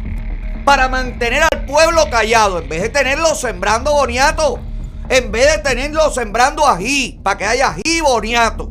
[0.64, 4.60] para mantener al pueblo callado, en vez de tenerlo sembrando boniato
[5.08, 8.70] en vez de tenerlo sembrando ají, para que haya ají boniato.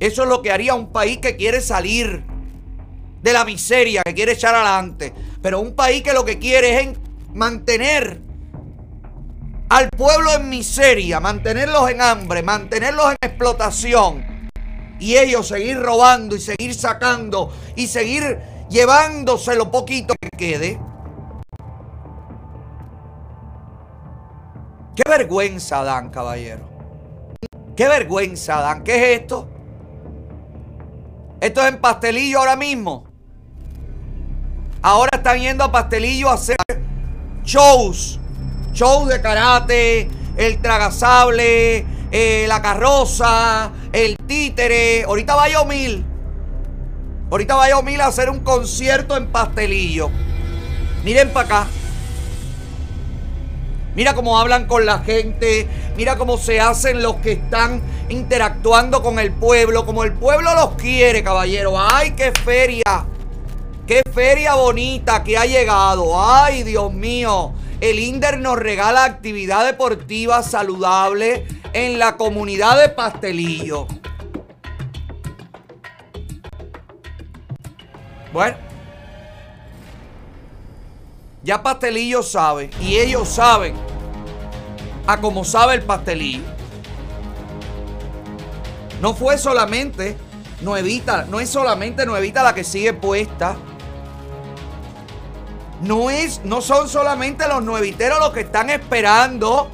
[0.00, 2.24] Eso es lo que haría un país que quiere salir
[3.22, 5.14] de la miseria, que quiere echar adelante.
[5.40, 6.88] Pero un país que lo que quiere es
[7.32, 8.20] mantener
[9.72, 14.50] al pueblo en miseria, mantenerlos en hambre, mantenerlos en explotación.
[15.00, 18.38] Y ellos seguir robando y seguir sacando y seguir
[18.68, 20.80] llevándose lo poquito que quede.
[24.94, 26.68] Qué vergüenza dan, caballero.
[27.74, 28.84] Qué vergüenza dan.
[28.84, 29.48] ¿Qué es esto?
[31.40, 33.06] Esto es en pastelillo ahora mismo.
[34.82, 36.56] Ahora están yendo a pastelillo a hacer
[37.42, 38.20] shows.
[38.72, 45.04] Shows de karate, el tragasable, eh, la carroza, el títere.
[45.04, 46.04] Ahorita va Yomil.
[47.30, 50.10] Ahorita va Yomil a hacer un concierto en pastelillo.
[51.04, 51.66] Miren para acá.
[53.94, 55.68] Mira cómo hablan con la gente.
[55.96, 59.84] Mira cómo se hacen los que están interactuando con el pueblo.
[59.84, 61.74] Como el pueblo los quiere, caballero.
[61.78, 63.06] ¡Ay, qué feria!
[63.86, 66.22] ¡Qué feria bonita que ha llegado!
[66.22, 67.52] ¡Ay, Dios mío!
[67.82, 73.88] El INDER nos regala actividad deportiva saludable en la comunidad de Pastelillo.
[78.32, 78.56] Bueno.
[81.42, 83.74] Ya Pastelillo sabe y ellos saben
[85.08, 86.44] a cómo sabe el pastelillo.
[89.00, 90.16] No fue solamente
[90.60, 93.56] Nuevita, no es solamente Nuevita la que sigue puesta.
[95.82, 99.68] No, es, no son solamente los nueviteros los que están esperando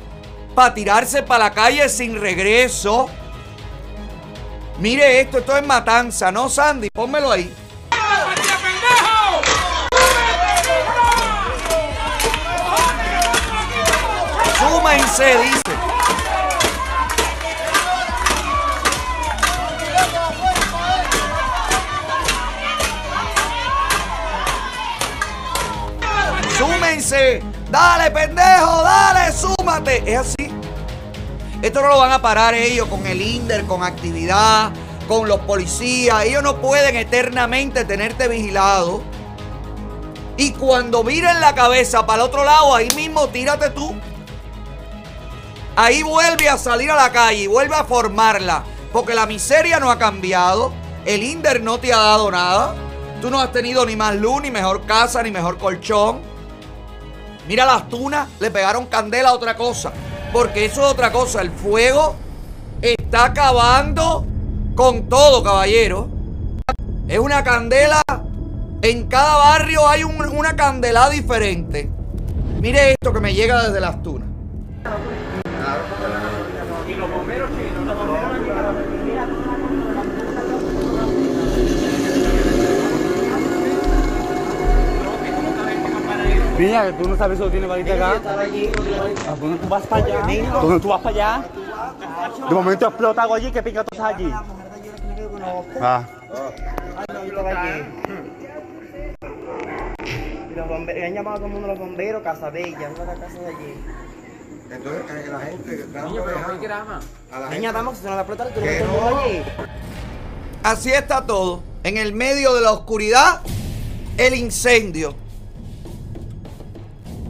[0.54, 3.10] para tirarse para la calle sin regreso.
[4.78, 6.88] Mire esto, esto es matanza, ¿no, Sandy?
[6.90, 7.52] Pónmelo ahí.
[14.58, 15.67] Súmense, dice.
[26.98, 27.42] Súmense.
[27.70, 30.02] Dale, pendejo, dale, súmate.
[30.10, 30.50] Es así.
[31.62, 34.72] Esto no lo van a parar ellos con el INDER, con actividad,
[35.06, 36.24] con los policías.
[36.24, 39.02] Ellos no pueden eternamente tenerte vigilado.
[40.36, 43.94] Y cuando miren la cabeza para el otro lado, ahí mismo tírate tú.
[45.76, 48.64] Ahí vuelve a salir a la calle vuelve a formarla.
[48.92, 50.72] Porque la miseria no ha cambiado.
[51.04, 52.74] El INDER no te ha dado nada.
[53.20, 56.37] Tú no has tenido ni más luz, ni mejor casa, ni mejor colchón.
[57.48, 59.90] Mira las tunas, le pegaron candela a otra cosa.
[60.32, 61.40] Porque eso es otra cosa.
[61.40, 62.14] El fuego
[62.82, 64.26] está acabando
[64.74, 66.08] con todo, caballero.
[67.08, 68.02] Es una candela.
[68.82, 71.90] En cada barrio hay un- una candela diferente.
[72.60, 74.28] Mire esto que me llega desde las tunas.
[86.58, 88.10] Mira, que tú no sabes si lo tienes varita acá.
[88.10, 90.50] ¿A dónde tú vas para allá?
[90.60, 91.44] ¿Dónde tú vas para allá?
[92.48, 94.32] De momento explota algo allí, que pica tú estás allí.
[95.80, 96.04] Ah.
[100.50, 103.06] Y los bomberos, han llamado a todo el mundo los bomberos, Casa Bella, una de
[103.06, 103.74] las casas de allí.
[104.70, 105.86] Entonces, eh, la gente.
[106.08, 107.00] Niño, pero ¿por qué grama?
[107.32, 109.18] A la Niña, gente- vamos, que se nos va a explotar, tú Que no.
[109.18, 109.42] allí.
[110.62, 111.62] Así está todo.
[111.84, 113.40] En el medio de la oscuridad,
[114.18, 115.14] el incendio.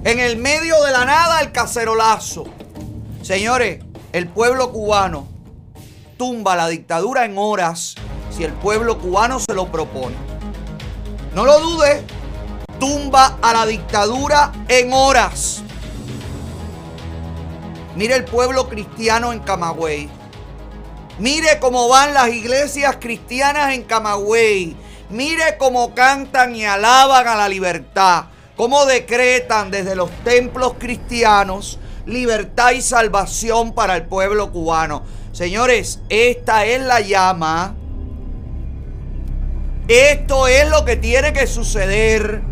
[0.08, 2.46] En el medio de la nada, el cacerolazo.
[3.20, 5.28] Señores, el pueblo cubano
[6.16, 7.94] tumba la dictadura en horas
[8.34, 10.16] si el pueblo cubano se lo propone.
[11.34, 12.06] No lo dude,
[12.80, 15.62] tumba a la dictadura en horas.
[17.94, 20.08] Mire el pueblo cristiano en Camagüey.
[21.18, 24.74] Mire cómo van las iglesias cristianas en Camagüey.
[25.10, 28.24] Mire cómo cantan y alaban a la libertad.
[28.58, 35.04] Cómo decretan desde los templos cristianos libertad y salvación para el pueblo cubano.
[35.30, 37.76] Señores, esta es la llama.
[39.86, 42.42] Esto es lo que tiene que suceder.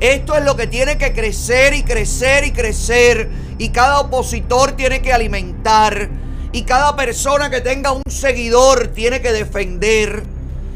[0.00, 3.30] Esto es lo que tiene que crecer y crecer y crecer.
[3.58, 6.08] Y cada opositor tiene que alimentar.
[6.50, 10.24] Y cada persona que tenga un seguidor tiene que defender.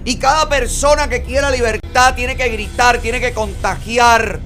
[0.05, 4.39] Y cada persona que quiera libertad tiene que gritar, tiene que contagiar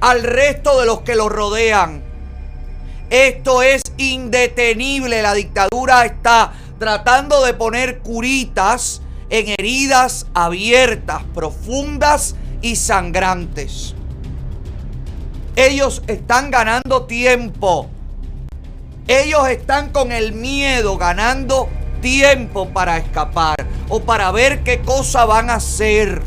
[0.00, 2.02] al resto de los que lo rodean.
[3.10, 5.22] Esto es indetenible.
[5.22, 13.94] La dictadura está tratando de poner curitas en heridas abiertas, profundas y sangrantes.
[15.56, 17.88] Ellos están ganando tiempo.
[19.06, 21.68] Ellos están con el miedo ganando
[22.00, 23.56] tiempo para escapar
[23.88, 26.22] o para ver qué cosa van a hacer.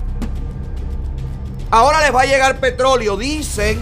[1.71, 3.81] Ahora les va a llegar petróleo, dicen,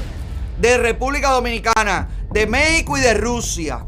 [0.60, 3.84] de República Dominicana, de México y de Rusia.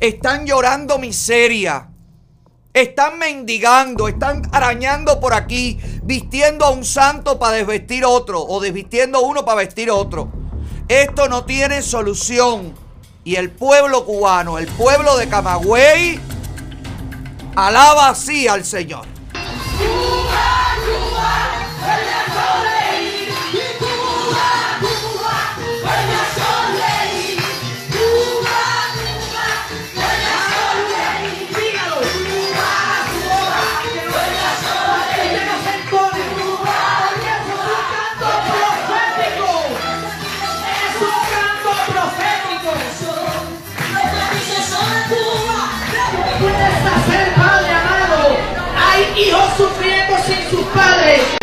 [0.00, 1.88] Están llorando miseria.
[2.72, 9.20] Están mendigando, están arañando por aquí, vistiendo a un santo para desvestir otro o desvistiendo
[9.20, 10.32] uno para vestir otro.
[10.88, 12.74] Esto no tiene solución.
[13.22, 16.18] Y el pueblo cubano, el pueblo de Camagüey,
[17.54, 19.06] alaba así al Señor.
[50.74, 51.33] Padre.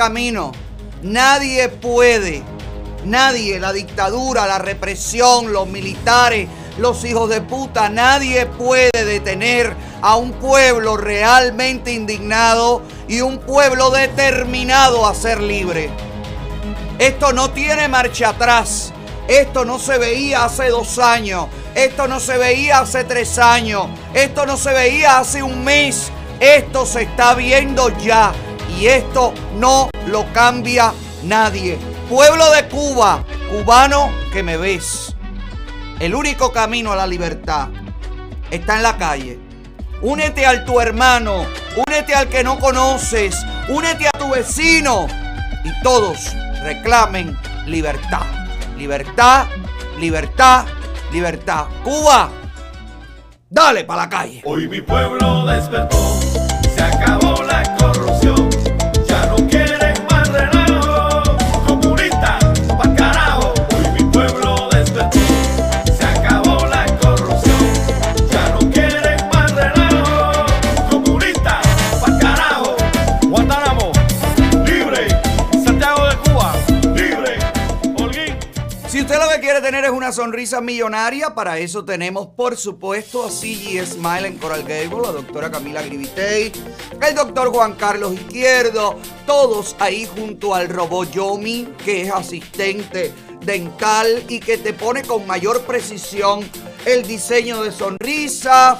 [0.00, 0.52] Camino.
[1.02, 2.42] Nadie puede,
[3.04, 6.48] nadie, la dictadura, la represión, los militares,
[6.78, 13.90] los hijos de puta, nadie puede detener a un pueblo realmente indignado y un pueblo
[13.90, 15.90] determinado a ser libre.
[16.98, 18.94] Esto no tiene marcha atrás.
[19.28, 21.44] Esto no se veía hace dos años.
[21.74, 23.86] Esto no se veía hace tres años.
[24.14, 26.10] Esto no se veía hace un mes.
[26.40, 28.32] Esto se está viendo ya.
[28.78, 30.92] Y esto no lo cambia
[31.22, 31.78] nadie.
[32.08, 35.14] Pueblo de Cuba, cubano que me ves.
[36.00, 37.68] El único camino a la libertad
[38.50, 39.38] está en la calle.
[40.02, 41.44] Únete al tu hermano,
[41.86, 43.36] únete al que no conoces,
[43.68, 45.06] únete a tu vecino
[45.62, 48.24] y todos reclamen libertad.
[48.78, 49.46] Libertad,
[49.98, 50.64] libertad,
[51.12, 51.66] libertad.
[51.84, 52.30] Cuba,
[53.50, 54.40] dale para la calle.
[54.46, 56.09] Hoy mi pueblo despertó,
[80.12, 85.50] sonrisa millonaria, para eso tenemos, por supuesto, a CG Smile en Coral Gable, la doctora
[85.50, 86.52] Camila Gribitey,
[87.06, 93.12] el doctor Juan Carlos Izquierdo, todos ahí junto al robot Yomi, que es asistente
[93.44, 96.40] dental y que te pone con mayor precisión
[96.84, 98.78] el diseño de sonrisa,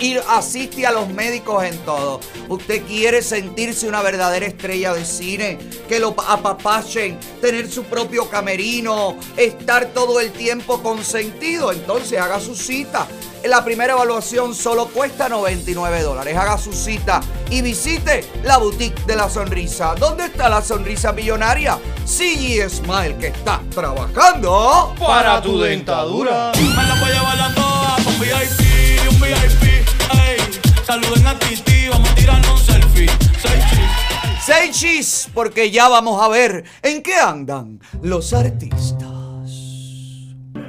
[0.00, 2.20] y asiste a los médicos en todo.
[2.48, 5.58] Usted quiere sentirse una verdadera estrella de cine,
[5.88, 11.72] que lo apapachen, tener su propio camerino, estar todo el tiempo consentido.
[11.72, 13.06] Entonces haga su cita.
[13.44, 16.36] La primera evaluación solo cuesta 99 dólares.
[16.36, 17.20] Haga su cita
[17.50, 19.94] y visite la boutique de la sonrisa.
[19.94, 21.78] ¿Dónde está la sonrisa millonaria?
[22.04, 26.52] CG Smile que está trabajando Para tu dentadura.
[26.56, 29.87] Me la voy a llevar a un VIP, un VIP.
[30.12, 30.38] Ey,
[30.84, 33.10] saluden a Titi, vamos a tirarnos un selfie.
[33.40, 34.44] Seis chis.
[34.44, 39.08] Say cheese, porque ya vamos a ver en qué andan los artistas.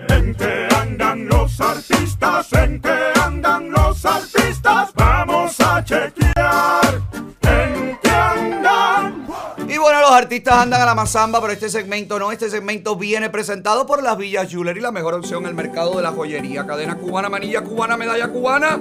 [0.10, 2.52] ¿En qué andan los artistas?
[2.54, 4.90] ¿En qué andan los artistas?
[4.96, 7.02] Vamos a chequear.
[7.42, 9.28] ¿En qué andan?
[9.70, 12.32] Y bueno, los artistas andan a la mazamba, pero este segmento no.
[12.32, 16.02] Este segmento viene presentado por las Villas Jewelry, la mejor opción en el mercado de
[16.04, 16.66] la joyería.
[16.66, 18.80] Cadena cubana, manilla cubana, medalla cubana.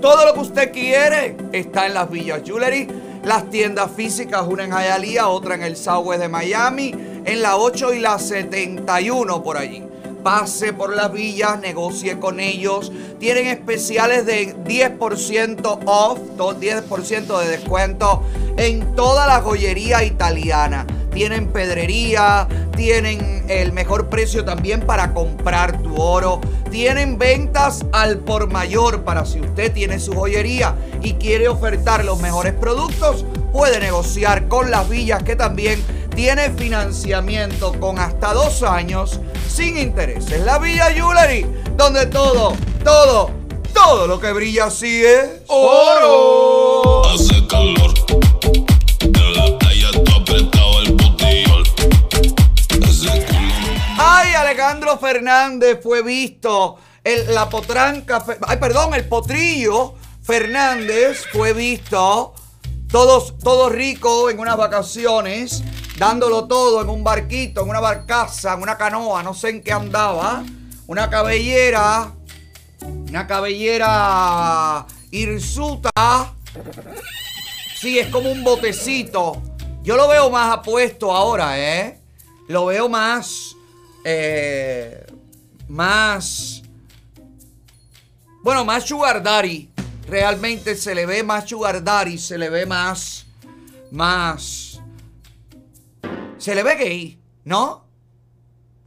[0.00, 2.88] Todo lo que usted quiere está en las Villas Jewelry.
[3.24, 6.94] Las tiendas físicas, una en Hialeah, otra en el Southwest de Miami,
[7.24, 9.82] en la 8 y la 71 por allí.
[10.26, 12.90] Pase por las villas, negocie con ellos.
[13.20, 18.24] Tienen especiales de 10% off, to- 10% de descuento
[18.56, 20.84] en toda la joyería italiana.
[21.14, 26.40] Tienen pedrería, tienen el mejor precio también para comprar tu oro.
[26.72, 32.20] Tienen ventas al por mayor para si usted tiene su joyería y quiere ofertar los
[32.20, 35.80] mejores productos, puede negociar con las villas que también
[36.16, 40.40] tiene financiamiento con hasta dos años sin intereses.
[40.40, 43.30] La Villa Jewelry, donde todo, todo,
[43.74, 47.04] todo lo que brilla así es oro.
[47.04, 47.92] Hace calor.
[49.02, 50.96] En la playa tú apretado el
[53.98, 62.32] Ay, Alejandro Fernández fue visto, el, la potranca, ay, perdón, el potrillo Fernández fue visto,
[62.90, 65.62] todos, todo rico en unas vacaciones,
[65.98, 69.72] dándolo todo en un barquito, en una barcaza, en una canoa, no sé en qué
[69.72, 70.44] andaba,
[70.86, 72.12] una cabellera,
[72.82, 76.34] una cabellera hirsuta.
[77.80, 79.42] Sí, es como un botecito.
[79.82, 82.00] Yo lo veo más apuesto ahora, ¿eh?
[82.48, 83.54] Lo veo más.
[84.04, 85.06] eh,
[85.68, 86.62] más.
[88.42, 89.22] Bueno, más sugar.
[90.08, 91.82] Realmente se le ve más sugar
[92.16, 93.26] se le ve más.
[93.90, 94.65] Más.
[96.38, 97.84] Se le ve gay, ¿no?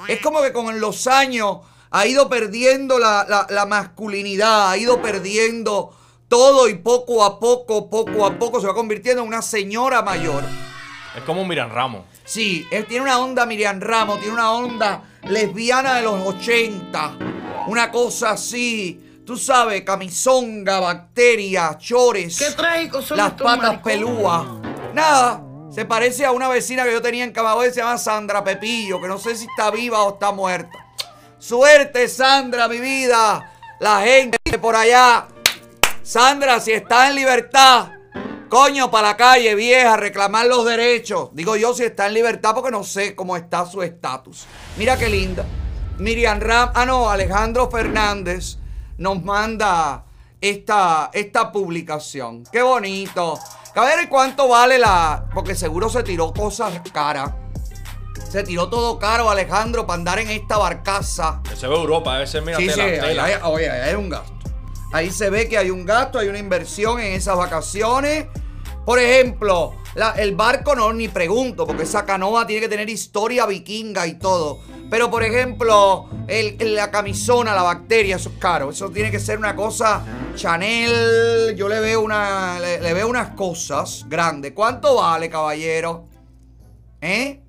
[0.07, 1.57] Es como que con los años
[1.91, 5.95] ha ido perdiendo la, la- la masculinidad, ha ido perdiendo
[6.27, 10.43] todo y poco a poco, poco a poco se va convirtiendo en una señora mayor.
[11.15, 12.03] Es como Miriam Ramos.
[12.23, 17.17] Sí, él tiene una onda Miriam Ramos, tiene una onda lesbiana de los 80.
[17.67, 19.05] Una cosa así.
[19.25, 22.37] Tú sabes, camisonga, bacteria, chores.
[22.37, 24.43] Qué trágico son Las patas pelúas.
[24.93, 25.43] Nada.
[25.69, 29.07] Se parece a una vecina que yo tenía en Camagüey, se llama Sandra Pepillo, que
[29.07, 30.85] no sé si está viva o está muerta.
[31.37, 33.53] Suerte, Sandra, mi vida.
[33.79, 35.27] La gente por allá.
[36.01, 37.91] Sandra, si está en libertad,
[38.49, 41.29] coño, para la calle, vieja, reclamar los derechos.
[41.33, 44.47] Digo yo si está en libertad porque no sé cómo está su estatus.
[44.75, 45.45] Mira qué linda.
[45.99, 48.57] Miriam Ram, ah no, Alejandro Fernández
[48.97, 50.03] nos manda
[50.41, 52.43] esta, esta publicación.
[52.51, 53.37] Qué bonito.
[53.73, 55.25] Caballero, ¿y cuánto vale la...?
[55.33, 57.31] Porque seguro se tiró cosas caras.
[58.29, 61.41] Se tiró todo caro, Alejandro, para andar en esta barcaza.
[61.55, 63.23] Se ve Europa, ese mira Sí, tela, sí, tela.
[63.25, 64.33] ahí- oye, ahí hay un gasto.
[64.91, 68.25] Ahí se ve que hay un gasto, hay una inversión en esas vacaciones.
[68.89, 69.75] Por ejemplo,
[70.17, 74.61] el barco no ni pregunto, porque esa canoa tiene que tener historia vikinga y todo.
[74.89, 78.71] Pero, por ejemplo, la camisona, la bacteria, eso es caro.
[78.71, 80.03] Eso tiene que ser una cosa
[80.33, 81.53] Chanel.
[81.55, 82.57] Yo le veo una.
[82.59, 84.53] Le, veo unas cosas grandes.
[84.53, 86.07] ¿Cuánto vale, caballero?
[86.99, 87.43] ¿Eh?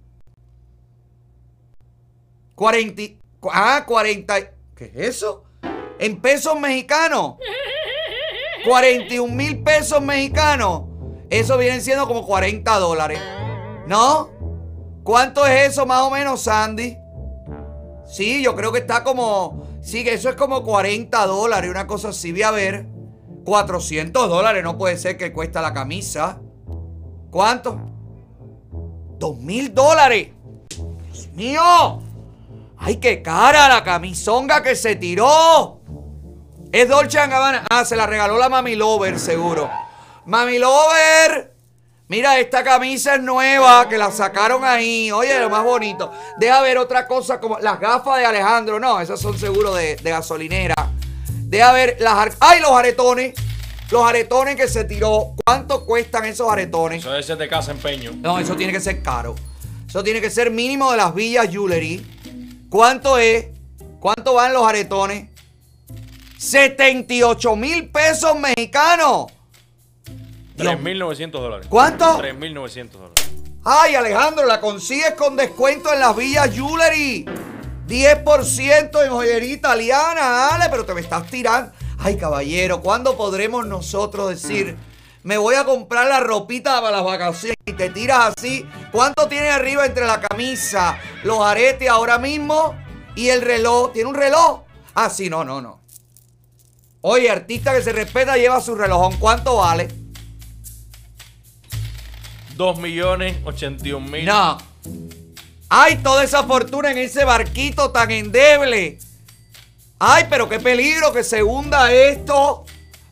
[2.55, 3.01] 40.
[3.01, 4.39] y- cu- Ah, 40.
[4.41, 4.45] y-
[4.77, 5.45] ¿Qué es eso?
[5.99, 7.37] En pesos mexicanos.
[8.69, 10.90] 41 mil pesos mexicanos.
[11.31, 13.21] Eso viene siendo como 40 dólares.
[13.87, 14.31] ¿No?
[15.05, 16.97] ¿Cuánto es eso más o menos, Sandy?
[18.07, 19.63] Sí, yo creo que está como...
[19.81, 22.33] Sí, que eso es como 40 dólares, una cosa así.
[22.33, 22.87] Voy a ver.
[23.45, 26.41] 400 dólares, no puede ser que cuesta la camisa.
[27.31, 27.81] ¿Cuánto?
[29.19, 30.29] 2 mil dólares.
[31.13, 32.03] Dios mío.
[32.77, 35.81] ¡Ay, qué cara la camisonga que se tiró!
[36.73, 37.65] Es Dolce Gabbana.
[37.71, 39.69] Ah, se la regaló la Mami Lover, seguro.
[40.31, 41.53] Mami Lover.
[42.07, 45.11] Mira, esta camisa es nueva, que la sacaron ahí.
[45.11, 46.13] Oye, lo más bonito.
[46.39, 48.79] Deja ver otra cosa como las gafas de Alejandro.
[48.79, 50.77] No, esas son seguro de, de gasolinera.
[51.27, 52.37] Deja ver las...
[52.39, 53.35] ¡Ay, los aretones!
[53.91, 55.35] Los aretones que se tiró.
[55.45, 57.01] ¿Cuánto cuestan esos aretones?
[57.01, 58.13] Eso debe ser de casa empeño.
[58.15, 59.35] No, eso tiene que ser caro.
[59.89, 62.69] Eso tiene que ser mínimo de las villas Jewelry.
[62.69, 63.47] ¿Cuánto es?
[63.99, 65.29] ¿Cuánto van los aretones?
[66.39, 69.27] 78 mil pesos mexicanos.
[70.63, 71.67] 3.900 dólares.
[71.69, 72.19] ¿Cuánto?
[72.19, 73.31] 3.900 dólares.
[73.65, 77.27] Ay, Alejandro, la consigues con descuento en las villas Jewelry.
[77.87, 81.73] 10% en joyería italiana, dale, pero te me estás tirando.
[81.99, 84.77] Ay, caballero, ¿cuándo podremos nosotros decir,
[85.25, 88.65] me voy a comprar la ropita para las vacaciones y te tiras así?
[88.93, 92.77] ¿Cuánto tiene arriba entre la camisa, los aretes ahora mismo
[93.17, 93.93] y el reloj?
[93.93, 94.63] ¿Tiene un reloj?
[94.95, 95.81] Ah, sí, no, no, no.
[97.03, 99.17] Oye, artista que se respeta lleva su relojón.
[99.19, 99.89] ¿Cuánto vale?
[102.61, 104.25] 2.081.000.
[104.25, 104.59] No.
[105.71, 108.99] Ay, toda esa fortuna en ese barquito tan endeble.
[109.99, 112.67] Ay, pero qué peligro que se hunda esto.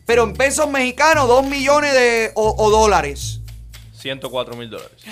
[0.05, 3.39] Pero en pesos mexicanos, 2 millones de o, o dólares.
[3.99, 5.03] 104.000 dólares.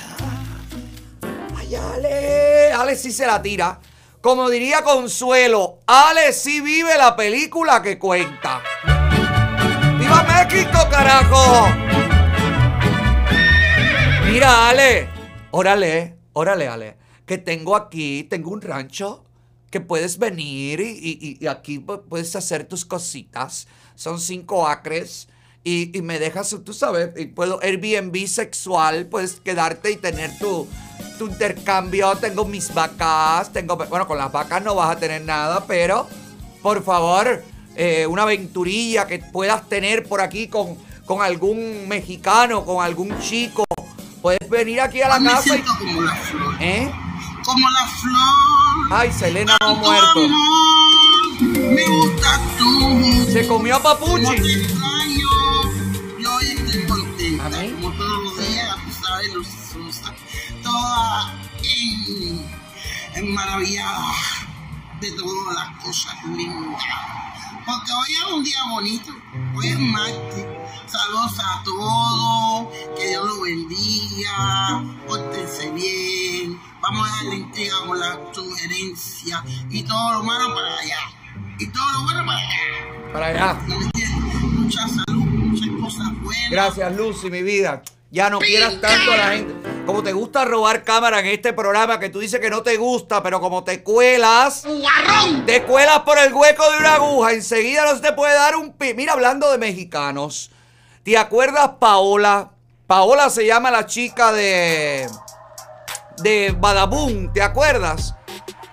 [1.55, 3.80] Ay, Ale, Ale sí se la tira.
[4.22, 8.61] Como diría Consuelo, Ale sí vive la película que cuenta.
[9.97, 12.07] ¡Viva México, carajo!
[14.28, 15.08] Mira, Ale.
[15.52, 16.98] Órale, órale, Ale.
[17.26, 19.24] Que tengo aquí, tengo un rancho
[19.70, 23.68] que puedes venir y, y- aquí pu- puedes hacer tus cositas.
[23.95, 25.28] Son cinco acres.
[25.64, 30.66] Y, y me dejas, tú sabes, y puedo Airbnb sexual, puedes quedarte y tener tu,
[31.18, 32.16] tu intercambio.
[32.16, 36.08] Tengo mis vacas, tengo, bueno, con las vacas no vas a tener nada, pero
[36.62, 37.44] por favor,
[37.76, 43.66] eh, una aventurilla que puedas tener por aquí con, con algún mexicano, con algún chico.
[44.28, 45.64] Puedes venir aquí a la casa y...
[46.60, 46.91] ¿Eh?
[47.45, 48.99] como la flor.
[48.99, 50.20] Ay, Selena no ha muerto.
[51.40, 53.26] Me gusta tú.
[53.32, 54.36] Se comió a Como Papuchi.
[54.36, 55.30] te extraño,
[56.20, 57.49] yo hoy estoy contenta.
[57.49, 60.14] Como todos los días, tú sabes, Luzosa.
[60.62, 61.34] Toda
[61.64, 62.45] en,
[63.16, 64.12] en maravillada
[64.99, 66.84] de todas las cosas lindas.
[67.68, 69.11] Porque hoy es un día bonito.
[69.53, 70.45] Hoy es martes.
[70.88, 72.73] Saludos a todos.
[72.98, 74.85] Que Dios los bendiga.
[75.06, 76.57] Pórtense bien.
[76.81, 79.44] Vamos a darle intriga con la sugerencia.
[79.69, 80.99] Y todo lo malo para allá.
[81.60, 83.11] Y todo lo bueno para allá.
[83.11, 83.53] Para allá.
[84.44, 86.49] Mucha salud, muchas cosas buenas.
[86.49, 87.84] Gracias, Lucy, mi vida.
[88.11, 89.77] Ya no quieras tanto a la gente.
[89.88, 93.23] Como te gusta robar cámara en este programa que tú dices que no te gusta,
[93.23, 94.65] pero como te cuelas,
[95.45, 98.73] te cuelas por el hueco de una aguja, enseguida no se te puede dar un
[98.73, 98.93] pi.
[98.93, 100.51] Mira, hablando de mexicanos,
[101.03, 102.51] ¿te acuerdas Paola?
[102.85, 105.07] Paola se llama la chica de
[106.18, 108.14] de Badabun, ¿te acuerdas?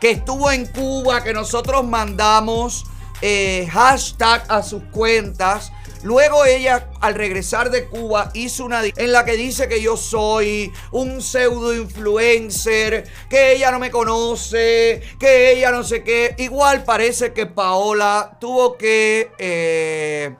[0.00, 2.84] Que estuvo en Cuba, que nosotros mandamos
[3.20, 5.70] eh, hashtag a sus cuentas.
[6.04, 10.70] Luego ella, al regresar de Cuba, hizo una en la que dice que yo soy
[10.92, 16.34] un pseudo influencer, que ella no me conoce, que ella no sé qué.
[16.36, 20.36] Igual parece que Paola tuvo que eh,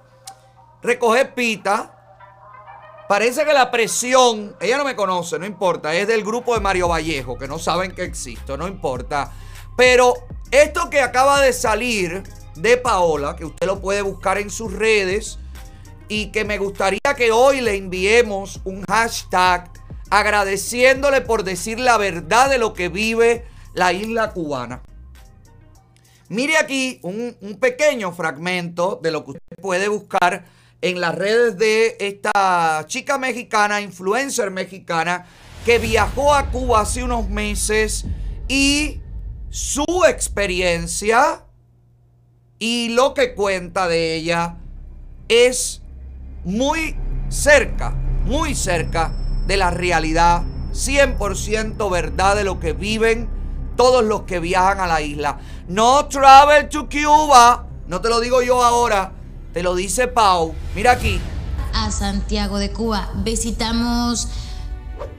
[0.83, 1.91] recoger pita.
[3.09, 6.89] Parece que la presión, ella no me conoce, no importa, es del grupo de Mario
[6.89, 9.33] Vallejo, que no saben que existo, no importa.
[9.79, 10.13] Pero
[10.51, 12.23] esto que acaba de salir
[12.55, 15.39] de Paola, que usted lo puede buscar en sus redes,
[16.15, 19.69] y que me gustaría que hoy le enviemos un hashtag
[20.11, 24.81] agradeciéndole por decir la verdad de lo que vive la isla cubana.
[26.29, 30.45] Mire aquí un, pequeño fragmento de lo que usted puede buscar
[30.81, 35.27] en las redes de esta chica mexicana, influencer mexicana,
[35.65, 38.05] que viajó a Cuba hace unos meses
[38.47, 39.01] y
[39.51, 41.45] su experiencia
[42.61, 44.59] y lo que cuenta de ella
[45.27, 45.81] es
[46.45, 46.97] muy
[47.29, 47.95] cerca,
[48.25, 49.13] muy cerca
[49.47, 50.43] de la realidad,
[50.73, 53.29] 100% verdad de lo que viven
[53.77, 55.39] todos los que viajan a la isla.
[55.69, 59.13] No travel to Cuba, no te lo digo yo ahora,
[59.53, 60.55] te lo dice Pau.
[60.75, 61.21] Mira aquí.
[61.73, 63.11] a Santiago de Cuba.
[63.17, 64.29] Visitamos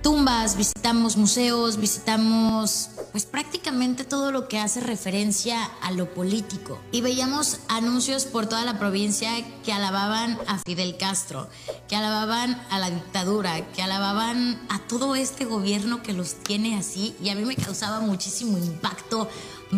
[0.02, 6.80] tumbas, visitamos museos, visitamos pues prácticamente todo lo que hace referencia a lo político.
[6.92, 9.32] Y veíamos anuncios por toda la provincia
[9.64, 11.50] que alababan a Fidel Castro,
[11.88, 17.16] que alababan a la dictadura, que alababan a todo este gobierno que los tiene así.
[17.22, 19.30] Y a mí me causaba muchísimo impacto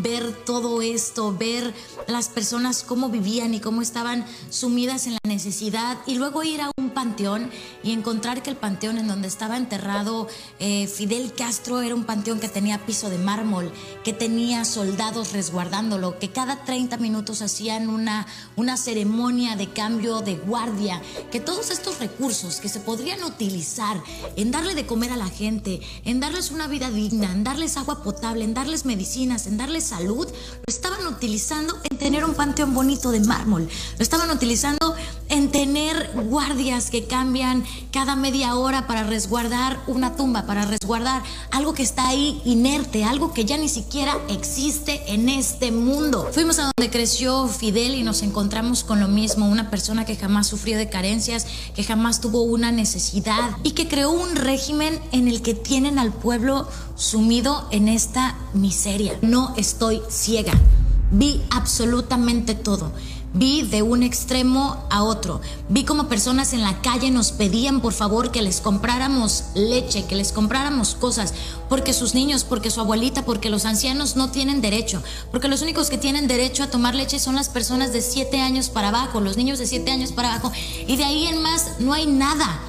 [0.01, 1.73] ver todo esto, ver
[2.07, 6.71] las personas cómo vivían y cómo estaban sumidas en la necesidad y luego ir a
[6.77, 7.49] un panteón
[7.83, 10.27] y encontrar que el panteón en donde estaba enterrado
[10.59, 13.71] eh, Fidel Castro era un panteón que tenía piso de mármol,
[14.03, 18.25] que tenía soldados resguardándolo, que cada 30 minutos hacían una,
[18.55, 21.01] una ceremonia de cambio de guardia,
[21.31, 24.01] que todos estos recursos que se podrían utilizar
[24.35, 28.03] en darle de comer a la gente, en darles una vida digna, en darles agua
[28.03, 33.11] potable, en darles medicinas, en darles salud, lo estaban utilizando en tener un panteón bonito
[33.11, 34.95] de mármol, lo estaban utilizando
[35.29, 41.73] en tener guardias que cambian cada media hora para resguardar una tumba, para resguardar algo
[41.73, 46.29] que está ahí inerte, algo que ya ni siquiera existe en este mundo.
[46.31, 50.47] Fuimos a donde creció Fidel y nos encontramos con lo mismo, una persona que jamás
[50.47, 51.45] sufrió de carencias,
[51.75, 56.13] que jamás tuvo una necesidad y que creó un régimen en el que tienen al
[56.13, 56.67] pueblo
[56.97, 59.17] sumido en esta miseria.
[59.21, 60.53] No estoy ciega.
[61.11, 62.91] Vi absolutamente todo.
[63.33, 65.41] Vi de un extremo a otro.
[65.69, 70.15] Vi como personas en la calle nos pedían por favor que les compráramos leche, que
[70.15, 71.33] les compráramos cosas,
[71.69, 75.89] porque sus niños, porque su abuelita, porque los ancianos no tienen derecho, porque los únicos
[75.89, 79.37] que tienen derecho a tomar leche son las personas de 7 años para abajo, los
[79.37, 80.51] niños de 7 años para abajo,
[80.87, 82.59] y de ahí en más no hay nada.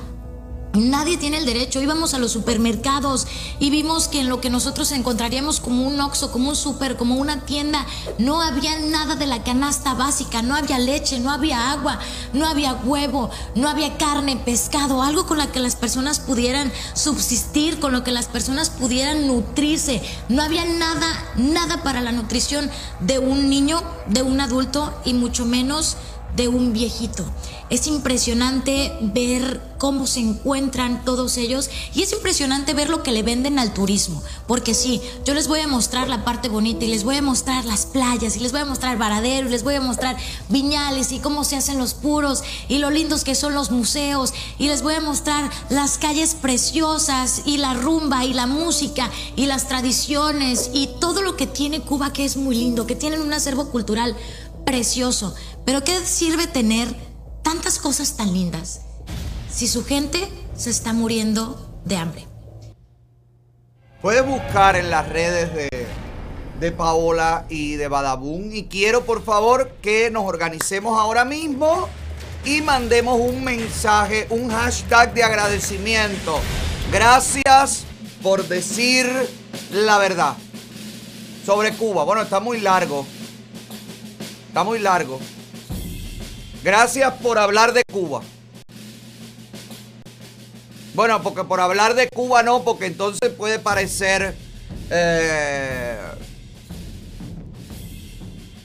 [0.75, 1.81] Nadie tiene el derecho.
[1.81, 3.27] Íbamos a los supermercados
[3.59, 7.17] y vimos que en lo que nosotros encontraríamos como un oxo, como un super, como
[7.17, 7.87] una tienda,
[8.19, 10.43] no había nada de la canasta básica.
[10.43, 11.99] No había leche, no había agua,
[12.33, 17.81] no había huevo, no había carne, pescado, algo con la que las personas pudieran subsistir,
[17.81, 20.03] con lo que las personas pudieran nutrirse.
[20.29, 22.71] No había nada, nada para la nutrición
[23.01, 25.97] de un niño, de un adulto y mucho menos
[26.39, 27.25] de un viejito.
[27.69, 33.25] Es impresionante ver cómo se encuentran todos ellos y es impresionante ver lo que le
[33.25, 34.23] venden al turismo.
[34.47, 37.65] Porque sí, yo les voy a mostrar la parte bonita y les voy a mostrar
[37.65, 40.17] las playas y les voy a mostrar Varadero y les voy a mostrar
[40.49, 44.69] viñales y cómo se hacen los puros y lo lindos que son los museos y
[44.69, 49.67] les voy a mostrar las calles preciosas y la rumba y la música y las
[49.67, 53.71] tradiciones y todo lo que tiene Cuba que es muy lindo, que tienen un acervo
[53.71, 54.17] cultural
[54.69, 55.35] precioso.
[55.69, 56.89] Pero ¿qué sirve tener
[57.43, 58.81] tantas cosas tan lindas
[59.53, 60.27] si su gente
[60.57, 62.27] se está muriendo de hambre?
[64.01, 65.87] Puedes buscar en las redes de,
[66.59, 68.57] de Paola y de Badabun.
[68.57, 71.91] Y quiero por favor que nos organicemos ahora mismo
[72.47, 76.41] y mandemos un mensaje, un hashtag de agradecimiento.
[76.91, 77.85] Gracias
[78.23, 79.07] por decir
[79.71, 80.35] la verdad
[81.45, 82.05] sobre Cuba.
[82.05, 83.05] Bueno, está muy largo.
[84.49, 85.21] Está muy largo.
[86.63, 88.23] Gracias por hablar de Cuba.
[90.95, 94.35] Bueno, porque por hablar de Cuba no, porque entonces puede parecer...
[94.91, 95.97] eh,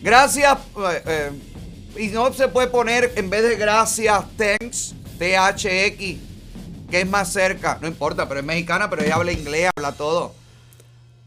[0.02, 0.58] gracias...
[0.78, 1.32] eh, eh,
[1.96, 6.18] y no se puede poner en vez de gracias, thanks, THX,
[6.90, 7.78] que es más cerca.
[7.80, 10.34] No importa, pero es mexicana, pero ella habla inglés, habla todo.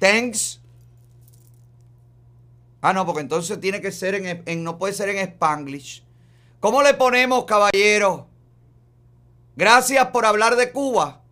[0.01, 0.59] Thanks.
[2.83, 6.03] Ah, no, porque entonces tiene que ser en, en- no puede ser en Spanglish.
[6.67, 8.27] ¿Cómo le ponemos, caballero?
[9.55, 11.23] Gracias por hablar de Cuba.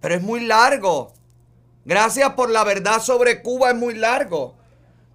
[0.00, 1.12] Pero es muy largo.
[1.84, 4.56] Gracias por la verdad sobre Cuba es muy largo.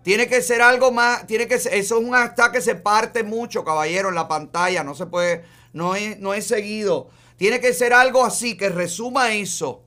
[0.01, 3.65] Tiene que ser algo más, tiene que eso es un hashtag que se parte mucho,
[3.65, 5.43] caballero, en la pantalla, no se puede,
[5.73, 7.09] no es, no es seguido.
[7.35, 9.83] Tiene que ser algo así, que resuma eso.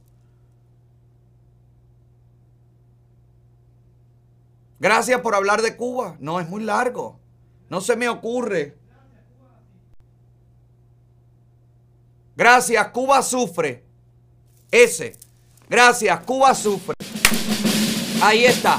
[4.79, 6.19] Gracias por hablar de Cuba.
[6.21, 7.21] No, es muy largo.
[7.69, 8.77] No se me ocurre.
[12.37, 13.83] Gracias, Cuba sufre.
[14.71, 15.17] Ese.
[15.69, 16.95] Gracias, Cuba sufre.
[18.23, 18.79] Ahí está.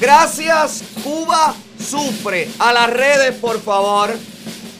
[0.00, 2.48] Gracias, Cuba sufre.
[2.58, 4.10] A las redes, por favor,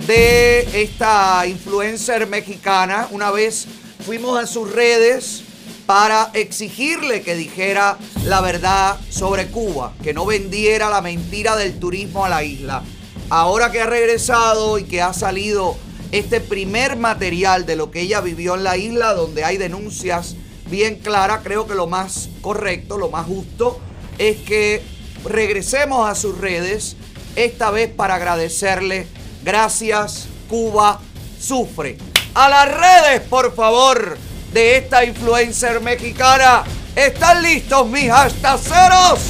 [0.06, 3.08] de esta influencer mexicana.
[3.10, 3.66] Una vez
[4.04, 5.42] fuimos a sus redes
[5.86, 12.24] para exigirle que dijera la verdad sobre Cuba, que no vendiera la mentira del turismo
[12.24, 12.82] a la isla.
[13.30, 15.76] Ahora que ha regresado y que ha salido
[16.12, 20.34] este primer material de lo que ella vivió en la isla, donde hay denuncias
[20.70, 23.78] bien claras, creo que lo más correcto, lo más justo,
[24.16, 24.82] es que
[25.24, 26.96] regresemos a sus redes,
[27.36, 29.06] esta vez para agradecerle.
[29.44, 30.98] Gracias, Cuba
[31.38, 31.98] sufre.
[32.34, 34.16] A las redes, por favor,
[34.54, 36.64] de esta influencer mexicana.
[36.96, 39.20] ¿Están listos mis hashtaceros?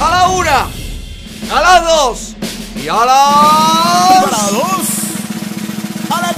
[0.00, 0.68] A la una,
[1.52, 2.33] a las dos
[2.76, 3.06] y a las...
[3.06, 4.88] A las dos.
[6.10, 6.34] A la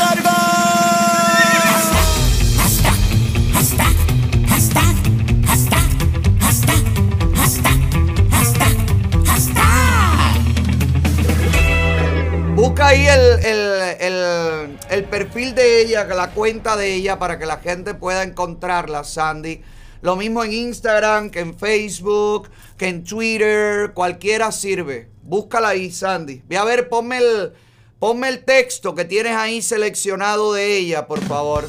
[12.54, 17.44] Busca ahí el, el- el- el perfil de ella, la cuenta de ella, para que
[17.46, 19.62] la gente pueda encontrarla, Sandy.
[20.00, 22.48] Lo mismo en Instagram, que en Facebook,
[22.78, 25.10] que en Twitter, cualquiera sirve.
[25.26, 26.42] Búscala ahí, Sandy.
[26.46, 27.52] Ve a ver, ponme el,
[27.98, 31.68] ponme el texto que tienes ahí seleccionado de ella, por favor.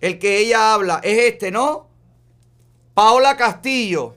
[0.00, 1.88] El que ella habla es este, ¿no?
[2.94, 4.16] Paola Castillo.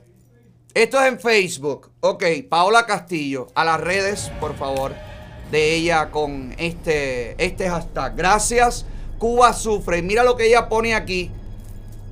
[0.72, 1.90] Esto es en Facebook.
[2.00, 3.48] Ok, Paola Castillo.
[3.54, 4.94] A las redes, por favor,
[5.50, 8.16] de ella con este, este hashtag.
[8.16, 8.86] Gracias,
[9.18, 10.00] Cuba sufre.
[10.00, 11.30] Mira lo que ella pone aquí.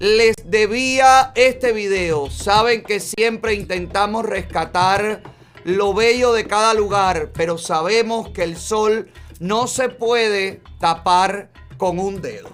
[0.01, 2.31] Les debía este video.
[2.31, 5.21] Saben que siempre intentamos rescatar
[5.65, 9.11] lo bello de cada lugar, pero sabemos que el sol
[9.41, 12.49] no se puede tapar con un dedo.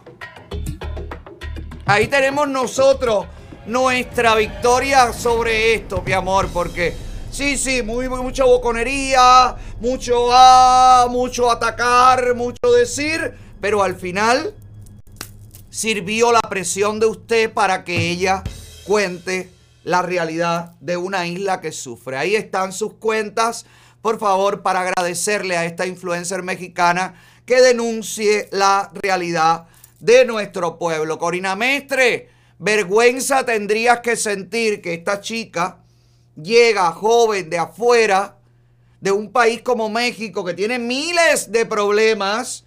[1.85, 3.27] Ahí tenemos nosotros
[3.65, 6.97] nuestra victoria sobre esto, mi amor, porque
[7.31, 14.53] sí, sí, muy, mucha boconería, mucho ah, mucho atacar, mucho decir, pero al final
[15.77, 18.43] sirvió la presión de usted para que ella
[18.87, 19.51] cuente
[19.85, 22.17] la realidad de una isla que sufre.
[22.17, 23.67] Ahí están sus cuentas,
[24.01, 29.67] por favor, para agradecerle a esta influencer mexicana que denuncie la realidad
[30.01, 31.19] de nuestro pueblo.
[31.19, 35.81] Corina Mestre, vergüenza tendrías que sentir que esta chica
[36.43, 38.39] llega joven de afuera,
[39.03, 42.66] de un país como México que tiene miles de problemas,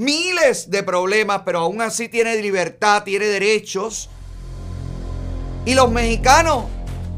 [0.00, 4.08] miles de problemas, pero aún así tiene libertad, tiene derechos.
[5.66, 6.64] Y los mexicanos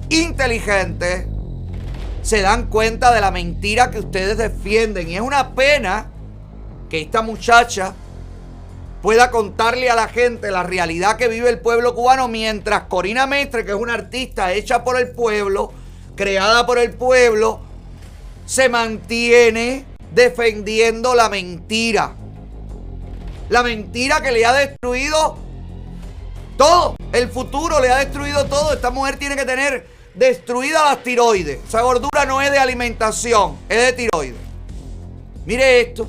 [0.09, 1.27] inteligentes
[2.23, 5.09] se dan cuenta de la mentira que ustedes defienden.
[5.09, 6.11] Y es una pena
[6.91, 7.95] que esta muchacha
[9.01, 13.65] pueda contarle a la gente la realidad que vive el pueblo cubano mientras Corina Mestre,
[13.65, 15.73] que es una artista hecha por el pueblo,
[16.17, 17.61] creada por el pueblo,
[18.45, 22.17] se mantiene defendiendo la mentira.
[23.53, 25.37] La mentira que le ha destruido
[26.57, 26.97] todo.
[27.13, 28.73] El futuro le ha destruido todo.
[28.73, 31.59] Esta mujer tiene que tener destruida las tiroides.
[31.69, 34.41] Esa gordura no es de alimentación, es de tiroides.
[35.45, 36.09] Mire esto.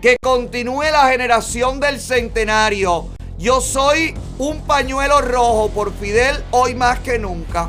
[0.00, 3.10] Que continúe la generación del centenario.
[3.36, 7.68] Yo soy un pañuelo rojo por Fidel hoy más que nunca.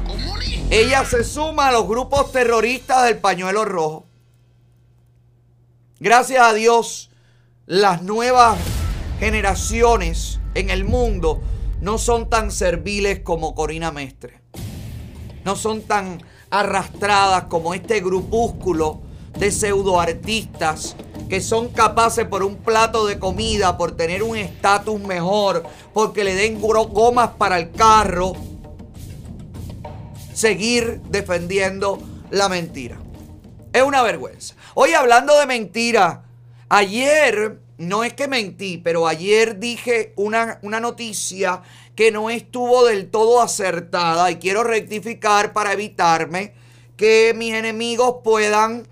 [0.69, 4.05] Ella se suma a los grupos terroristas del pañuelo rojo.
[5.99, 7.09] Gracias a Dios,
[7.65, 8.57] las nuevas
[9.19, 11.41] generaciones en el mundo
[11.79, 14.41] no son tan serviles como Corina Mestre.
[15.45, 19.01] No son tan arrastradas como este grupúsculo
[19.37, 20.95] de pseudoartistas
[21.29, 25.63] que son capaces por un plato de comida, por tener un estatus mejor,
[25.93, 28.33] porque le den gomas para el carro,
[30.33, 31.97] seguir defendiendo
[32.29, 32.99] la mentira.
[33.71, 34.55] Es una vergüenza.
[34.75, 36.23] Hoy hablando de mentira,
[36.77, 41.61] ayer, no es que mentí, pero ayer dije una, una noticia
[41.95, 46.53] que no estuvo del todo acertada y quiero rectificar para evitarme
[46.97, 48.87] que mis enemigos puedan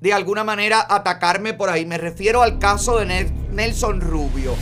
[0.00, 1.86] de alguna manera atacarme por ahí.
[1.86, 4.54] Me refiero al caso de Nel- Nelson Rubio.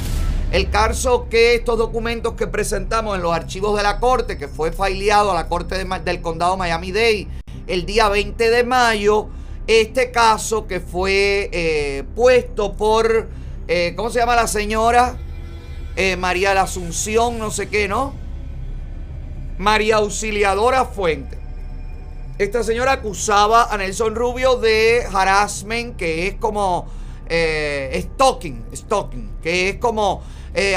[0.53, 4.73] El caso que estos documentos que presentamos en los archivos de la corte, que fue
[4.73, 7.29] faileado a la corte del condado Miami-Dade
[7.67, 9.29] el día 20 de mayo,
[9.71, 13.29] este caso que fue eh, puesto por,
[13.69, 15.17] eh, ¿cómo se llama la señora?
[15.95, 18.13] Eh, María la Asunción, no sé qué, ¿no?
[19.59, 21.39] María Auxiliadora Fuente.
[22.39, 26.89] Esta señora acusaba a Nelson Rubio de harassment, que es como
[27.29, 30.25] eh, stalking, stalking, que es como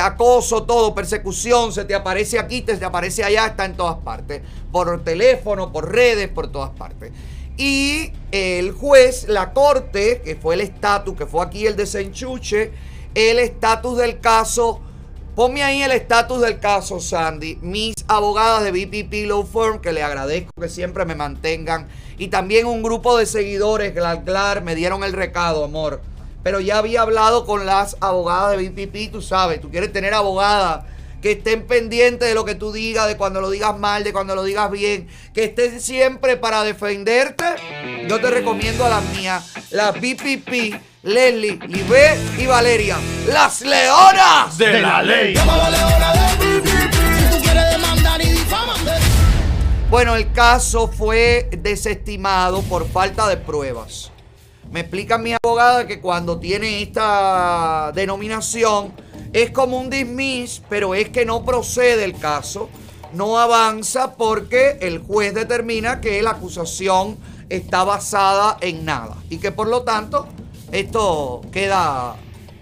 [0.04, 4.44] acoso, todo, persecución, se te aparece aquí, te, te aparece allá, está en todas partes,
[4.72, 7.12] por teléfono, por redes, por todas partes.
[7.58, 12.72] Y el juez, la corte, que fue el estatus, que fue aquí el desenchuche,
[13.14, 14.82] el estatus del caso
[15.36, 17.58] Ponme ahí el estatus del caso, Sandy.
[17.64, 21.88] Mis abogadas de BPP Law Firm, que le agradezco que siempre me mantengan.
[22.20, 26.02] Y también un grupo de seguidores, Glar, me dieron el recado, amor.
[26.44, 30.86] Pero ya había hablado con las abogadas de BPP, tú sabes, tú quieres tener abogadas
[31.24, 34.36] que estén pendientes de lo que tú digas, de cuando lo digas mal, de cuando
[34.36, 37.46] lo digas bien, que estén siempre para defenderte.
[38.10, 42.98] Yo te recomiendo a las mías, las BPP, Leslie, Libé y Valeria,
[43.28, 45.34] las leonas De la ley.
[49.90, 54.12] Bueno, el caso fue desestimado por falta de pruebas.
[54.70, 58.92] Me explica mi abogada que cuando tiene esta denominación
[59.34, 62.70] es como un dismiss, pero es que no procede el caso,
[63.14, 67.18] no avanza porque el juez determina que la acusación
[67.50, 70.28] está basada en nada y que por lo tanto
[70.72, 72.16] esto queda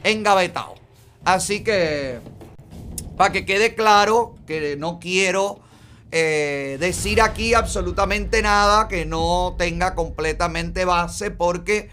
[0.03, 0.75] engavetado.
[1.23, 2.19] Así que,
[3.15, 5.59] para que quede claro que no quiero
[6.11, 11.89] eh, decir aquí absolutamente nada que no tenga completamente base, porque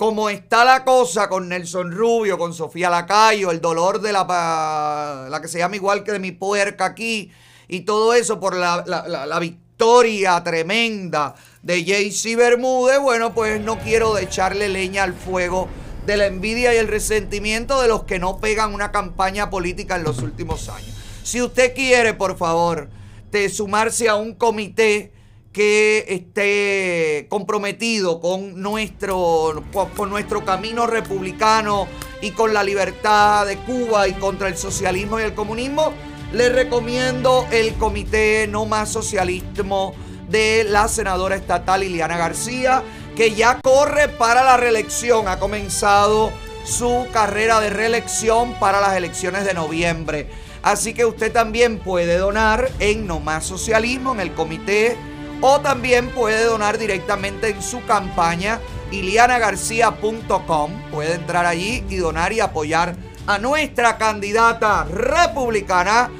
[0.00, 5.42] como está la cosa con Nelson Rubio, con Sofía Lacayo, el dolor de la, la
[5.42, 7.30] que se llama igual que de mi puerca aquí,
[7.68, 13.60] y todo eso por la, la- la- la victoria tremenda de JC Bermúdez, bueno, pues
[13.60, 15.68] no quiero echarle leña al fuego
[16.06, 20.04] de la envidia y el resentimiento de los que no pegan una campaña política en
[20.04, 20.94] los últimos años.
[21.24, 22.88] Si usted quiere, por favor,
[23.30, 25.12] de sumarse a un comité
[25.52, 31.88] que esté comprometido con nuestro, con, nuestro camino republicano
[32.22, 35.92] y con la libertad de Cuba y contra el socialismo y el comunismo,
[36.32, 39.94] le recomiendo el comité No Más Socialismo
[40.28, 42.84] de la senadora estatal Liliana García,
[43.16, 46.30] que ya corre para la reelección, ha comenzado
[46.64, 50.28] su carrera de reelección para las elecciones de noviembre.
[50.62, 54.96] Así que usted también puede donar en No Más Socialismo, en el comité,
[55.40, 58.60] o también puede donar directamente en su campaña,
[58.90, 60.90] ilianagarcía.com.
[60.90, 62.96] Puede entrar allí y donar y apoyar
[63.26, 66.10] a nuestra candidata republicana,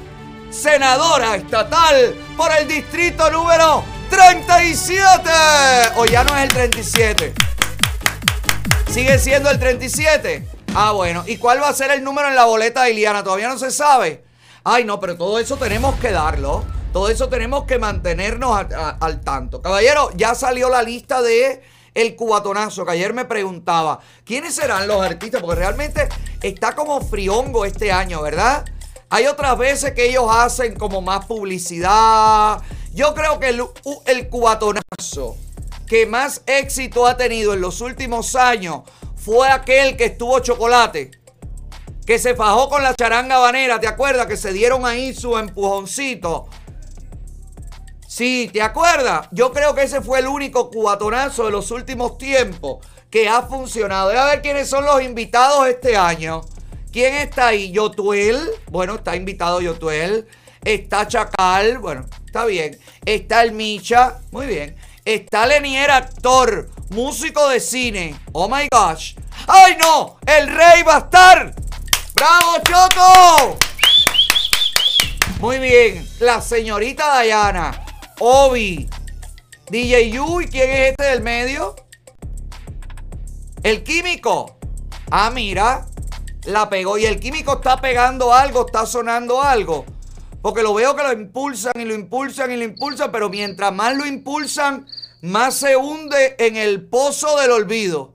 [0.49, 5.29] senadora estatal por el distrito número 37.
[5.97, 7.33] O ya no es el 37.
[8.89, 10.47] ¿Sigue siendo el 37?
[10.75, 11.23] Ah, bueno.
[11.27, 13.23] ¿Y cuál va a ser el número en la boleta de Iliana?
[13.23, 14.23] Todavía no se sabe.
[14.63, 16.65] Ay, no, pero todo eso tenemos que darlo.
[16.91, 18.65] Todo eso tenemos que mantenernos
[18.99, 19.61] al tanto.
[19.61, 21.61] Caballero, ya salió la lista de
[21.93, 25.41] el cubatonazo, que ayer me preguntaba, ¿quiénes serán los artistas?
[25.41, 26.07] Porque realmente
[26.41, 28.65] está como friongo este año, ¿verdad?
[29.09, 32.61] Hay otras veces que ellos hacen como más publicidad.
[32.93, 33.63] Yo creo que el,
[34.05, 35.35] el cubatonazo
[35.85, 38.83] que más éxito ha tenido en los últimos años
[39.17, 41.11] fue aquel que estuvo chocolate.
[42.05, 44.27] Que se fajó con la charanga banera, ¿te acuerdas?
[44.27, 46.47] Que se dieron ahí su empujoncito.
[48.21, 49.27] Sí, ¿te acuerdas?
[49.31, 54.09] Yo creo que ese fue el único cubatonazo de los últimos tiempos que ha funcionado.
[54.09, 56.41] Voy a ver quiénes son los invitados este año.
[56.91, 57.71] ¿Quién está ahí?
[57.71, 58.47] Yotuel.
[58.69, 60.27] Bueno, está invitado Yotuel.
[60.63, 61.79] Está Chacal.
[61.79, 62.79] Bueno, está bien.
[63.03, 64.19] Está el Micha.
[64.29, 64.75] Muy bien.
[65.03, 68.15] Está Lenier, actor, músico de cine.
[68.33, 69.15] Oh my gosh.
[69.47, 70.19] ¡Ay no!
[70.27, 71.55] ¡El rey va a estar!
[72.13, 73.57] ¡Bravo, Choto!
[75.39, 76.07] Muy bien.
[76.19, 77.80] La señorita Dayana.
[78.23, 78.87] Obi.
[79.71, 80.41] DJ Yu.
[80.41, 81.75] ¿Y quién es este del medio?
[83.63, 84.59] El químico.
[85.09, 85.87] Ah, mira.
[86.45, 86.99] La pegó.
[86.99, 89.85] Y el químico está pegando algo, está sonando algo.
[90.43, 93.11] Porque lo veo que lo impulsan y lo impulsan y lo impulsan.
[93.11, 94.85] Pero mientras más lo impulsan,
[95.23, 98.13] más se hunde en el pozo del olvido.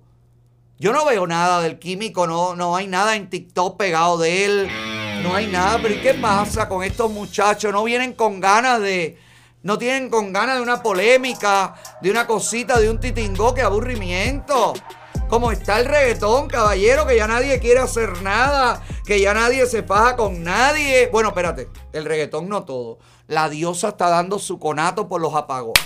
[0.78, 4.70] Yo no veo nada del químico, no, no hay nada en TikTok pegado de él.
[5.24, 5.80] No hay nada.
[5.88, 7.72] ¿y qué pasa con estos muchachos?
[7.72, 9.18] No vienen con ganas de.
[9.66, 14.74] No tienen con ganas de una polémica, de una cosita, de un titingó, que aburrimiento.
[15.28, 19.82] Como está el reggaetón, caballero, que ya nadie quiere hacer nada, que ya nadie se
[19.82, 21.08] faja con nadie.
[21.08, 23.00] Bueno, espérate, el reggaetón no todo.
[23.26, 25.82] La diosa está dando su conato por los apagones.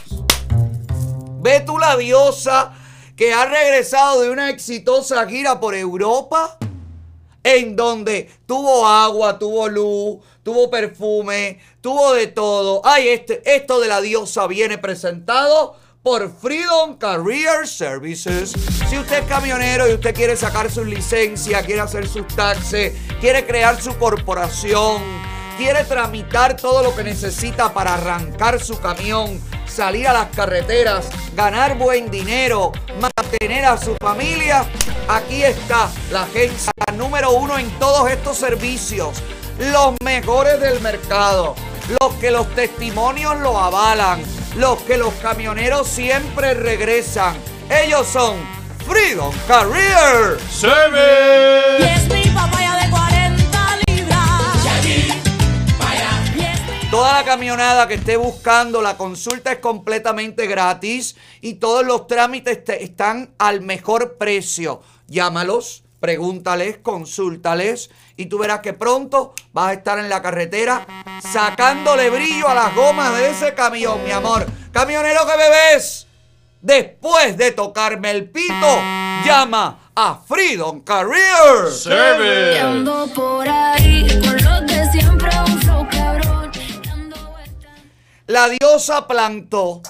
[1.41, 2.75] Ve tú la diosa
[3.17, 6.59] que ha regresado de una exitosa gira por Europa,
[7.43, 12.83] en donde tuvo agua, tuvo luz, tuvo perfume, tuvo de todo.
[12.85, 18.53] Ay, este, esto de la diosa viene presentado por Freedom Career Services.
[18.89, 23.47] Si usted es camionero y usted quiere sacar su licencia, quiere hacer sus taxes, quiere
[23.47, 25.03] crear su corporación,
[25.59, 31.77] quiere tramitar todo lo que necesita para arrancar su camión, salir a las carreteras, ganar
[31.77, 34.65] buen dinero, mantener a su familia,
[35.07, 39.23] aquí está la agencia número uno en todos estos servicios.
[39.59, 41.55] Los mejores del mercado,
[42.01, 44.23] los que los testimonios lo avalan,
[44.57, 47.37] los que los camioneros siempre regresan.
[47.69, 48.37] Ellos son
[48.87, 50.39] Freedom Career
[51.81, 54.65] Y es mi papaya de 40 libras.
[54.65, 55.09] Y allí,
[55.79, 56.11] vaya.
[56.91, 62.65] Toda la camionada que esté buscando, la consulta es completamente gratis y todos los trámites
[62.65, 64.83] te- están al mejor precio.
[65.07, 70.87] Llámalos, pregúntales, consúltales y tú verás que pronto vas a estar en la carretera
[71.23, 74.47] sacándole brillo a las gomas de ese camión, mi amor.
[74.73, 76.07] Camionero que bebés,
[76.61, 78.77] después de tocarme el pito,
[79.25, 81.73] llama a Freedom Career
[82.55, 86.53] Y ando por ahí con los de siempre un flow cabrón.
[88.27, 89.81] La diosa plantó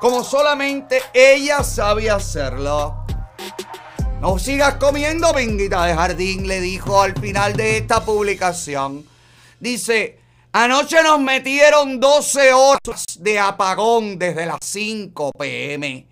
[0.00, 3.03] como solamente ella sabe hacerlo.
[4.24, 9.04] No sigas comiendo vinguita de jardín, le dijo al final de esta publicación.
[9.60, 10.18] Dice,
[10.50, 16.06] anoche nos metieron 12 horas de apagón desde las 5 pm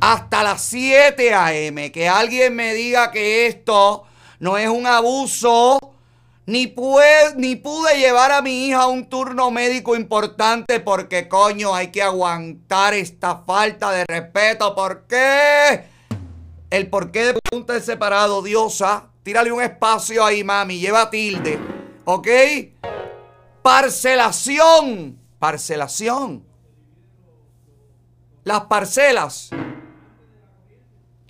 [0.00, 1.90] hasta las 7 am.
[1.90, 4.04] Que alguien me diga que esto
[4.38, 5.80] no es un abuso.
[6.46, 11.74] Ni, pue- ni pude llevar a mi hija a un turno médico importante porque coño
[11.74, 14.76] hay que aguantar esta falta de respeto.
[14.76, 15.97] ¿Por qué?
[16.70, 19.06] El porqué de pregunta es separado, diosa.
[19.22, 20.78] Tírale un espacio ahí, mami.
[20.78, 21.58] Lleva tilde.
[22.04, 22.28] ¿Ok?
[23.62, 25.18] Parcelación.
[25.38, 26.44] Parcelación.
[28.44, 29.50] Las parcelas.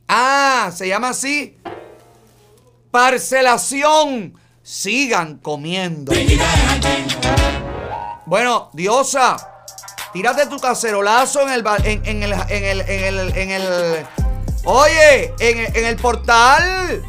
[0.08, 1.56] Ah, se llama así.
[2.90, 4.34] Parcelación.
[4.62, 6.12] Sigan comiendo.
[8.26, 9.36] Bueno, diosa,
[10.12, 14.06] tírate tu cacerolazo en el, en, en el, en el, en el, en el,
[14.64, 17.04] oye, en el, el portal.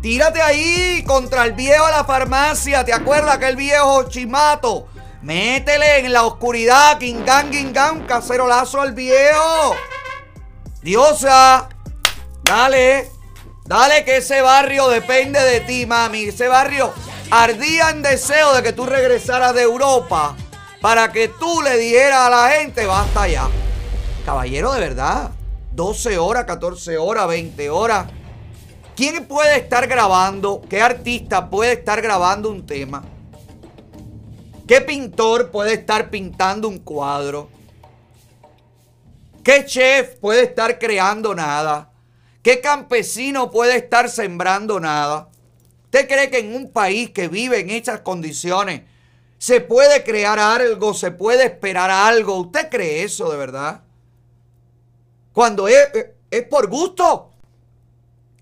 [0.00, 2.84] Tírate ahí contra el viejo de la farmacia.
[2.84, 4.86] ¿Te acuerdas aquel viejo chimato?
[5.22, 9.74] Métele en la oscuridad, Kingan, Kingan, cacerolazo al viejo.
[10.82, 11.68] Diosa,
[12.44, 13.10] dale,
[13.64, 16.26] dale que ese barrio depende de ti, mami.
[16.26, 16.94] Ese barrio
[17.32, 20.36] ardía en deseo de que tú regresaras de Europa
[20.80, 23.48] para que tú le dieras a la gente, basta ya.
[24.24, 25.32] Caballero, de verdad,
[25.76, 28.06] 12 horas, 14 horas, 20 horas.
[28.96, 30.62] ¿Quién puede estar grabando?
[30.70, 33.04] ¿Qué artista puede estar grabando un tema?
[34.66, 37.50] ¿Qué pintor puede estar pintando un cuadro?
[39.44, 41.92] ¿Qué chef puede estar creando nada?
[42.42, 45.28] ¿Qué campesino puede estar sembrando nada?
[45.84, 48.80] ¿Usted cree que en un país que vive en estas condiciones
[49.36, 52.36] se puede crear algo, se puede esperar algo?
[52.36, 53.85] ¿Usted cree eso de verdad?
[55.36, 55.90] Cuando es,
[56.30, 57.28] es por gusto.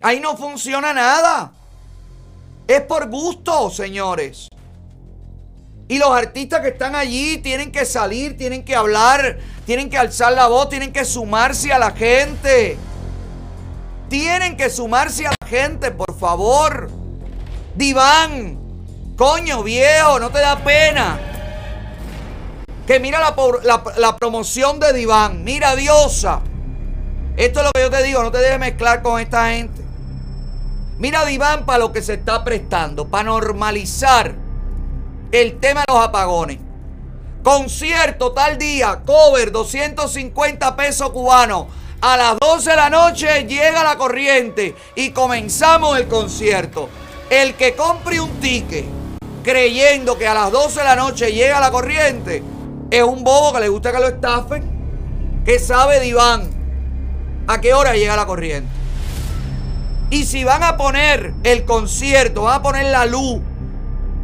[0.01, 1.51] Ahí no funciona nada.
[2.69, 4.49] Es por gusto, señores.
[5.89, 10.35] Y los artistas que están allí tienen que salir, tienen que hablar, tienen que alzar
[10.35, 12.79] la voz, tienen que sumarse a la gente.
[14.09, 16.89] Tienen que sumarse a la gente, por favor.
[17.75, 18.57] Diván,
[19.17, 21.19] coño viejo, no te da pena.
[22.87, 26.41] Que mira la, la, la promoción de Diván, mira diosa.
[27.37, 29.83] Esto es lo que yo te digo, no te dejes mezclar con esta gente.
[30.99, 34.35] Mira Diván para lo que se está prestando, para normalizar
[35.33, 36.59] el tema de los apagones.
[37.43, 41.67] Concierto tal día, cover 250 pesos cubanos.
[42.01, 46.89] A las 12 de la noche llega la corriente y comenzamos el concierto.
[47.31, 48.85] El que compre un ticket
[49.43, 52.43] creyendo que a las 12 de la noche llega la corriente
[52.91, 56.49] es un bobo que le gusta que lo estafen, que sabe diván
[57.47, 58.71] a qué hora llega la corriente.
[60.11, 63.41] Y si van a poner el concierto, van a poner la luz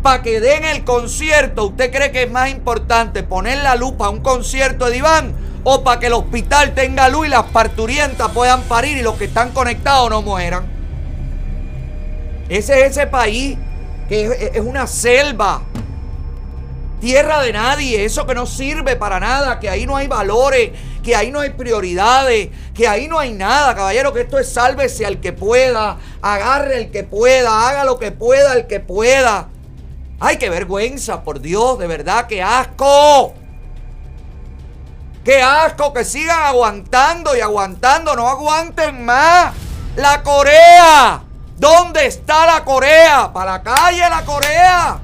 [0.03, 4.11] para que den el concierto, ¿usted cree que es más importante poner la luz para
[4.11, 8.63] un concierto de diván o para que el hospital tenga luz y las parturientas puedan
[8.63, 10.65] parir y los que están conectados no mueran?
[12.49, 13.59] Ese es ese país
[14.09, 15.63] que es, es una selva.
[17.01, 20.71] Tierra de nadie, eso que no sirve para nada, que ahí no hay valores,
[21.03, 25.07] que ahí no hay prioridades, que ahí no hay nada, caballero, que esto es sálvese
[25.07, 29.49] al que pueda, agarre el que pueda, haga lo que pueda el que pueda.
[30.21, 33.33] Ay, qué vergüenza, por Dios, de verdad, qué asco.
[35.25, 39.55] Qué asco que sigan aguantando y aguantando, no aguanten más.
[39.97, 41.23] La Corea,
[41.57, 43.31] ¿dónde está la Corea?
[43.33, 45.01] Para la calle la Corea.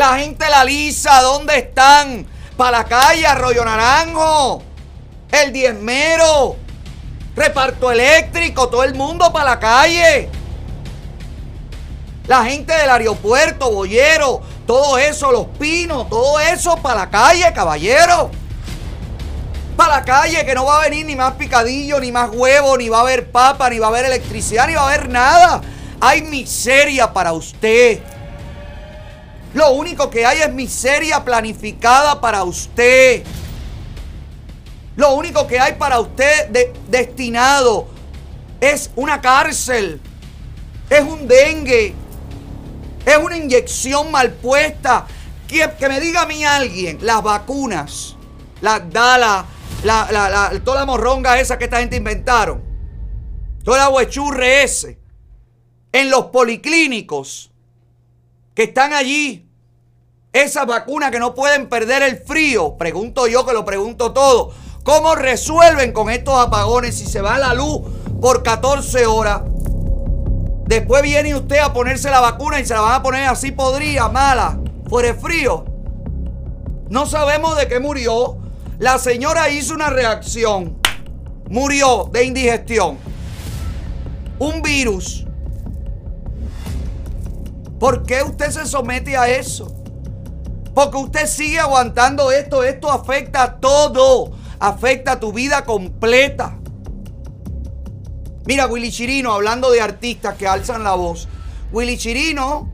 [0.00, 2.26] La gente la lisa, ¿dónde están?
[2.56, 4.62] Para la calle, Arroyo Naranjo,
[5.30, 6.56] el diezmero,
[7.36, 10.30] reparto eléctrico, todo el mundo para la calle.
[12.26, 18.30] La gente del aeropuerto, Boyero, todo eso, los pinos, todo eso para la calle, caballero.
[19.76, 22.88] Para la calle, que no va a venir ni más picadillo, ni más huevo, ni
[22.88, 25.60] va a haber papa, ni va a haber electricidad, ni va a haber nada.
[26.00, 28.00] Hay miseria para usted.
[29.54, 33.24] Lo único que hay es miseria planificada para usted.
[34.96, 37.88] Lo único que hay para usted de- destinado
[38.60, 40.00] es una cárcel.
[40.88, 41.94] Es un dengue.
[43.04, 45.06] Es una inyección mal puesta.
[45.48, 48.14] Que, que me diga a mí alguien, las vacunas,
[48.60, 49.44] las Dala,
[49.82, 52.62] la, la, la- toda la morronga esa que esta gente inventaron,
[53.64, 55.00] todo el aguechurre ese,
[55.90, 57.49] en los policlínicos
[58.60, 59.48] que están allí,
[60.34, 65.14] esas vacunas que no pueden perder el frío, pregunto yo que lo pregunto todo, ¿cómo
[65.14, 67.80] resuelven con estos apagones si se va la luz
[68.20, 69.40] por 14 horas?
[70.66, 74.10] Después viene usted a ponerse la vacuna y se la van a poner así podrida,
[74.10, 74.58] mala,
[74.90, 75.64] fuera de frío.
[76.90, 78.36] No sabemos de qué murió.
[78.78, 80.78] La señora hizo una reacción.
[81.48, 82.98] Murió de indigestión.
[84.38, 85.24] Un virus.
[87.80, 89.74] ¿Por qué usted se somete a eso?
[90.74, 92.62] Porque usted sigue aguantando esto.
[92.62, 94.32] Esto afecta a todo.
[94.58, 96.58] Afecta a tu vida completa.
[98.44, 101.26] Mira, Willy Chirino, hablando de artistas que alzan la voz.
[101.72, 102.70] Willy Chirino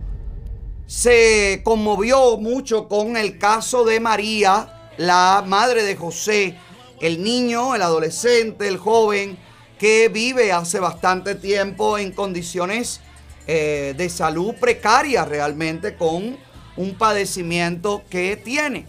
[0.87, 6.59] se conmovió mucho con el caso de María, la madre de José,
[7.01, 9.39] el niño, el adolescente, el joven
[9.79, 13.03] que vive hace bastante tiempo en condiciones
[13.47, 16.37] eh, de salud precaria realmente con
[16.77, 18.87] un padecimiento que tiene.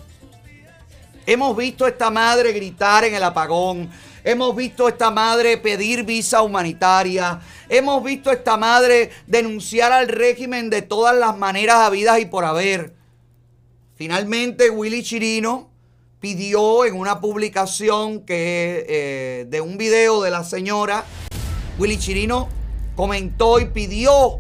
[1.26, 3.90] Hemos visto a esta madre gritar en el apagón.
[4.24, 7.40] Hemos visto a esta madre pedir visa humanitaria.
[7.70, 12.46] Hemos visto a esta madre denunciar al régimen de todas las maneras habidas y por
[12.46, 12.94] haber.
[13.96, 15.70] Finalmente, Willy Chirino
[16.20, 21.04] pidió en una publicación que, eh, de un video de la señora,
[21.78, 22.48] Willy Chirino
[22.96, 24.40] comentó y pidió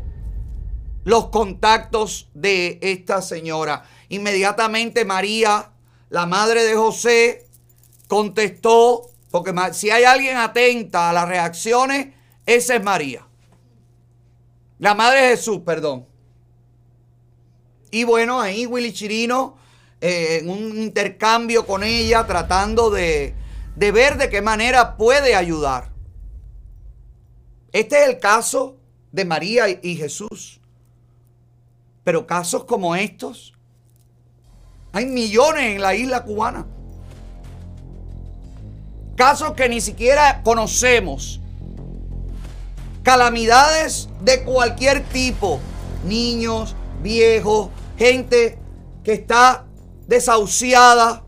[1.07, 3.85] los contactos de esta señora.
[4.09, 5.71] Inmediatamente María,
[6.09, 7.47] la madre de José,
[8.09, 12.13] contestó, porque si hay alguien atenta a las reacciones,
[12.45, 13.25] esa es María.
[14.79, 16.05] La madre de Jesús, perdón.
[17.89, 19.57] Y bueno, ahí Willy Chirino,
[20.01, 23.33] eh, en un intercambio con ella, tratando de,
[23.77, 25.89] de ver de qué manera puede ayudar.
[27.71, 28.75] Este es el caso
[29.13, 30.59] de María y Jesús.
[32.07, 33.53] Pero casos como estos,
[34.93, 36.65] hay millones en la isla cubana.
[39.17, 41.41] Casos que ni siquiera conocemos.
[43.03, 45.59] Calamidades de cualquier tipo.
[46.05, 48.57] Niños, viejos, gente
[49.03, 49.65] que está
[50.07, 51.25] desahuciada.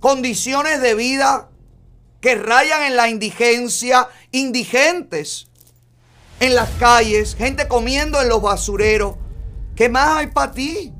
[0.00, 1.50] Condiciones de vida
[2.22, 4.08] que rayan en la indigencia.
[4.30, 5.48] Indigentes
[6.40, 7.34] en las calles.
[7.34, 9.16] Gente comiendo en los basureros.
[9.78, 10.92] ¿Qué más hay para ti?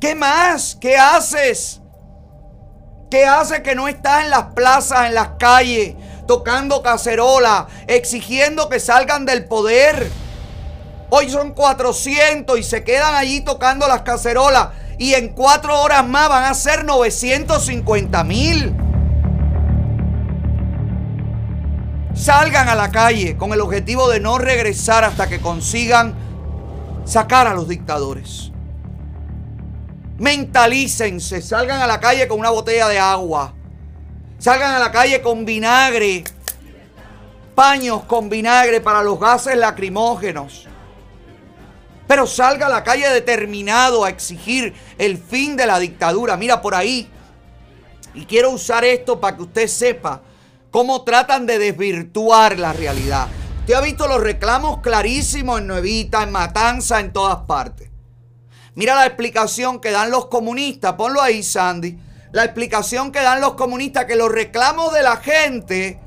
[0.00, 0.76] ¿Qué más?
[0.80, 1.80] ¿Qué haces?
[3.08, 5.94] ¿Qué hace que no estás en las plazas, en las calles,
[6.26, 10.10] tocando cacerola, exigiendo que salgan del poder?
[11.10, 16.28] Hoy son 400 y se quedan allí tocando las cacerolas y en cuatro horas más
[16.28, 18.74] van a ser 950 mil.
[22.14, 26.29] Salgan a la calle con el objetivo de no regresar hasta que consigan
[27.10, 28.52] sacar a los dictadores.
[30.18, 33.52] Mentalícense, salgan a la calle con una botella de agua.
[34.38, 36.22] Salgan a la calle con vinagre.
[37.56, 40.68] Paños con vinagre para los gases lacrimógenos.
[42.06, 46.36] Pero salga a la calle determinado a exigir el fin de la dictadura.
[46.36, 47.10] Mira por ahí.
[48.14, 50.22] Y quiero usar esto para que usted sepa
[50.70, 53.26] cómo tratan de desvirtuar la realidad.
[53.70, 57.88] Usted ha visto los reclamos clarísimos en Nuevita, en Matanza, en todas partes.
[58.74, 60.94] Mira la explicación que dan los comunistas.
[60.94, 61.96] Ponlo ahí, Sandy.
[62.32, 66.00] La explicación que dan los comunistas que los reclamos de la gente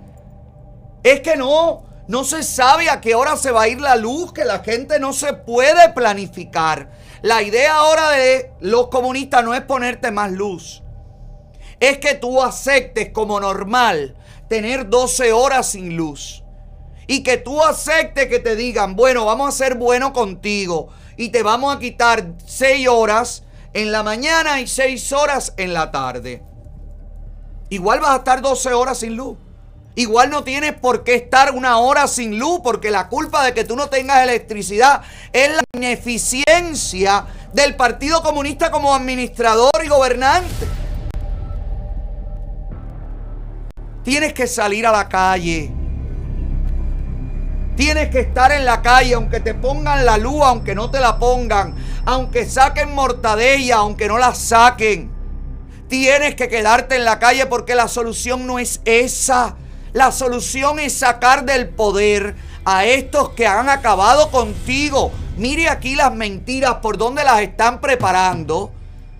[1.03, 4.33] es que no, no se sabe a qué hora se va a ir la luz,
[4.33, 6.91] que la gente no se puede planificar.
[7.21, 10.83] La idea ahora de los comunistas no es ponerte más luz.
[11.79, 14.17] Es que tú aceptes como normal
[14.49, 16.42] tener 12 horas sin luz.
[17.07, 20.89] Y que tú aceptes que te digan, bueno, vamos a ser bueno contigo.
[21.17, 25.91] Y te vamos a quitar 6 horas en la mañana y 6 horas en la
[25.91, 26.43] tarde.
[27.69, 29.37] Igual vas a estar 12 horas sin luz.
[29.95, 33.63] Igual no tienes por qué estar una hora sin luz, porque la culpa de que
[33.63, 35.01] tú no tengas electricidad
[35.31, 40.67] es la ineficiencia del Partido Comunista como administrador y gobernante.
[44.03, 45.71] Tienes que salir a la calle.
[47.75, 51.17] Tienes que estar en la calle, aunque te pongan la luz, aunque no te la
[51.17, 51.73] pongan,
[52.05, 55.11] aunque saquen mortadella, aunque no la saquen.
[55.87, 59.55] Tienes que quedarte en la calle porque la solución no es esa.
[59.91, 65.11] La solución es sacar del poder a estos que han acabado contigo.
[65.37, 68.71] Mire aquí las mentiras por donde las están preparando.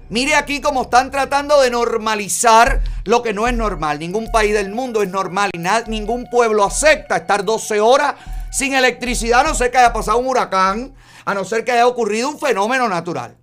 [0.09, 3.98] Mire aquí cómo están tratando de normalizar lo que no es normal.
[3.98, 8.14] Ningún país del mundo es normal y ningún pueblo acepta estar 12 horas
[8.53, 10.93] sin electricidad a no ser que haya pasado un huracán,
[11.25, 13.35] a no ser que haya ocurrido un fenómeno natural.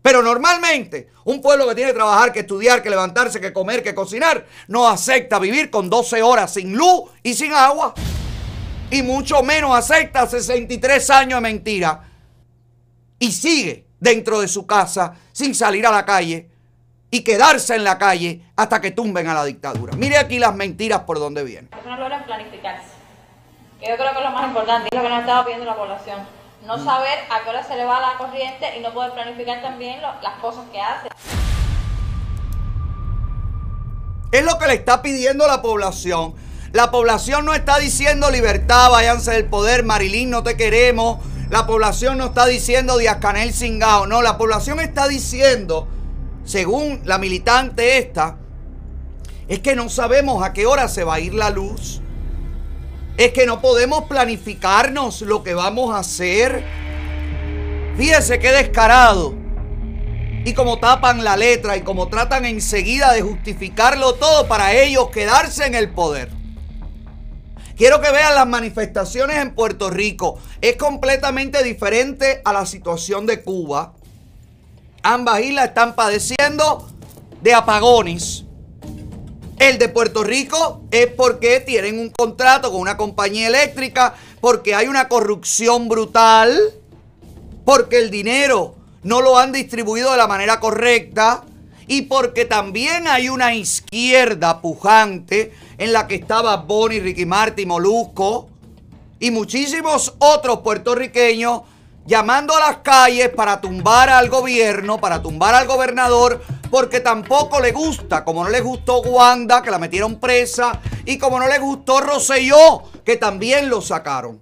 [0.00, 3.96] Pero normalmente, un pueblo que tiene que trabajar, que estudiar, que levantarse, que comer, que
[3.96, 7.92] cocinar, no acepta vivir con 12 horas sin luz y sin agua.
[8.88, 12.04] Y mucho menos acepta 63 años de mentira.
[13.18, 16.48] Y sigue dentro de su casa sin salir a la calle
[17.10, 19.96] y quedarse en la calle hasta que tumben a la dictadura.
[19.96, 21.70] Mire aquí las mentiras por donde vienen.
[21.84, 22.97] No logra planificarse.
[23.80, 25.76] Que yo creo que es lo más importante, es lo que nos estaba pidiendo la
[25.76, 26.18] población.
[26.66, 26.84] No Mm.
[26.84, 30.20] saber a qué hora se le va la corriente y no poder planificar también lo-
[30.22, 31.08] las cosas que hace.
[34.32, 36.34] Es lo que le está pidiendo la población.
[36.72, 41.18] La población no está diciendo libertad, váyanse del poder, Marilyn, no te queremos.
[41.48, 44.06] La población no está diciendo Díaz Canel Singao.
[44.06, 45.88] No, la población está diciendo,
[46.44, 48.36] según la militante esta,
[49.48, 52.02] es que no sabemos a qué hora se va a ir la luz.
[53.18, 56.64] Es que no podemos planificarnos lo que vamos a hacer.
[57.96, 59.34] Fíjese qué descarado.
[60.44, 65.66] Y como tapan la letra y como tratan enseguida de justificarlo todo para ellos quedarse
[65.66, 66.30] en el poder.
[67.76, 70.38] Quiero que vean las manifestaciones en Puerto Rico.
[70.60, 73.94] Es completamente diferente a la situación de Cuba.
[75.02, 76.88] Ambas islas están padeciendo
[77.42, 78.44] de apagones.
[79.58, 84.86] El de Puerto Rico es porque tienen un contrato con una compañía eléctrica, porque hay
[84.86, 86.56] una corrupción brutal,
[87.64, 91.44] porque el dinero no lo han distribuido de la manera correcta
[91.88, 98.48] y porque también hay una izquierda pujante en la que estaba Bonnie, Ricky Martin, Molusco
[99.18, 101.62] y muchísimos otros puertorriqueños
[102.08, 107.70] llamando a las calles para tumbar al gobierno, para tumbar al gobernador, porque tampoco le
[107.70, 112.00] gusta, como no le gustó Wanda, que la metieron presa, y como no le gustó
[112.00, 114.40] Rosselló, que también lo sacaron.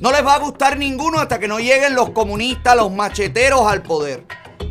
[0.00, 3.82] No les va a gustar ninguno hasta que no lleguen los comunistas, los macheteros al
[3.82, 4.24] poder.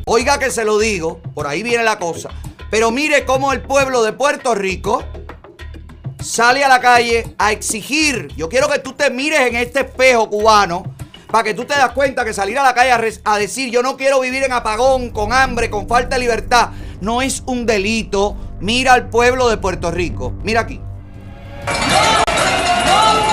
[0.06, 2.30] Oiga que se lo digo, por ahí viene la cosa.
[2.70, 5.02] Pero mire cómo el pueblo de Puerto Rico
[6.20, 8.28] sale a la calle a exigir.
[8.36, 10.94] Yo quiero que tú te mires en este espejo cubano
[11.34, 13.98] para que tú te das cuenta que salir a la calle a, decir yo no
[13.98, 16.70] quiero vivir en apagón, con hambre, con falta de libertad,
[17.02, 18.38] no es un delito.
[18.60, 20.36] Mira al pueblo de Puerto Rico.
[20.44, 20.80] Mira aquí.
[21.66, 23.33] Porque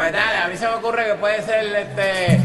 [0.00, 2.40] Pues dale, a mí se me ocurre que puede ser este.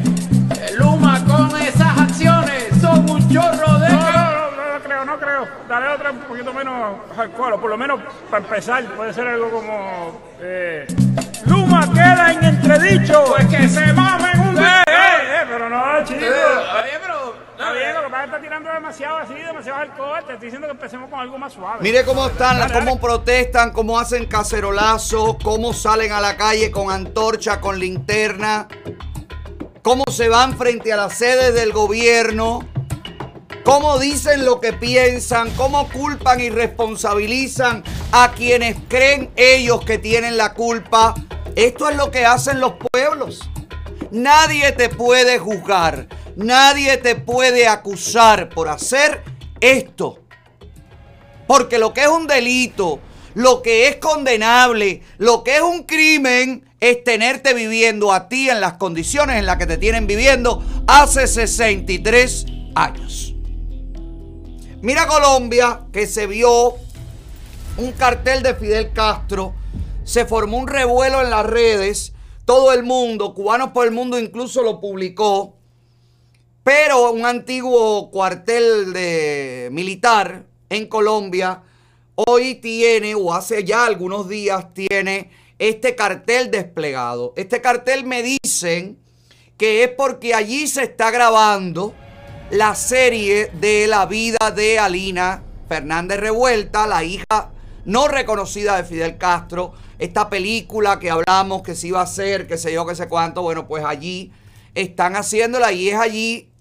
[0.75, 3.89] Luma con esas acciones son un chorro de.
[3.89, 5.47] No, no, no, no creo, no creo.
[5.69, 7.99] Dale otra un poquito menos hardcore, por lo menos
[8.31, 10.87] para empezar puede ser algo como eh,
[11.45, 13.23] Luma queda en entredicho.
[13.37, 14.91] Pues que se mamen un Eh, eh,
[15.41, 15.45] eh.
[15.47, 16.21] pero no, chico.
[16.25, 17.12] Oye, pero-
[17.53, 20.23] Está bien, lo que pasa es que está tirando demasiado así, demasiado hardcore.
[20.23, 21.77] Te estoy diciendo que empecemos con algo más suave.
[21.81, 27.61] Mire cómo están, cómo protestan, cómo hacen cacerolazos, cómo salen a la calle con antorcha,
[27.61, 28.67] con linterna,
[29.83, 32.67] cómo se van frente a las sedes del gobierno,
[33.63, 40.37] cómo dicen lo que piensan, cómo culpan y responsabilizan a quienes creen ellos que tienen
[40.37, 41.13] la culpa.
[41.55, 43.47] Esto es lo que hacen los pueblos.
[44.09, 49.23] Nadie te puede juzgar, nadie te puede acusar por hacer
[49.59, 50.19] esto.
[51.47, 52.99] Porque lo que es un delito,
[53.33, 58.59] lo que es condenable, lo que es un crimen, es tenerte viviendo a ti en
[58.59, 62.45] las condiciones en las que te tienen viviendo hace 63
[62.75, 63.33] años.
[64.81, 66.73] Mira Colombia, que se vio
[67.77, 69.55] un cartel de Fidel Castro,
[70.03, 72.11] se formó un revuelo en las redes,
[72.43, 75.55] todo el mundo, cubanos por el mundo incluso lo publicó,
[76.63, 81.61] pero un antiguo cuartel de militar en Colombia
[82.15, 87.33] hoy tiene, o hace ya algunos días tiene, este cartel desplegado.
[87.35, 88.97] Este cartel me dicen
[89.57, 91.93] que es porque allí se está grabando
[92.49, 97.51] la serie de la vida de Alina Fernández Revuelta, la hija
[97.85, 99.73] no reconocida de Fidel Castro.
[99.99, 103.41] Esta película que hablamos que se iba a hacer, que sé yo, que sé cuánto,
[103.41, 104.31] bueno, pues allí
[104.75, 106.52] están haciéndola y es allí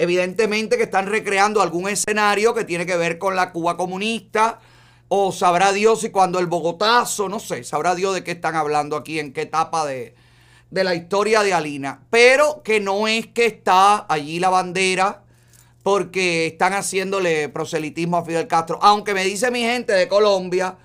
[0.00, 4.58] Evidentemente que están recreando algún escenario que tiene que ver con la Cuba comunista.
[5.08, 8.96] O sabrá Dios si cuando el Bogotazo, no sé, sabrá Dios de qué están hablando
[8.96, 10.14] aquí, en qué etapa de,
[10.70, 12.00] de la historia de Alina.
[12.08, 15.22] Pero que no es que está allí la bandera
[15.82, 18.78] porque están haciéndole proselitismo a Fidel Castro.
[18.80, 20.78] Aunque me dice mi gente de Colombia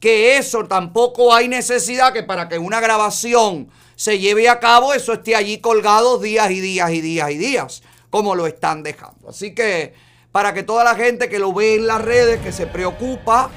[0.00, 5.12] que eso tampoco hay necesidad que para que una grabación se lleve a cabo, eso
[5.12, 9.30] esté allí colgado días y días y días y días, como lo están dejando.
[9.30, 9.94] Así que
[10.32, 13.48] para que toda la gente que lo ve en las redes, que se preocupa,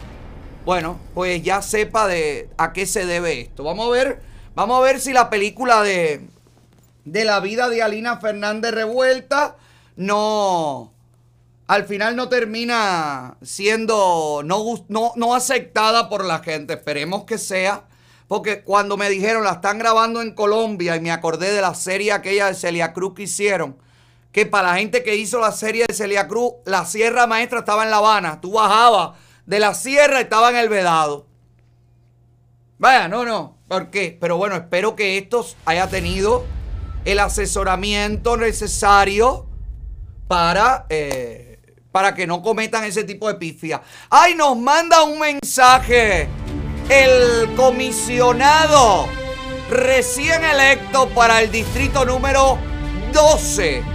[0.63, 3.65] bueno, pues ya sepa de a qué se debe esto.
[3.65, 4.21] Vamos a ver,
[4.55, 6.25] vamos a ver si la película de,
[7.03, 9.57] de la vida de Alina Fernández Revuelta
[9.97, 10.93] no
[11.67, 16.75] al final no termina siendo no, no, no aceptada por la gente.
[16.75, 17.83] Esperemos que sea.
[18.29, 22.13] Porque cuando me dijeron la están grabando en Colombia y me acordé de la serie
[22.13, 23.77] aquella de Celia Cruz que hicieron,
[24.35, 27.85] que para la gente que hizo la serie de Celia Cruz, la Sierra Maestra estaba
[27.85, 28.41] en La Habana.
[28.41, 29.11] Tú bajabas
[29.45, 31.25] de la sierra estaba en el Vedado.
[32.77, 33.55] Vaya, no, no.
[33.69, 34.17] ¿Por qué?
[34.19, 36.43] Pero bueno, espero que estos haya tenido
[37.05, 39.47] el asesoramiento necesario
[40.27, 41.61] para, eh,
[41.93, 43.81] para que no cometan ese tipo de pifia.
[44.09, 46.27] ¡Ay, nos manda un mensaje!
[46.89, 49.07] El comisionado
[49.69, 52.57] recién electo para el distrito número
[53.13, 53.94] 12.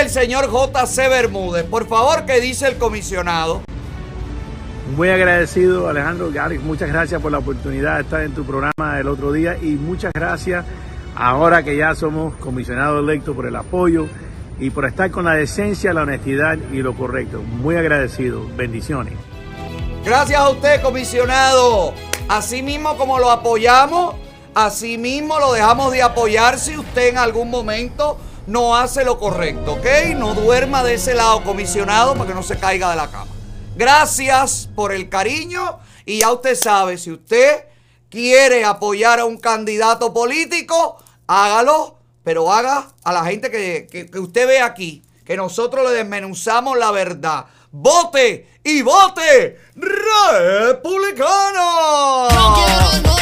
[0.00, 1.08] El señor J.C.
[1.08, 1.62] Bermúdez.
[1.64, 3.62] Por favor, ¿qué dice el comisionado?
[4.96, 6.58] Muy agradecido, Alejandro Gary.
[6.58, 10.10] Muchas gracias por la oportunidad de estar en tu programa el otro día y muchas
[10.12, 10.64] gracias
[11.14, 14.08] ahora que ya somos comisionados electos por el apoyo
[14.58, 17.40] y por estar con la decencia, la honestidad y lo correcto.
[17.40, 18.44] Muy agradecido.
[18.56, 19.14] Bendiciones.
[20.04, 21.94] Gracias a usted, comisionado.
[22.28, 24.16] Así mismo como lo apoyamos,
[24.56, 29.74] así mismo lo dejamos de apoyar si usted en algún momento no hace lo correcto,
[29.74, 29.86] ¿ok?
[30.16, 33.30] No duerma de ese lado, comisionado, para que no se caiga de la cama.
[33.76, 37.64] Gracias por el cariño y ya usted sabe, si usted
[38.10, 44.46] quiere apoyar a un candidato político, hágalo, pero haga a la gente que, que- usted
[44.46, 47.46] ve aquí, que nosotros le desmenuzamos la verdad.
[47.72, 52.28] ¡Vote y vote republicano!
[52.30, 53.16] Yo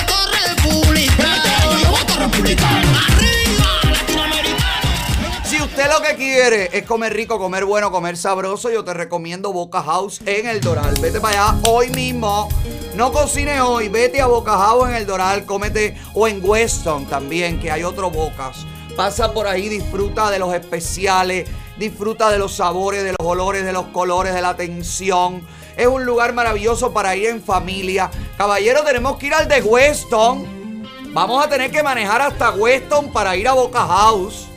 [5.89, 10.21] lo que quiere es comer rico, comer bueno, comer sabroso, yo te recomiendo Boca House
[10.27, 10.95] en el Doral.
[11.01, 12.49] Vete para allá hoy mismo.
[12.95, 17.59] No cocines hoy, vete a Boca House en el Doral, cómete o en Weston también,
[17.59, 18.67] que hay otro Bocas.
[18.97, 23.73] Pasa por ahí, disfruta de los especiales, disfruta de los sabores, de los olores, de
[23.73, 25.47] los colores, de la atención.
[25.77, 28.11] Es un lugar maravilloso para ir en familia.
[28.37, 30.87] Caballero, tenemos que ir al de Weston.
[31.13, 34.49] Vamos a tener que manejar hasta Weston para ir a Boca House.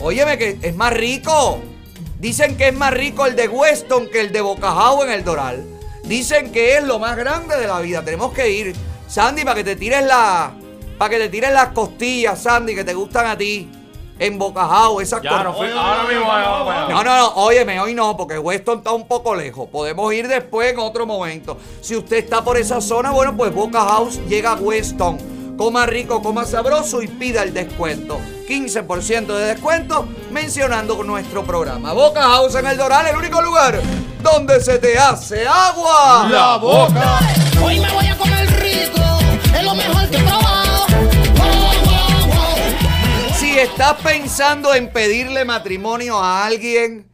[0.00, 1.60] Óyeme que es más rico.
[2.18, 5.24] Dicen que es más rico el de Weston que el de Boca House en el
[5.24, 5.64] Doral.
[6.04, 8.02] Dicen que es lo más grande de la vida.
[8.04, 8.74] Tenemos que ir.
[9.06, 10.52] Sandy, para que te tires la.
[10.96, 13.70] Para que te tires las costillas, Sandy, que te gustan a ti.
[14.18, 16.26] En Boca House, esas Ya, no ahora mismo
[16.90, 19.66] no, no, no, óyeme, hoy no, porque Weston está un poco lejos.
[19.70, 21.56] Podemos ir después en otro momento.
[21.80, 25.39] Si usted está por esa zona, bueno, pues Boca House llega a Weston.
[25.60, 28.18] Coma rico, coma sabroso y pida el descuento.
[28.48, 31.92] 15% de descuento mencionando nuestro programa.
[31.92, 33.78] Boca House en el Doral, el único lugar
[34.22, 36.26] donde se te hace agua.
[36.30, 37.18] La boca.
[37.62, 39.02] Hoy me voy a comer rico,
[39.54, 40.86] es lo mejor que he probado.
[41.36, 43.34] Wow, wow, wow.
[43.38, 47.06] Si estás pensando en pedirle matrimonio a alguien,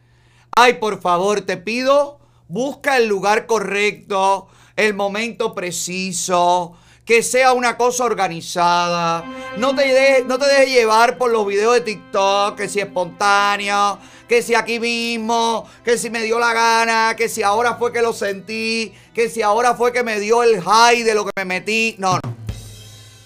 [0.55, 6.76] ay, por favor, te pido, busca el lugar correcto, el momento preciso,
[7.07, 9.25] que sea una cosa organizada.
[9.57, 10.36] No te, dejes, no
[10.67, 16.10] llevar por los videos de TikTok, que si espontáneo, que si aquí mismo, que si
[16.10, 19.93] me dio la gana, que si ahora fue que lo sentí, que si ahora fue
[19.93, 21.94] que me dio el high de lo que me metí.
[21.99, 22.36] No, no.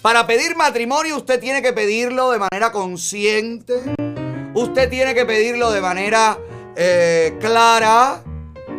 [0.03, 3.81] Para pedir matrimonio usted tiene que pedirlo de manera consciente.
[4.53, 6.37] Usted tiene que pedirlo de manera
[6.75, 8.23] eh, clara.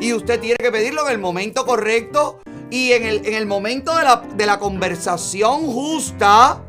[0.00, 2.41] Y usted tiene que pedirlo en el momento correcto.
[2.72, 6.62] Y en el, en el momento de la, de la conversación justa.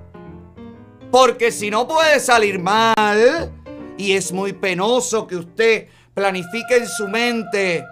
[1.09, 3.53] Porque si no puede salir mal.
[3.97, 7.85] Y es muy penoso que usted planifique en su mente.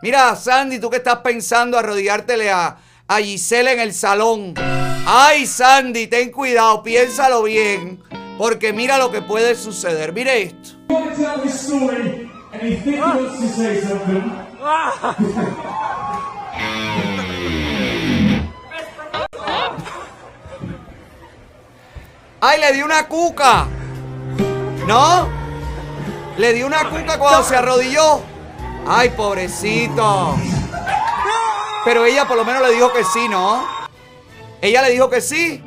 [0.00, 4.54] Mira, Sandy, tú que estás pensando arrodillártele a, a Giselle en el salón.
[5.04, 8.02] Ay, Sandy, ten cuidado, piénsalo bien.
[8.38, 10.14] Porque mira lo que puede suceder.
[10.14, 10.70] Mire esto.
[22.44, 23.68] Ay, le di una cuca.
[24.84, 25.28] ¿No?
[26.36, 28.20] Le di una cuca cuando se arrodilló.
[28.84, 30.34] Ay, pobrecito.
[31.84, 33.64] Pero ella por lo menos le dijo que sí, ¿no?
[34.60, 35.62] Ella le dijo que sí.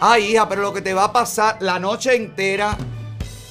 [0.00, 2.78] Ay, hija, pero lo que te va a pasar la noche entera.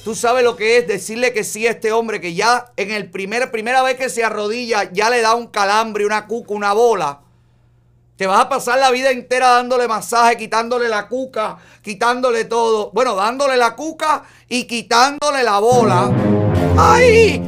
[0.02, 3.08] Tú sabes lo que es decirle que sí a este hombre que ya en el
[3.08, 7.20] primer, primera vez que se arrodilla ya le da un calambre, una cuca, una bola.
[8.16, 12.92] Te vas a pasar la vida entera dándole masaje, quitándole la cuca, quitándole todo.
[12.92, 16.12] Bueno, dándole la cuca y quitándole la bola.
[16.78, 17.42] ¡Ay!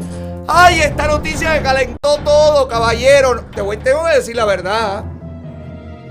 [0.48, 0.80] ¡Ay!
[0.80, 3.44] Esta noticia me calentó todo, caballero.
[3.54, 5.04] Te voy, tengo que decir la verdad.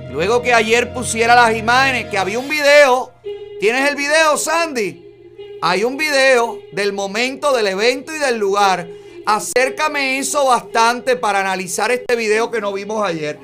[0.10, 3.12] Luego que ayer pusiera las imágenes, que había un video.
[3.60, 5.04] ¿Tienes el video, Sandy?
[5.62, 8.88] Hay un video del momento del evento y del lugar.
[9.26, 13.38] Acércame eso bastante para analizar este video que no vimos ayer.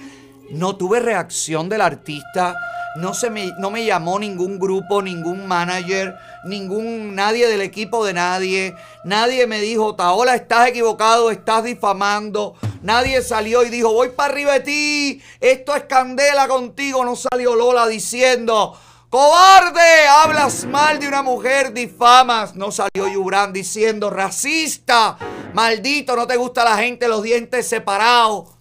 [0.53, 2.55] No tuve reacción del artista.
[2.95, 8.13] No, se me, no me llamó ningún grupo, ningún manager, ningún nadie del equipo de
[8.13, 8.75] nadie.
[9.05, 12.55] Nadie me dijo, Taola, estás equivocado, estás difamando.
[12.81, 15.23] Nadie salió y dijo, voy para arriba de ti.
[15.39, 17.05] Esto es candela contigo.
[17.05, 18.77] No salió Lola diciendo,
[19.09, 22.55] cobarde, hablas mal de una mujer, difamas.
[22.55, 25.17] No salió Yubran diciendo, racista,
[25.53, 28.60] maldito, no te gusta la gente, los dientes separados.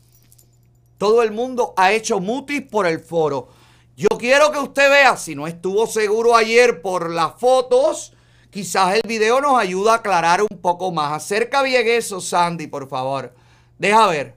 [1.00, 3.48] Todo el mundo ha hecho mutis por el foro.
[3.96, 8.12] Yo quiero que usted vea, si no estuvo seguro ayer por las fotos,
[8.50, 11.12] quizás el video nos ayuda a aclarar un poco más.
[11.12, 13.34] Acerca bien eso, Sandy, por favor.
[13.78, 14.36] Deja ver.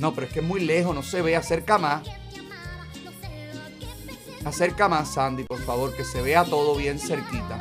[0.00, 1.36] No, pero es que es muy lejos, no se ve.
[1.36, 2.08] Acerca más.
[4.44, 7.60] Acerca más, Sandy, por favor, que se vea todo bien cerquita.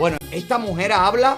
[0.00, 1.36] Bueno, esta mujer habla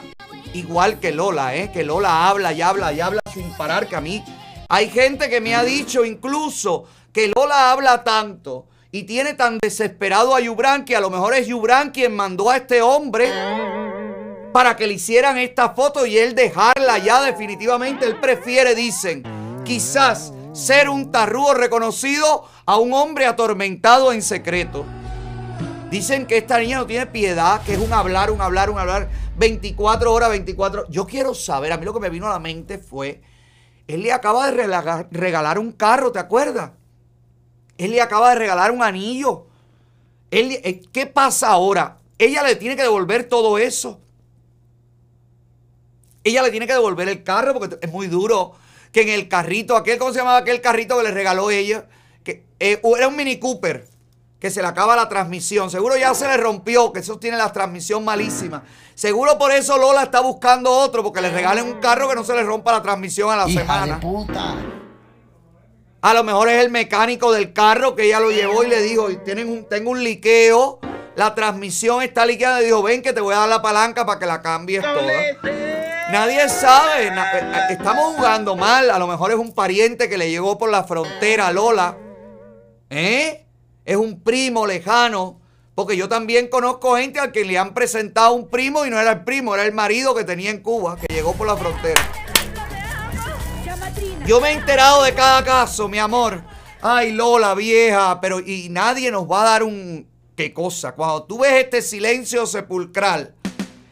[0.55, 1.73] igual que Lola, ¿eh?
[1.73, 4.25] Que Lola habla y habla y habla sin parar, que a mí
[4.69, 10.37] hay gente que me ha dicho incluso que Lola habla tanto y tiene tan desesperado
[10.37, 13.33] a Yubran que a lo mejor es Yubran quien mandó a este hombre
[14.53, 18.07] para que le hicieran esta foto y él dejarla ya definitivamente.
[18.07, 19.25] Él prefiere, dicen,
[19.65, 24.87] quizás ser un tarrúo reconocido a un hombre atormentado en secreto.
[25.93, 29.11] Dicen que esta niña no tiene piedad, que es un hablar, un hablar, un hablar,
[29.37, 30.89] 24 horas, 24.
[30.89, 33.21] Yo quiero saber, a mí lo que me vino a la mente fue,
[33.87, 36.71] él le acaba de regalar, un carro, ¿te acuerdas?
[37.77, 39.49] Él le acaba de regalar un anillo.
[40.31, 41.99] Eh, ¿Qué pasa ahora?
[42.17, 44.01] Ella le tiene que devolver todo eso.
[46.25, 48.55] Ella le tiene que devolver el carro porque es muy duro
[48.93, 51.87] que en el carrito, aquel, ¿cómo se llamaba aquel carrito que le regaló ella?
[52.25, 53.92] Que eh, era un Mini Cooper
[54.43, 55.71] que se le acaba la transmisión.
[55.71, 58.65] Seguro ya se le rompió, que eso tiene la transmisión malísima.
[58.93, 62.35] Seguro por eso Lola está buscando otro, porque le regalen un carro que no se
[62.35, 64.01] le rompa la transmisión a la semana.
[66.01, 69.07] A lo mejor es el mecánico del carro que ella lo llevó y le dijo,
[69.25, 70.81] tienen un, tengo un liqueo,
[71.15, 72.61] la transmisión está liqueada.
[72.63, 75.07] Y dijo, ven que te voy a dar la palanca para que la cambies toda.
[76.11, 77.41] Nadie sabe, na- eh,
[77.71, 78.91] eh, estamos jugando mal.
[78.91, 81.97] A lo mejor es un pariente que le llegó por la frontera a Lola.
[82.91, 83.47] ¿Eh?
[83.93, 85.39] Es un primo lejano.
[85.75, 89.13] Porque yo también conozco gente al que le han presentado un primo y no era
[89.13, 92.01] el primo, era el marido que tenía en Cuba, que llegó por la frontera.
[94.27, 96.43] Yo me he enterado de cada caso, mi amor.
[96.81, 100.07] Ay, Lola, vieja, pero y nadie nos va a dar un...
[100.37, 100.93] ¿Qué cosa?
[100.93, 103.35] Cuando tú ves este silencio sepulcral,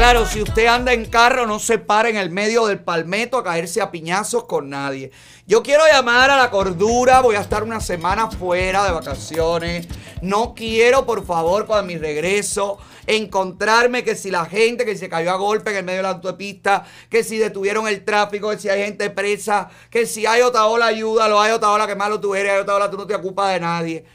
[0.00, 3.44] Claro, si usted anda en carro, no se pare en el medio del palmeto a
[3.44, 5.10] caerse a piñazos con nadie.
[5.46, 9.88] Yo quiero llamar a la cordura, voy a estar una semana fuera de vacaciones.
[10.22, 15.32] No quiero, por favor, para mi regreso, encontrarme que si la gente que se cayó
[15.32, 18.70] a golpe en el medio de la autopista, que si detuvieron el tráfico, que si
[18.70, 22.34] hay gente presa, que si hay otra ola, ayúdalo, hay otra ola, que malo tú
[22.34, 24.06] eres, hay otra ola, tú no te ocupas de nadie.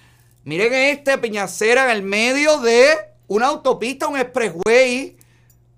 [0.46, 2.88] Miren este piñacera en el medio de
[3.28, 5.16] una autopista, un expressway.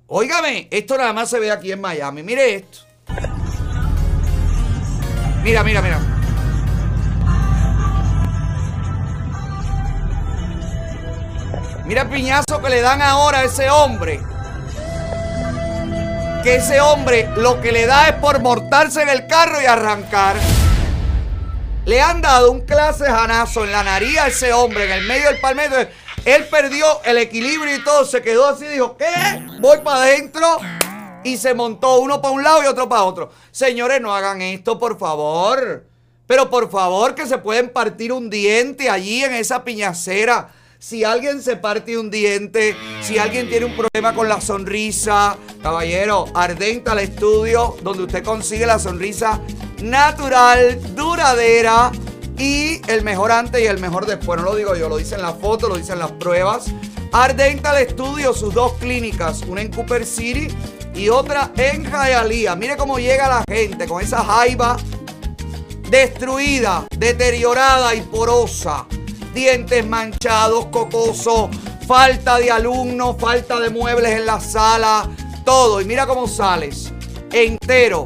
[0.09, 2.23] Óigame, esto nada más se ve aquí en Miami.
[2.23, 2.79] Mire esto.
[5.43, 5.99] Mira, mira, mira.
[11.85, 14.21] Mira el piñazo que le dan ahora a ese hombre.
[16.41, 20.37] Que ese hombre lo que le da es por mortarse en el carro y arrancar.
[21.83, 25.27] Le han dado un clase janazo en la nariz a ese hombre en el medio
[25.29, 25.75] del palmetto.
[26.27, 29.05] Él perdió el equilibrio y todo, se quedó así, dijo, ¿qué?
[29.61, 30.57] Voy para adentro.
[31.23, 33.31] Y se montó uno para un lado y otro para otro.
[33.49, 35.85] Señores, no hagan esto, por favor.
[36.27, 40.49] Pero por favor, que se pueden partir un diente allí en esa piñacera.
[40.79, 46.25] Si alguien se parte un diente, si alguien tiene un problema con la sonrisa, caballero,
[46.35, 49.39] Ardenta al estudio, donde usted consigue la sonrisa
[49.81, 51.89] natural, duradera
[52.37, 54.39] y el mejor antes y el mejor después.
[54.39, 56.67] No lo digo yo, lo dicen las fotos, lo dicen las pruebas.
[57.11, 60.47] Ardental Studio, sus dos clínicas, una en Cooper City
[60.93, 62.55] y otra en Hialeah.
[62.55, 64.77] Mire cómo llega la gente con esa jaiba
[65.89, 68.85] destruida, deteriorada y porosa.
[69.33, 71.49] Dientes manchados, cocosos,
[71.87, 75.09] falta de alumnos, falta de muebles en la sala,
[75.45, 75.79] todo.
[75.81, 76.91] Y mira cómo sales.
[77.31, 78.05] Entero.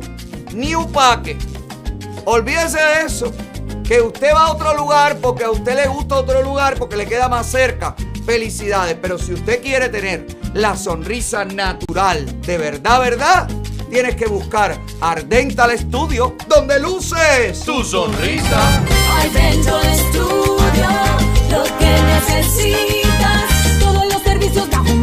[0.54, 1.38] New packet.
[2.26, 3.32] Olvídese de eso.
[3.92, 7.06] Que usted va a otro lugar porque a usted le gusta otro lugar porque le
[7.06, 7.94] queda más cerca.
[8.26, 8.96] Felicidades.
[9.02, 13.50] Pero si usted quiere tener la sonrisa natural, de verdad, verdad,
[13.90, 18.82] tienes que buscar Ardental Studio, donde luces Tu sonrisa.
[19.20, 20.88] Al dentro del estudio
[21.50, 23.78] lo que necesitas.
[23.82, 24.96] Todos los servicios bajo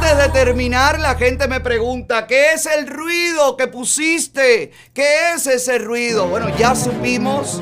[0.00, 4.70] antes de terminar, la gente me pregunta, ¿qué es el ruido que pusiste?
[4.94, 6.28] ¿Qué es ese ruido?
[6.28, 7.60] Bueno, ya supimos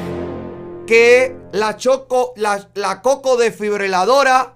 [0.86, 4.54] que la, choco, la, la coco desfibriladora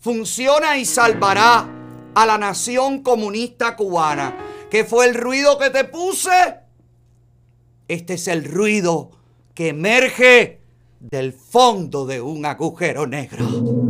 [0.00, 1.66] funciona y salvará
[2.14, 4.36] a la nación comunista cubana.
[4.70, 6.56] ¿Qué fue el ruido que te puse?
[7.88, 9.12] Este es el ruido
[9.54, 10.60] que emerge
[11.00, 13.87] del fondo de un agujero negro.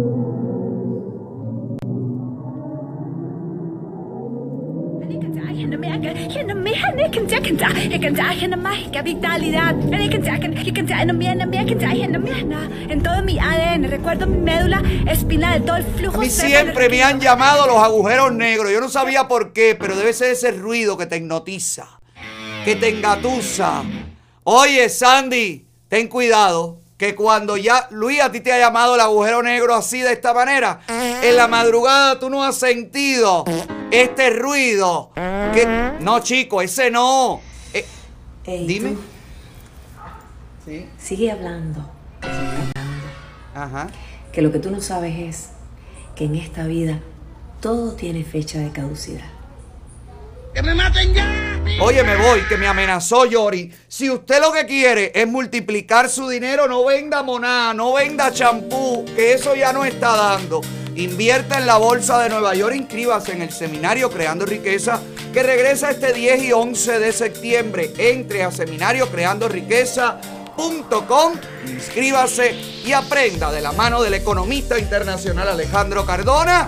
[12.89, 17.03] En todo mi ADN, recuerdo mi médula espinal, todo el flujo A mí siempre me
[17.03, 18.73] han llamado los agujeros negros.
[18.73, 22.01] Yo no sabía por qué, pero debe ser ese ruido que te hipnotiza,
[22.65, 23.85] que te engatusa.
[24.43, 26.78] Oye, Sandy, ten cuidado.
[26.99, 30.35] Que cuando ya Luis a ti te ha llamado el agujero negro así de esta
[30.35, 33.45] manera, en la madrugada tú no has sentido
[33.93, 35.13] este ruido.
[35.15, 37.41] Que, no, chico, ese no.
[37.73, 37.87] Eh,
[38.67, 38.97] dime.
[40.99, 41.89] Sigue hablando.
[43.55, 43.87] Ajá.
[44.33, 45.51] Que lo que tú no sabes es
[46.17, 46.99] que en esta vida
[47.61, 49.38] todo tiene fecha de caducidad.
[50.59, 51.63] ¡Que me maten ya!
[51.81, 53.73] Oye, me voy, que me amenazó Yori.
[53.87, 59.05] Si usted lo que quiere es multiplicar su dinero, no venda monada, no venda champú,
[59.15, 60.61] que eso ya no está dando.
[60.97, 65.01] Invierta en la bolsa de Nueva York, inscríbase en el seminario Creando Riqueza,
[65.33, 67.93] que regresa este 10 y 11 de septiembre.
[67.97, 71.35] Entre a seminariocreandoriqueza.com,
[71.69, 76.67] inscríbase y aprenda de la mano del economista internacional Alejandro Cardona.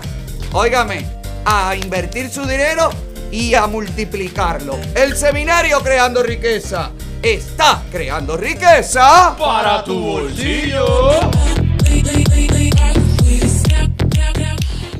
[0.53, 1.05] Óigame,
[1.43, 2.89] a invertir su dinero
[3.31, 4.77] y a multiplicarlo.
[4.95, 11.09] El seminario Creando Riqueza está creando riqueza Para tu bolsillo.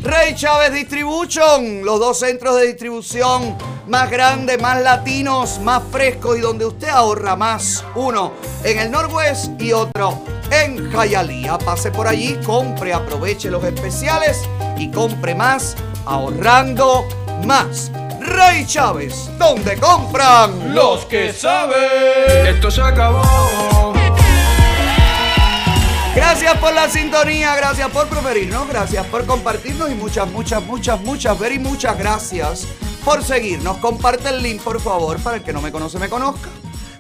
[0.04, 3.56] Rey Chávez Distribution, los dos centros de distribución
[3.88, 7.84] más grandes, más latinos, más frescos y donde usted ahorra más.
[7.96, 11.58] Uno en el Norwest y otro en Hialeah.
[11.60, 14.42] Pase por allí, compre, aproveche los especiales
[14.78, 17.08] y compre más ahorrando
[17.46, 17.92] más.
[18.22, 22.48] Rey Chávez, donde compran Los que saben.
[22.48, 23.94] Esto se acabó.
[26.16, 31.40] Gracias por la sintonía, gracias por preferirnos, gracias por compartirnos y muchas, muchas, muchas, muchas,
[31.40, 32.68] very muchas gracias
[33.04, 33.78] por seguirnos.
[33.78, 36.50] Comparte el link, por favor, para el que no me conoce, me conozca.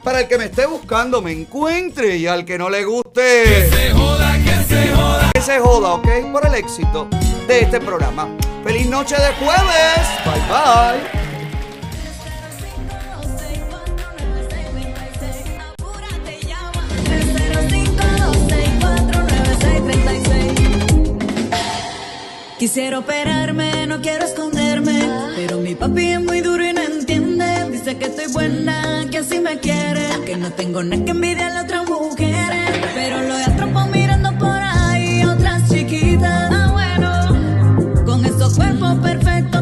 [0.03, 2.17] Para el que me esté buscando, me encuentre.
[2.17, 3.43] Y al que no le guste.
[3.43, 5.31] Que se joda, que se joda.
[5.33, 6.07] Que se joda, ¿ok?
[6.31, 7.07] Por el éxito
[7.47, 8.27] de este programa.
[8.63, 10.07] Feliz noche de jueves.
[10.25, 11.21] Bye bye.
[22.59, 25.01] Quisiera operarme, no quiero esconderme.
[25.35, 27.71] Pero mi papi es muy duro y no entiende.
[27.71, 30.07] Dice que estoy buena, que así me quiere.
[30.27, 32.69] Que no tengo nada que envidiar a las otras mujeres.
[32.93, 36.60] Pero lo atrapo mirando por ahí otras chiquitas
[38.55, 39.60] cuerpo perfecto.